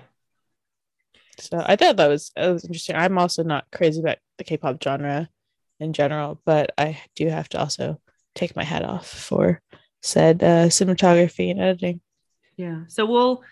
so 1.39 1.63
I 1.65 1.75
thought 1.75 1.97
that 1.97 2.07
was 2.07 2.31
that 2.35 2.49
was 2.49 2.63
interesting. 2.65 2.95
I'm 2.95 3.17
also 3.17 3.43
not 3.43 3.65
crazy 3.71 3.99
about 3.99 4.17
the 4.37 4.43
K-pop 4.43 4.81
genre 4.83 5.29
in 5.79 5.93
general, 5.93 6.41
but 6.45 6.71
I 6.77 6.99
do 7.15 7.27
have 7.27 7.49
to 7.49 7.59
also 7.59 7.99
take 8.35 8.55
my 8.55 8.63
hat 8.63 8.83
off 8.83 9.07
for 9.07 9.61
said 10.01 10.43
uh, 10.43 10.67
cinematography 10.67 11.51
and 11.51 11.61
editing. 11.61 12.01
yeah. 12.57 12.81
So 12.87 13.05
we'll 13.05 13.43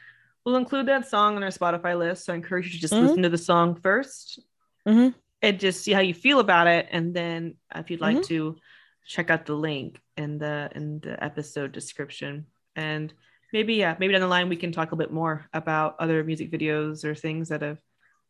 we'll 0.45 0.55
include 0.57 0.87
that 0.87 1.07
song 1.07 1.35
on 1.35 1.43
our 1.43 1.49
Spotify 1.49 1.97
list. 1.97 2.25
So 2.25 2.33
I 2.33 2.35
encourage 2.35 2.65
you 2.67 2.71
to 2.73 2.79
just 2.79 2.93
Mhm. 2.93 3.01
listen 3.01 3.23
to 3.23 3.29
the 3.29 3.37
song 3.37 3.75
1st 3.75 4.39
Mhm. 4.87 5.13
and 5.41 5.59
just 5.59 5.83
see 5.83 5.91
how 5.91 6.01
you 6.01 6.13
feel 6.13 6.39
about 6.39 6.67
it, 6.67 6.87
and 6.91 7.13
then 7.13 7.55
if 7.75 7.89
you'd 7.91 8.01
like 8.01 8.17
Mhm. 8.17 8.25
to 8.27 8.57
check 9.07 9.29
out 9.29 9.45
the 9.45 9.55
link 9.55 9.99
in 10.17 10.37
the 10.37 10.69
in 10.75 10.99
the 10.99 11.21
episode 11.23 11.71
description, 11.71 12.45
and 12.75 13.13
maybe 13.53 13.75
yeah, 13.75 13.95
maybe 13.99 14.13
down 14.13 14.21
the 14.21 14.27
line 14.27 14.49
we 14.49 14.55
can 14.55 14.71
talk 14.71 14.91
a 14.91 14.95
bit 14.95 15.11
more 15.11 15.45
about 15.53 15.95
other 15.99 16.23
music 16.23 16.51
videos 16.51 17.03
or 17.03 17.15
things 17.15 17.49
that 17.49 17.61
have. 17.61 17.79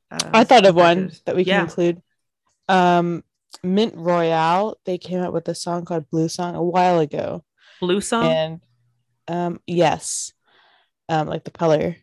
Uh, 0.10 0.30
I 0.34 0.44
thought 0.44 0.66
of 0.66 0.76
one 0.76 1.12
that 1.26 1.36
we 1.36 1.44
can 1.46 1.52
Yeah. 1.54 1.64
include. 1.64 2.02
Um, 2.68 3.24
Mint 3.64 3.94
Royale. 3.98 4.78
They 4.86 4.98
came 4.98 5.20
out 5.20 5.34
with 5.34 5.48
a 5.50 5.56
song 5.56 5.86
called 5.86 6.10
Blue 6.10 6.30
Song 6.30 6.56
a 6.56 6.64
while 6.64 7.00
ago, 7.00 7.44
Blue 7.80 8.00
song. 8.02 8.26
and 8.32 8.62
um, 9.28 9.60
yes, 9.68 10.32
um, 11.10 11.28
like 11.28 11.44
the 11.44 11.52
color, 11.52 11.96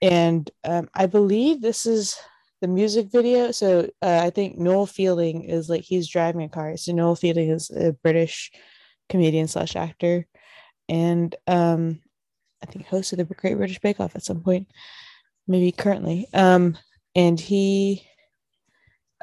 and 0.00 0.48
um, 0.64 0.88
I 0.94 1.06
believe 1.06 1.60
this 1.60 1.86
is 1.86 2.16
the 2.60 2.68
music 2.68 3.10
video. 3.10 3.50
So 3.52 3.90
uh, 4.02 4.20
I 4.22 4.30
think 4.30 4.58
Noel 4.58 4.86
Fielding 4.86 5.42
is 5.44 5.68
like 5.68 5.82
he's 5.82 6.08
driving 6.08 6.42
a 6.42 6.48
car. 6.48 6.76
So 6.76 6.92
Noel 6.92 7.16
Fielding 7.16 7.50
is 7.50 7.70
a 7.70 7.92
British 7.92 8.52
comedian 9.08 9.48
slash 9.48 9.74
actor, 9.76 10.26
and 10.88 11.34
um, 11.46 12.00
I 12.62 12.66
think 12.66 12.86
hosted 12.86 13.16
the 13.16 13.24
Great 13.24 13.56
British 13.56 13.78
Bake 13.78 14.00
Off 14.00 14.16
at 14.16 14.24
some 14.24 14.40
point, 14.40 14.68
maybe 15.46 15.72
currently. 15.72 16.28
Um, 16.34 16.76
and 17.14 17.38
he 17.40 18.06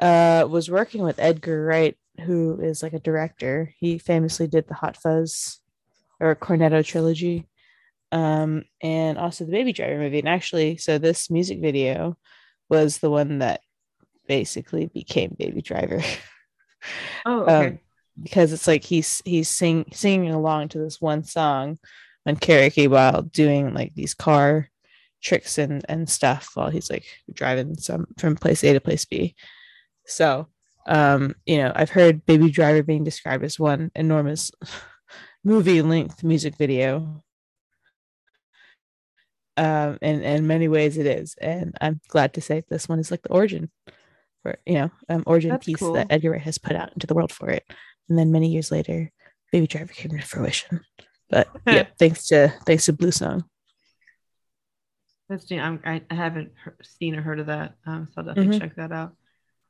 uh, 0.00 0.46
was 0.48 0.70
working 0.70 1.02
with 1.02 1.18
Edgar 1.18 1.64
Wright, 1.64 1.96
who 2.20 2.60
is 2.60 2.82
like 2.82 2.92
a 2.92 3.00
director. 3.00 3.72
He 3.78 3.98
famously 3.98 4.46
did 4.46 4.68
the 4.68 4.74
Hot 4.74 4.96
Fuzz 4.96 5.60
or 6.20 6.34
Cornetto 6.34 6.84
trilogy, 6.84 7.48
um, 8.10 8.64
and 8.82 9.18
also 9.18 9.44
the 9.44 9.52
Baby 9.52 9.72
Driver 9.72 9.98
movie. 9.98 10.18
And 10.18 10.28
actually, 10.28 10.76
so 10.76 10.98
this 10.98 11.30
music 11.30 11.60
video 11.60 12.16
was 12.68 12.98
the 12.98 13.10
one 13.10 13.38
that 13.38 13.60
basically 14.26 14.86
became 14.86 15.36
Baby 15.38 15.62
Driver. 15.62 16.02
Oh, 17.24 17.40
okay. 17.42 17.66
um, 17.66 17.78
because 18.20 18.52
it's 18.52 18.66
like 18.66 18.82
he's 18.82 19.22
he's 19.24 19.48
sing, 19.48 19.86
singing 19.92 20.32
along 20.32 20.68
to 20.68 20.78
this 20.78 21.00
one 21.00 21.22
song 21.22 21.78
on 22.28 22.36
karaoke 22.36 22.88
while 22.88 23.22
doing 23.22 23.72
like 23.72 23.94
these 23.94 24.14
car 24.14 24.68
tricks 25.22 25.58
and 25.58 25.84
and 25.88 26.08
stuff 26.08 26.50
while 26.54 26.70
he's 26.70 26.90
like 26.90 27.06
driving 27.32 27.74
some 27.76 28.06
from 28.18 28.36
place 28.36 28.62
A 28.62 28.74
to 28.74 28.80
place 28.80 29.04
B. 29.04 29.34
So, 30.06 30.48
um, 30.86 31.34
you 31.46 31.58
know, 31.58 31.72
I've 31.74 31.90
heard 31.90 32.24
Baby 32.26 32.50
Driver 32.50 32.82
being 32.82 33.04
described 33.04 33.44
as 33.44 33.58
one 33.58 33.90
enormous 33.94 34.52
movie 35.44 35.82
length 35.82 36.22
music 36.22 36.56
video. 36.56 37.24
Um, 39.56 39.98
and, 40.02 40.22
in 40.22 40.46
many 40.46 40.68
ways 40.68 40.98
it 40.98 41.06
is, 41.06 41.34
and 41.40 41.76
I'm 41.80 42.00
glad 42.06 42.34
to 42.34 42.40
say 42.40 42.62
this 42.68 42.88
one 42.88 43.00
is 43.00 43.10
like 43.10 43.22
the 43.22 43.32
origin 43.32 43.70
for 44.42 44.56
you 44.64 44.74
know 44.74 44.90
um, 45.08 45.24
origin 45.26 45.50
That's 45.50 45.66
piece 45.66 45.78
cool. 45.78 45.94
that 45.94 46.06
Edgar 46.10 46.30
Wright 46.30 46.42
has 46.42 46.58
put 46.58 46.76
out 46.76 46.92
into 46.92 47.08
the 47.08 47.14
world 47.14 47.32
for 47.32 47.50
it, 47.50 47.64
and 48.08 48.16
then 48.16 48.30
many 48.30 48.48
years 48.48 48.70
later, 48.70 49.10
Baby 49.50 49.66
Driver 49.66 49.92
came 49.92 50.12
to 50.12 50.24
fruition. 50.24 50.82
But 51.30 51.48
yeah, 51.66 51.86
thanks 51.98 52.26
to 52.28 52.52
thanks 52.66 52.86
to 52.86 52.92
Blue 52.92 53.10
Song. 53.10 53.44
That's. 55.28 55.50
I'm, 55.52 55.80
I, 55.84 56.02
haven't 56.10 56.52
seen 56.82 57.14
or 57.14 57.20
heard 57.22 57.38
of 57.40 57.46
that, 57.46 57.74
um, 57.86 58.08
so 58.14 58.20
I'll 58.22 58.24
definitely 58.26 58.56
Mhm. 58.56 58.60
check 58.60 58.76
that 58.76 58.92
out. 58.92 59.14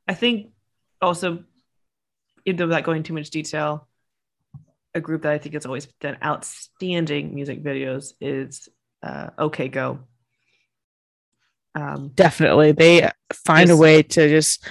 I 0.07 0.13
think 0.13 0.51
also, 1.01 1.43
even 2.45 2.67
without 2.69 2.83
going 2.85 3.03
too 3.03 3.13
much 3.13 3.29
detail, 3.29 3.87
a 4.95 5.01
group 5.01 5.23
that 5.23 5.33
I 5.33 5.37
think 5.37 5.53
has 5.55 5.65
always 5.65 5.85
done 5.99 6.17
outstanding 6.23 7.35
music 7.35 7.61
videos 7.61 8.13
is 8.21 8.69
uh, 9.03 9.31
OK 9.37 9.67
Go. 9.67 9.99
Um, 11.75 12.11
Definitely, 12.15 12.71
they 12.71 13.09
find 13.33 13.69
a 13.69 13.77
way 13.77 14.01
to 14.01 14.29
just 14.29 14.65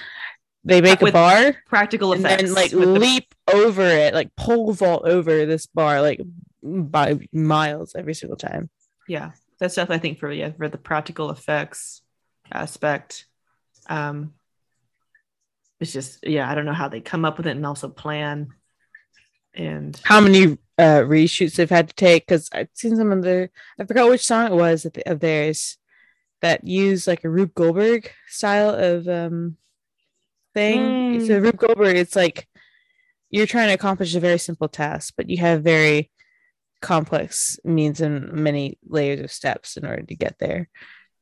they 0.65 0.81
make 0.81 1.01
a 1.03 1.13
bar 1.13 1.55
practical 1.67 2.13
and 2.13 2.25
then 2.25 2.53
like 2.53 2.73
with 2.73 2.95
the- 2.95 2.99
leap 2.99 3.35
over 3.53 3.83
it, 3.83 4.15
like 4.15 4.35
pole 4.37 4.73
vault 4.73 5.03
over 5.05 5.47
this 5.47 5.67
bar 5.67 6.01
like 6.03 6.21
by 6.63 7.19
miles 7.33 7.95
every 7.97 8.15
single 8.15 8.37
time. 8.37 8.71
yeah, 9.07 9.33
that's 9.61 9.75
definitely 9.75 9.97
I 9.97 10.01
think 10.01 10.19
for 10.19 10.31
yeah 10.33 10.53
for 10.53 10.69
the 10.69 10.79
practical 10.79 11.31
effects 11.31 12.03
aspect. 12.53 13.27
Um, 13.89 14.35
it's 15.81 15.93
just 15.93 16.27
yeah, 16.27 16.51
I 16.51 16.55
don't 16.55 16.67
know 16.67 16.73
how 16.73 16.89
they 16.89 17.01
come 17.01 17.25
up 17.25 17.37
with 17.39 17.47
it 17.47 17.57
and 17.57 17.67
also 17.67 17.89
plan. 17.89 18.49
And 19.55 19.99
How 20.05 20.21
many 20.21 20.59
uh 20.79 21.03
reshoots 21.03 21.57
they've 21.57 21.71
had 21.71 21.89
to 21.89 21.95
take? 21.95 22.27
Because 22.27 22.49
I've 22.53 22.69
seen 22.75 22.97
some 22.97 23.13
of 23.13 23.23
the 23.23 23.51
I 23.79 23.85
forgot 23.85 24.09
which 24.09 24.25
song 24.27 24.53
it 24.53 24.55
was 24.55 24.85
of 24.85 24.97
of 25.07 25.21
theirs 25.21 25.79
that 26.43 26.67
used 26.67 27.07
like 27.09 27.25
a 27.25 27.31
Rube 27.31 27.55
Goldberg 27.55 28.11
style 28.29 28.71
of 28.71 29.09
um 29.09 29.57
thing. 30.55 31.21
So 31.21 31.41
Mm. 31.41 31.43
Rube 31.43 31.57
Goldberg, 31.57 31.97
it's 31.97 32.17
like 32.17 32.49
you're 33.31 33.47
trying 33.47 33.69
to 33.69 33.75
accomplish 33.75 34.15
a 34.15 34.21
very 34.21 34.39
simple 34.39 34.69
task, 34.69 35.15
but 35.17 35.29
you 35.29 35.39
have 35.39 35.63
very 35.63 36.11
complex 36.81 37.59
means 37.65 38.01
and 38.01 38.33
many 38.33 38.79
layers 38.87 39.21
of 39.21 39.33
steps 39.33 39.77
in 39.77 39.87
order 39.87 40.03
to 40.03 40.15
get 40.15 40.39
there. 40.39 40.69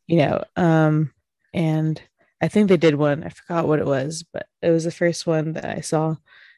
You 0.06 0.18
know, 0.18 0.44
um, 0.56 1.12
and 1.52 2.00
I 2.40 2.48
think 2.48 2.68
they 2.68 2.76
did 2.76 2.94
one. 2.94 3.24
I 3.24 3.30
forgot 3.30 3.66
what 3.66 3.78
it 3.78 3.86
was, 3.86 4.24
but 4.32 4.46
it 4.62 4.70
was 4.70 4.84
the 4.84 4.90
first 4.90 5.26
one 5.26 5.54
that 5.54 5.64
I 5.64 5.80
saw. 5.80 6.12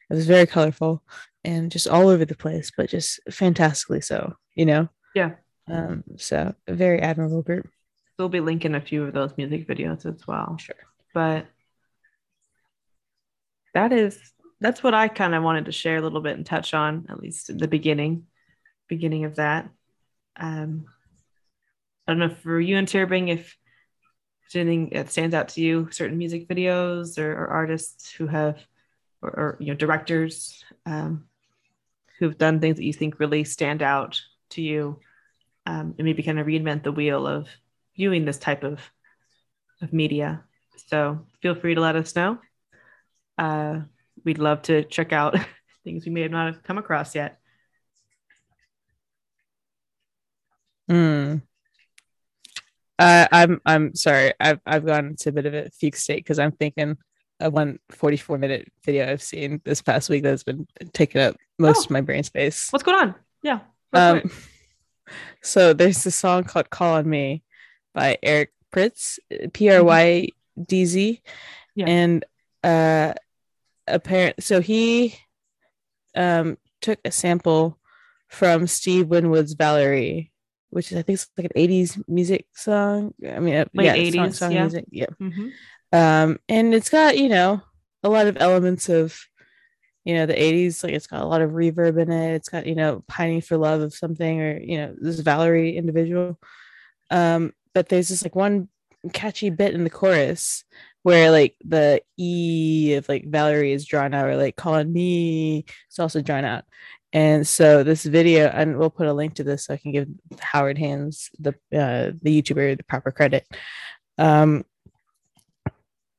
It 0.09 0.13
was 0.13 0.27
very 0.27 0.45
colorful 0.45 1.03
and 1.43 1.71
just 1.71 1.87
all 1.87 2.09
over 2.09 2.25
the 2.25 2.35
place, 2.35 2.71
but 2.75 2.89
just 2.89 3.19
fantastically 3.31 4.01
so. 4.01 4.35
You 4.55 4.65
know. 4.65 4.89
Yeah. 5.15 5.31
Um. 5.67 6.03
So 6.17 6.53
a 6.67 6.73
very 6.73 6.99
admirable 6.99 7.41
group. 7.41 7.69
we'll 8.17 8.29
be 8.29 8.41
linking 8.41 8.75
a 8.75 8.81
few 8.81 9.05
of 9.05 9.13
those 9.13 9.31
music 9.37 9.67
videos 9.67 10.05
as 10.05 10.27
well. 10.27 10.57
Sure. 10.59 10.75
But 11.13 11.47
that 13.73 13.93
is 13.93 14.19
that's 14.59 14.83
what 14.83 14.93
I 14.93 15.07
kind 15.07 15.33
of 15.33 15.43
wanted 15.43 15.65
to 15.65 15.71
share 15.71 15.97
a 15.97 16.01
little 16.01 16.21
bit 16.21 16.35
and 16.35 16.45
touch 16.45 16.73
on, 16.73 17.07
at 17.09 17.19
least 17.19 17.49
at 17.49 17.57
the 17.59 17.67
beginning, 17.67 18.25
beginning 18.89 19.23
of 19.23 19.35
that. 19.35 19.69
Um, 20.35 20.85
I 22.07 22.11
don't 22.11 22.19
know 22.19 22.35
for 22.35 22.59
you 22.59 22.75
Interrobang 22.75 23.29
if 23.29 23.55
anything 24.55 24.89
that 24.93 25.11
stands 25.11 25.35
out 25.35 25.49
to 25.49 25.61
you, 25.61 25.89
certain 25.91 26.17
music 26.17 26.47
videos 26.47 27.17
or, 27.17 27.31
or 27.33 27.47
artists 27.47 28.11
who 28.11 28.27
have, 28.27 28.59
or, 29.21 29.29
or 29.29 29.57
you 29.59 29.67
know, 29.67 29.75
directors 29.75 30.63
um, 30.85 31.25
who've 32.17 32.37
done 32.37 32.59
things 32.59 32.77
that 32.77 32.83
you 32.83 32.93
think 32.93 33.19
really 33.19 33.43
stand 33.43 33.81
out 33.81 34.21
to 34.49 34.61
you, 34.61 34.99
um, 35.65 35.93
and 35.97 36.05
maybe 36.05 36.23
kind 36.23 36.39
of 36.39 36.47
reinvent 36.47 36.83
the 36.83 36.91
wheel 36.91 37.27
of 37.27 37.47
viewing 37.95 38.25
this 38.25 38.39
type 38.39 38.63
of 38.63 38.81
of 39.81 39.93
media. 39.93 40.43
So 40.87 41.25
feel 41.41 41.55
free 41.55 41.75
to 41.75 41.81
let 41.81 41.95
us 41.95 42.15
know. 42.15 42.39
Uh, 43.37 43.81
we'd 44.25 44.39
love 44.39 44.63
to 44.63 44.83
check 44.83 45.13
out 45.13 45.37
things 45.83 46.05
we 46.05 46.11
may 46.11 46.21
have 46.21 46.31
not 46.31 46.53
have 46.53 46.63
come 46.63 46.77
across 46.77 47.15
yet. 47.15 47.38
Mm. 50.89 51.41
Uh, 52.97 53.27
I'm 53.31 53.61
I'm 53.65 53.95
sorry. 53.95 54.33
I've 54.39 54.59
I've 54.65 54.85
gone 54.85 55.07
into 55.07 55.29
a 55.29 55.31
bit 55.31 55.45
of 55.45 55.53
a 55.53 55.69
fugue 55.69 55.95
state 55.95 56.17
because 56.17 56.39
I'm 56.39 56.51
thinking 56.51 56.97
of 57.39 57.53
one 57.53 57.79
44 57.91 58.37
minute 58.37 58.69
video 58.83 59.09
I've 59.09 59.21
seen 59.21 59.61
this 59.63 59.81
past 59.81 60.09
week 60.09 60.23
that's 60.23 60.43
been 60.43 60.67
taking 60.91 61.21
up 61.21 61.37
most 61.57 61.77
Oh. 61.77 61.83
of 61.85 61.91
my 61.91 62.01
brain 62.01 62.23
space. 62.23 62.67
What's 62.71 62.83
going 62.83 62.99
on? 62.99 63.15
Yeah. 63.41 63.59
Um, 63.93 64.29
so 65.41 65.71
there's 65.73 66.03
this 66.03 66.15
song 66.15 66.43
called 66.43 66.69
"Call 66.69 66.95
on 66.95 67.09
Me" 67.09 67.43
by 67.93 68.17
Eric 68.21 68.51
Prydz, 68.73 69.19
P 69.53 69.69
R 69.69 69.83
Y 69.83 70.27
D 70.67 70.85
Z, 70.85 71.21
Yeah. 71.75 71.85
and 71.87 72.25
uh, 72.63 73.13
apparent. 73.87 74.43
So 74.43 74.59
he 74.59 75.15
um 76.15 76.57
took 76.81 76.99
a 77.05 77.11
sample 77.11 77.77
from 78.27 78.67
Steve 78.67 79.07
Winwood's 79.07 79.53
Valerie, 79.53 80.28
which 80.69 80.91
is 80.91 80.97
I 80.97 81.01
think 81.01 81.15
it's 81.15 81.27
like 81.37 81.45
an 81.45 81.61
'80s 81.61 82.01
music 82.07 82.45
song. 82.53 83.13
I 83.27 83.39
mean, 83.39 83.55
uh, 83.55 83.65
Late 83.73 83.85
yeah, 83.85 83.95
80s, 83.95 84.15
song, 84.15 84.31
song 84.33 84.51
yeah. 84.51 84.61
music, 84.61 84.85
yeah. 84.91 85.05
Mhm. 85.21 85.51
Um, 85.91 86.39
and 86.47 86.73
it's 86.73 86.89
got 86.89 87.17
you 87.17 87.29
know 87.29 87.61
a 88.03 88.09
lot 88.09 88.27
of 88.27 88.37
elements 88.39 88.89
of 88.89 89.19
you 90.05 90.15
know 90.15 90.25
the 90.25 90.33
80s 90.33 90.83
like 90.83 90.93
it's 90.93 91.07
got 91.07 91.21
a 91.21 91.25
lot 91.25 91.41
of 91.41 91.51
reverb 91.51 92.01
in 92.01 92.11
it 92.11 92.33
it's 92.33 92.49
got 92.49 92.65
you 92.65 92.75
know 92.75 93.03
pining 93.07 93.41
for 93.41 93.57
love 93.57 93.81
of 93.81 93.93
something 93.93 94.41
or 94.41 94.57
you 94.59 94.77
know 94.77 94.95
this 94.99 95.19
valerie 95.19 95.77
individual 95.77 96.39
um 97.11 97.53
but 97.73 97.89
there's 97.89 98.07
this 98.07 98.23
like 98.23 98.35
one 98.35 98.69
catchy 99.13 99.49
bit 99.49 99.73
in 99.73 99.83
the 99.83 99.89
chorus 99.89 100.63
where 101.03 101.31
like 101.31 101.55
the 101.65 102.01
e 102.17 102.93
of 102.95 103.07
like 103.09 103.25
valerie 103.27 103.71
is 103.71 103.85
drawn 103.85 104.13
out 104.13 104.27
or 104.27 104.35
like 104.37 104.55
calling 104.55 104.91
me 104.91 105.65
it's 105.87 105.99
also 105.99 106.21
drawn 106.21 106.45
out 106.45 106.63
and 107.11 107.47
so 107.47 107.83
this 107.83 108.03
video 108.03 108.47
and 108.47 108.77
we'll 108.77 108.89
put 108.89 109.07
a 109.07 109.13
link 109.13 109.33
to 109.33 109.43
this 109.43 109.65
so 109.65 109.73
i 109.73 109.77
can 109.77 109.91
give 109.91 110.07
howard 110.39 110.77
hands 110.77 111.29
the 111.39 111.51
uh 111.73 112.11
the 112.21 112.41
youtuber 112.41 112.77
the 112.77 112.83
proper 112.83 113.11
credit 113.11 113.45
um 114.17 114.63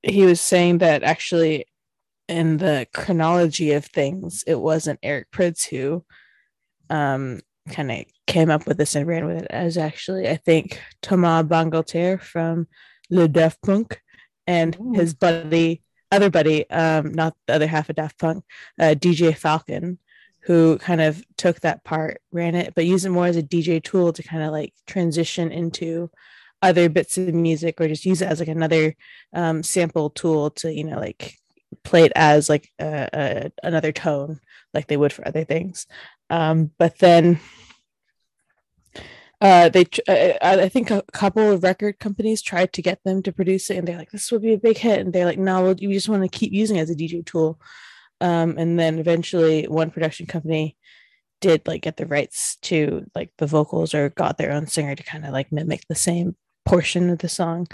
he 0.03 0.25
was 0.25 0.41
saying 0.41 0.79
that 0.79 1.03
actually 1.03 1.67
in 2.31 2.59
the 2.59 2.87
chronology 2.95 3.73
of 3.73 3.85
things, 3.85 4.45
it 4.47 4.55
wasn't 4.55 5.01
Eric 5.03 5.31
Prydz 5.33 5.69
who 5.69 6.05
um 6.89 7.41
kind 7.69 7.91
of 7.91 8.05
came 8.27 8.51
up 8.51 8.67
with 8.67 8.79
this 8.79 8.95
and 8.95 9.07
ran 9.07 9.27
with 9.27 9.43
it. 9.43 9.47
As 9.51 9.77
actually, 9.77 10.29
I 10.29 10.37
think 10.37 10.81
Thomas 11.03 11.45
Bangalter 11.47 12.21
from 12.21 12.69
Le 13.11 13.29
Daft 13.29 13.61
Punk 13.63 14.01
and 14.47 14.77
Ooh. 14.81 14.93
his 14.95 15.13
buddy, 15.13 15.83
other 16.11 16.31
buddy, 16.31 16.69
um, 16.71 17.13
not 17.13 17.37
the 17.47 17.55
other 17.55 17.67
half 17.67 17.91
of 17.91 17.97
Daft 17.97 18.19
Punk, 18.19 18.45
uh, 18.79 18.95
DJ 18.97 19.37
Falcon, 19.37 19.99
who 20.43 20.79
kind 20.79 21.01
of 21.01 21.23
took 21.37 21.61
that 21.61 21.85
part, 21.85 22.21
ran 22.33 22.55
it, 22.55 22.75
but 22.75 22.87
used 22.87 23.05
it 23.05 23.11
more 23.11 23.27
as 23.27 23.37
a 23.37 23.43
DJ 23.43 23.83
tool 23.83 24.13
to 24.13 24.23
kind 24.23 24.43
of 24.43 24.53
like 24.53 24.73
transition 24.87 25.53
into 25.53 26.11
other 26.63 26.89
bits 26.89 27.17
of 27.19 27.35
music 27.35 27.81
or 27.81 27.89
just 27.89 28.05
use 28.05 28.23
it 28.23 28.29
as 28.29 28.41
like 28.41 28.49
another 28.49 28.95
um, 29.35 29.63
sample 29.63 30.11
tool 30.11 30.51
to 30.51 30.73
you 30.73 30.85
know 30.85 30.99
like 30.99 31.37
play 31.85 32.05
it 32.05 32.13
as 32.15 32.49
like 32.49 32.71
a, 32.79 33.09
a, 33.13 33.53
another 33.63 33.93
tone 33.93 34.41
like 34.75 34.87
they 34.87 34.97
would 34.97 35.13
for 35.13 35.27
other 35.27 35.45
things. 35.45 35.87
Um, 36.29 36.71
but 36.79 36.99
then 36.99 37.41
uh, 39.41 39.69
they 39.69 39.87
uh, 40.09 40.39
I 40.43 40.63
I 40.63 40.69
think 40.69 40.91
a 40.91 41.03
couple 41.13 41.51
of 41.51 41.63
record 41.63 41.99
companies 41.99 42.43
tried 42.43 42.73
to 42.75 42.83
get 42.83 43.03
them 43.05 43.23
to 43.23 43.33
produce 43.33 43.71
it 43.71 43.77
and 43.77 43.89
they're 43.89 43.99
like 43.99 44.11
this 44.11 44.31
would 44.31 44.43
be 44.43 44.55
a 44.55 44.59
big 44.59 44.79
hit. 44.79 45.01
And 45.01 45.13
they're 45.13 45.27
like 45.27 45.39
no 45.39 45.65
we 45.65 45.93
just 45.93 46.09
want 46.09 46.23
to 46.23 46.39
keep 46.39 46.53
using 46.53 46.77
it 46.77 46.81
as 46.81 46.91
a 46.91 46.95
DJ 46.95 47.25
tool 47.25 47.61
um, 48.21 48.57
and 48.59 48.79
then 48.79 48.99
eventually 48.99 49.67
one 49.67 49.91
production 49.91 50.27
company 50.27 50.77
did 51.41 51.67
like 51.67 51.83
get 51.83 51.97
the 51.97 52.07
rights 52.07 52.57
to 52.63 53.07
like 53.15 53.33
the 53.39 53.47
vocals 53.47 53.95
or 53.95 54.11
got 54.11 54.37
their 54.37 54.53
own 54.53 54.67
singer 54.67 54.95
to 54.95 55.03
kind 55.03 55.25
of 55.25 55.33
like 55.33 55.51
mimic 55.51 55.83
the 55.89 55.95
same 55.95 56.37
portion 56.67 57.09
of 57.11 57.19
the 57.19 57.29
song 57.29 57.67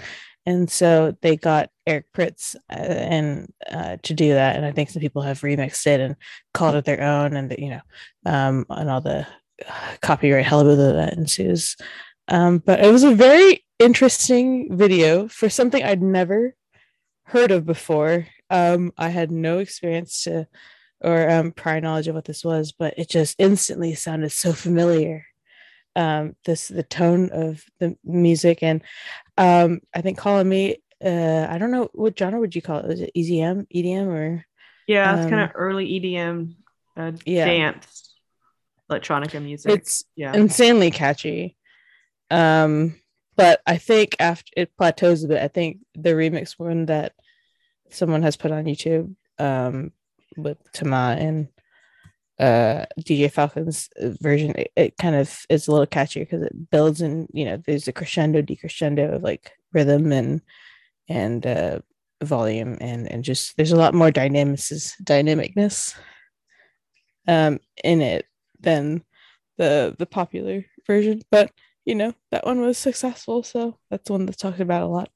and 0.47 0.71
so 0.71 1.13
they 1.21 1.35
got 1.35 1.69
Eric 1.85 2.05
Prydz 2.13 2.55
uh, 2.71 2.75
and 2.75 3.53
uh, 3.69 3.97
to 4.03 4.13
do 4.13 4.33
that, 4.33 4.55
and 4.55 4.65
I 4.65 4.71
think 4.71 4.89
some 4.89 5.01
people 5.01 5.21
have 5.21 5.41
remixed 5.41 5.85
it 5.85 5.99
and 5.99 6.15
called 6.53 6.75
it 6.75 6.85
their 6.85 7.01
own, 7.01 7.35
and 7.35 7.53
you 7.59 7.71
know, 7.71 7.81
um, 8.25 8.65
and 8.69 8.89
all 8.89 9.01
the 9.01 9.27
uh, 9.67 9.95
copyright 10.01 10.45
hullabaloo 10.45 10.93
that 10.93 11.17
ensues. 11.17 11.75
Um, 12.29 12.59
but 12.59 12.79
it 12.79 12.89
was 12.93 13.03
a 13.03 13.13
very 13.13 13.65
interesting 13.77 14.77
video 14.77 15.27
for 15.27 15.49
something 15.49 15.83
I'd 15.83 16.01
never 16.01 16.55
heard 17.25 17.51
of 17.51 17.65
before. 17.65 18.25
Um, 18.49 18.93
I 18.97 19.09
had 19.09 19.31
no 19.31 19.59
experience 19.59 20.23
to 20.23 20.47
or 21.01 21.29
um, 21.29 21.51
prior 21.51 21.79
knowledge 21.79 22.07
of 22.07 22.15
what 22.15 22.25
this 22.25 22.43
was, 22.43 22.71
but 22.71 22.95
it 22.97 23.09
just 23.09 23.35
instantly 23.39 23.93
sounded 23.93 24.31
so 24.31 24.53
familiar. 24.53 25.25
Um, 25.95 26.35
this 26.45 26.67
the 26.67 26.83
tone 26.83 27.29
of 27.31 27.63
the 27.79 27.97
music, 28.03 28.61
and 28.61 28.83
um, 29.37 29.81
I 29.95 30.01
think 30.01 30.17
calling 30.17 30.47
me, 30.47 30.77
uh, 31.03 31.47
I 31.49 31.57
don't 31.57 31.71
know 31.71 31.89
what 31.93 32.17
genre 32.17 32.39
would 32.39 32.55
you 32.55 32.61
call 32.61 32.79
it? 32.79 32.91
Is 32.91 33.01
it 33.01 33.11
EDM, 33.15 33.65
EDM, 33.73 34.07
or 34.07 34.45
yeah, 34.87 35.15
it's 35.15 35.25
um, 35.25 35.29
kind 35.31 35.41
of 35.43 35.51
early 35.55 35.99
EDM, 35.99 36.53
uh, 36.95 37.13
yeah. 37.25 37.45
dance, 37.45 38.15
electronica 38.91 39.41
music. 39.41 39.71
It's 39.71 40.05
yeah, 40.15 40.33
insanely 40.33 40.91
catchy. 40.91 41.57
Um, 42.29 42.95
but 43.35 43.61
I 43.65 43.77
think 43.77 44.15
after 44.19 44.51
it 44.55 44.77
plateaus 44.77 45.23
a 45.23 45.27
bit, 45.27 45.41
I 45.41 45.47
think 45.47 45.79
the 45.95 46.11
remix 46.11 46.59
one 46.59 46.87
that 46.87 47.13
someone 47.89 48.23
has 48.23 48.35
put 48.35 48.51
on 48.51 48.65
YouTube 48.65 49.15
um, 49.39 49.91
with 50.35 50.57
Tama 50.73 51.15
and 51.19 51.47
uh, 52.39 52.85
DJ 52.99 53.31
Falcon's 53.31 53.89
version, 54.21 54.51
it, 54.55 54.71
it, 54.75 54.97
kind 54.97 55.15
of 55.15 55.45
is 55.49 55.67
a 55.67 55.71
little 55.71 55.87
catchier 55.87 56.21
because 56.21 56.43
it 56.43 56.69
builds 56.69 57.01
and 57.01 57.27
you 57.33 57.45
know 57.45 57.61
there's 57.65 57.87
a 57.87 57.93
crescendo, 57.93 58.41
decrescendo 58.41 59.15
of 59.15 59.23
like 59.23 59.53
rhythm 59.73 60.11
and 60.11 60.41
and 61.09 61.47
uh, 61.47 61.79
volume 62.23 62.77
and 62.79 63.11
and 63.11 63.23
just 63.23 63.57
there's 63.57 63.71
a 63.71 63.77
lot 63.77 63.93
more 63.93 64.11
dynamics 64.11 64.95
dynamicness 65.03 65.95
um 67.27 67.59
in 67.83 68.01
it 68.01 68.25
than 68.59 69.03
the 69.57 69.95
the 69.97 70.05
popular 70.05 70.65
version, 70.85 71.21
but 71.31 71.51
you 71.85 71.95
know 71.95 72.13
that 72.31 72.45
one 72.45 72.61
was 72.61 72.77
successful 72.77 73.41
so 73.43 73.77
that's 73.89 74.09
one 74.09 74.25
that's 74.25 74.37
talked 74.37 74.59
about 74.59 74.83
a 74.83 74.87
lot 74.87 75.09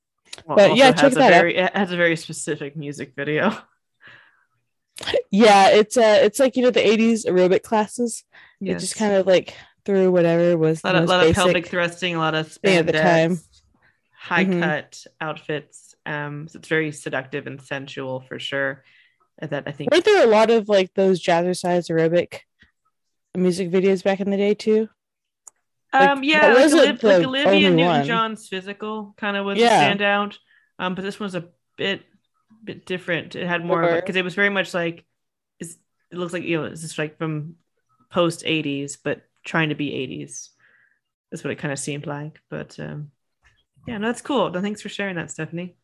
well, 0.45 0.57
but 0.57 0.75
yeah 0.75 0.91
check 0.91 1.13
that 1.13 1.29
very, 1.29 1.59
out. 1.59 1.71
it 1.71 1.77
has 1.77 1.91
a 1.91 1.97
very 1.97 2.15
specific 2.15 2.75
music 2.75 3.13
video 3.15 3.55
yeah 5.31 5.69
it's 5.69 5.97
uh 5.97 6.19
it's 6.21 6.39
like 6.39 6.55
you 6.55 6.63
know 6.63 6.71
the 6.71 6.79
80s 6.79 7.25
aerobic 7.25 7.63
classes 7.63 8.23
yes. 8.59 8.77
it 8.77 8.79
just 8.79 8.95
kind 8.95 9.13
of 9.13 9.25
like 9.25 9.55
through 9.85 10.11
whatever 10.11 10.57
was 10.57 10.81
a 10.83 10.87
lot, 10.87 10.95
of, 10.95 11.09
lot 11.09 11.25
of 11.25 11.33
pelvic 11.33 11.67
thrusting 11.67 12.15
a 12.15 12.19
lot 12.19 12.35
of 12.35 12.47
spandex, 12.47 12.77
at 12.77 12.85
the 12.85 12.93
time 12.93 13.39
high 14.17 14.45
mm-hmm. 14.45 14.61
cut 14.61 15.03
outfits 15.19 15.95
um 16.05 16.47
so 16.47 16.59
it's 16.59 16.67
very 16.67 16.91
seductive 16.91 17.47
and 17.47 17.61
sensual 17.61 18.21
for 18.21 18.39
sure 18.39 18.83
that 19.41 19.63
i 19.67 19.71
think 19.71 19.91
weren't 19.91 20.05
there 20.05 20.23
a 20.23 20.27
lot 20.29 20.51
of 20.51 20.69
like 20.69 20.93
those 20.93 21.21
jazzercise 21.21 21.89
aerobic 21.89 22.41
music 23.35 23.71
videos 23.71 24.03
back 24.03 24.19
in 24.19 24.29
the 24.29 24.37
day 24.37 24.53
too 24.53 24.87
like, 25.93 26.09
um, 26.09 26.23
yeah, 26.23 26.53
like, 26.53 26.73
Olivia, 26.73 26.97
like 27.03 27.25
Olivia 27.25 27.69
Newton-John's 27.69 28.47
physical 28.47 29.13
kind 29.17 29.35
of 29.35 29.45
was 29.45 29.57
yeah. 29.57 29.81
a 29.81 29.95
standout. 29.95 30.37
Um, 30.79 30.95
but 30.95 31.03
this 31.03 31.19
one's 31.19 31.35
a 31.35 31.49
bit 31.77 32.03
bit 32.63 32.85
different. 32.85 33.35
It 33.35 33.47
had 33.47 33.65
more 33.65 33.83
of 33.83 33.91
a 33.91 33.95
because 33.95 34.15
it 34.15 34.23
was 34.23 34.35
very 34.35 34.49
much 34.49 34.73
like 34.73 35.05
it 35.59 35.67
looks 36.11 36.33
like 36.33 36.43
you 36.43 36.59
know 36.59 36.65
it's 36.65 36.81
just 36.81 36.97
like 36.97 37.17
from 37.17 37.55
post 38.09 38.43
80s, 38.43 38.97
but 39.03 39.21
trying 39.43 39.69
to 39.69 39.75
be 39.75 39.91
80s. 39.91 40.49
That's 41.29 41.43
what 41.43 41.51
it 41.51 41.59
kind 41.59 41.71
of 41.71 41.79
seemed 41.79 42.05
like. 42.05 42.39
But 42.49 42.79
um, 42.79 43.11
yeah, 43.87 43.97
no, 43.97 44.07
that's 44.07 44.21
cool. 44.21 44.51
Thanks 44.51 44.81
for 44.81 44.89
sharing 44.89 45.15
that, 45.15 45.31
Stephanie. 45.31 45.75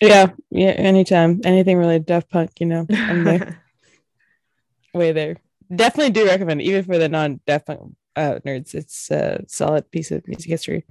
Yeah, 0.00 0.32
yeah, 0.50 0.70
anytime. 0.70 1.40
Anything 1.44 1.78
related 1.78 2.06
to 2.06 2.12
Daft 2.14 2.30
Punk, 2.30 2.50
you 2.60 2.66
know, 2.66 2.86
I'm 2.90 3.24
there. 3.24 3.62
Way 4.94 5.12
there. 5.12 5.36
Definitely 5.74 6.12
do 6.12 6.26
recommend 6.26 6.60
it, 6.60 6.64
even 6.64 6.84
for 6.84 6.98
the 6.98 7.08
non 7.08 7.40
Daft 7.46 7.66
Punk 7.66 7.94
uh, 8.16 8.38
nerds. 8.44 8.74
It's 8.74 9.10
a 9.10 9.44
solid 9.46 9.90
piece 9.90 10.10
of 10.10 10.26
music 10.26 10.50
history, 10.50 10.84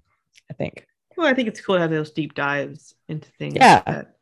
I 0.50 0.54
think. 0.54 0.88
Well, 1.16 1.28
I 1.28 1.34
think 1.34 1.48
it's 1.48 1.62
cool 1.62 1.76
to 1.76 1.82
have 1.82 1.92
those 1.92 2.12
deep 2.12 2.34
dives 2.34 2.96
into 3.08 3.30
things 3.32 3.56
yeah. 3.56 3.82
that 3.86 4.16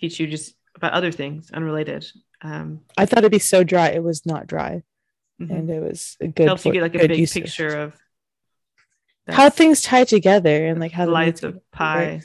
teach 0.00 0.18
you 0.18 0.26
just 0.26 0.54
about 0.74 0.92
other 0.92 1.12
things 1.12 1.50
unrelated. 1.50 2.06
Um, 2.40 2.80
I 2.96 3.06
thought 3.06 3.18
it'd 3.18 3.32
be 3.32 3.38
so 3.38 3.62
dry. 3.62 3.88
It 3.88 4.02
was 4.02 4.26
not 4.26 4.46
dry, 4.46 4.82
mm-hmm. 5.40 5.54
and 5.54 5.70
it 5.70 5.82
was 5.82 6.16
a 6.20 6.28
good. 6.28 6.46
Helps 6.46 6.64
you 6.64 6.72
get 6.72 6.82
like 6.82 6.94
a 6.94 7.06
big 7.06 7.30
picture 7.30 7.78
of 7.78 7.96
how 9.28 9.50
things 9.50 9.82
tie 9.82 10.04
together 10.04 10.66
and 10.66 10.80
like 10.80 10.92
how 10.92 11.06
the 11.06 11.12
lights 11.12 11.42
of 11.42 11.60
pi. 11.70 12.20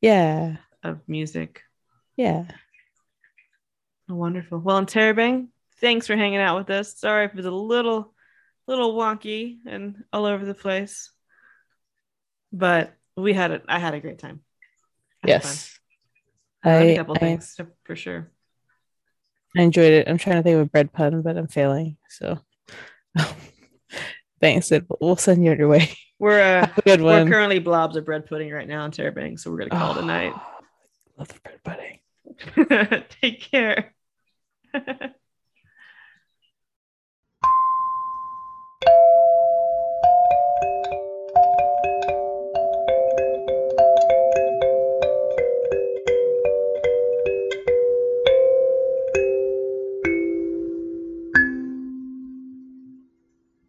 Yeah. 0.00 0.56
Of 0.82 1.00
music. 1.08 1.62
Yeah. 2.16 2.44
Wonderful. 4.08 4.58
Well, 4.58 4.80
Interrobang, 4.80 5.48
thanks 5.80 6.06
for 6.06 6.16
hanging 6.16 6.38
out 6.38 6.58
with 6.58 6.70
us. 6.70 6.98
Sorry 6.98 7.24
if 7.24 7.32
it 7.32 7.36
was 7.36 7.46
a 7.46 7.50
little 7.50 8.14
little 8.68 8.94
wonky 8.94 9.58
and 9.66 10.04
all 10.12 10.26
over 10.26 10.44
the 10.44 10.54
place. 10.54 11.10
But 12.52 12.94
we 13.16 13.32
had 13.32 13.50
it. 13.50 13.64
I 13.68 13.78
had 13.80 13.94
a 13.94 14.00
great 14.00 14.18
time. 14.18 14.40
yes. 15.24 15.76
I, 16.64 16.74
a 16.74 16.96
couple 16.96 17.16
I, 17.16 17.18
things 17.18 17.60
for 17.84 17.96
sure. 17.96 18.30
I 19.56 19.62
enjoyed 19.62 19.92
it. 19.92 20.08
I'm 20.08 20.18
trying 20.18 20.36
to 20.36 20.42
think 20.42 20.54
of 20.54 20.60
a 20.60 20.66
bread 20.66 20.92
pun, 20.92 21.22
but 21.22 21.36
I'm 21.36 21.48
failing. 21.48 21.96
So 22.08 22.38
thanks. 24.40 24.70
We'll 25.00 25.16
send 25.16 25.44
you 25.44 25.52
on 25.52 25.58
your 25.58 25.68
way. 25.68 25.90
We're 26.18 26.40
uh, 26.40 26.68
a 26.76 26.82
good 26.82 27.00
one. 27.00 27.24
We're 27.24 27.30
currently 27.30 27.60
blobs 27.60 27.96
of 27.96 28.04
bread 28.04 28.26
pudding 28.26 28.50
right 28.50 28.66
now 28.66 28.86
Interrobang, 28.88 29.38
so 29.38 29.52
we're 29.52 29.58
gonna 29.58 29.70
call 29.70 29.94
oh, 29.94 29.98
it 29.98 30.02
a 30.02 30.06
night. 30.06 30.32
Love 31.16 31.28
the 31.28 31.40
bread 31.40 31.62
pudding. 31.62 33.04
Take 33.22 33.40
care. 33.40 33.94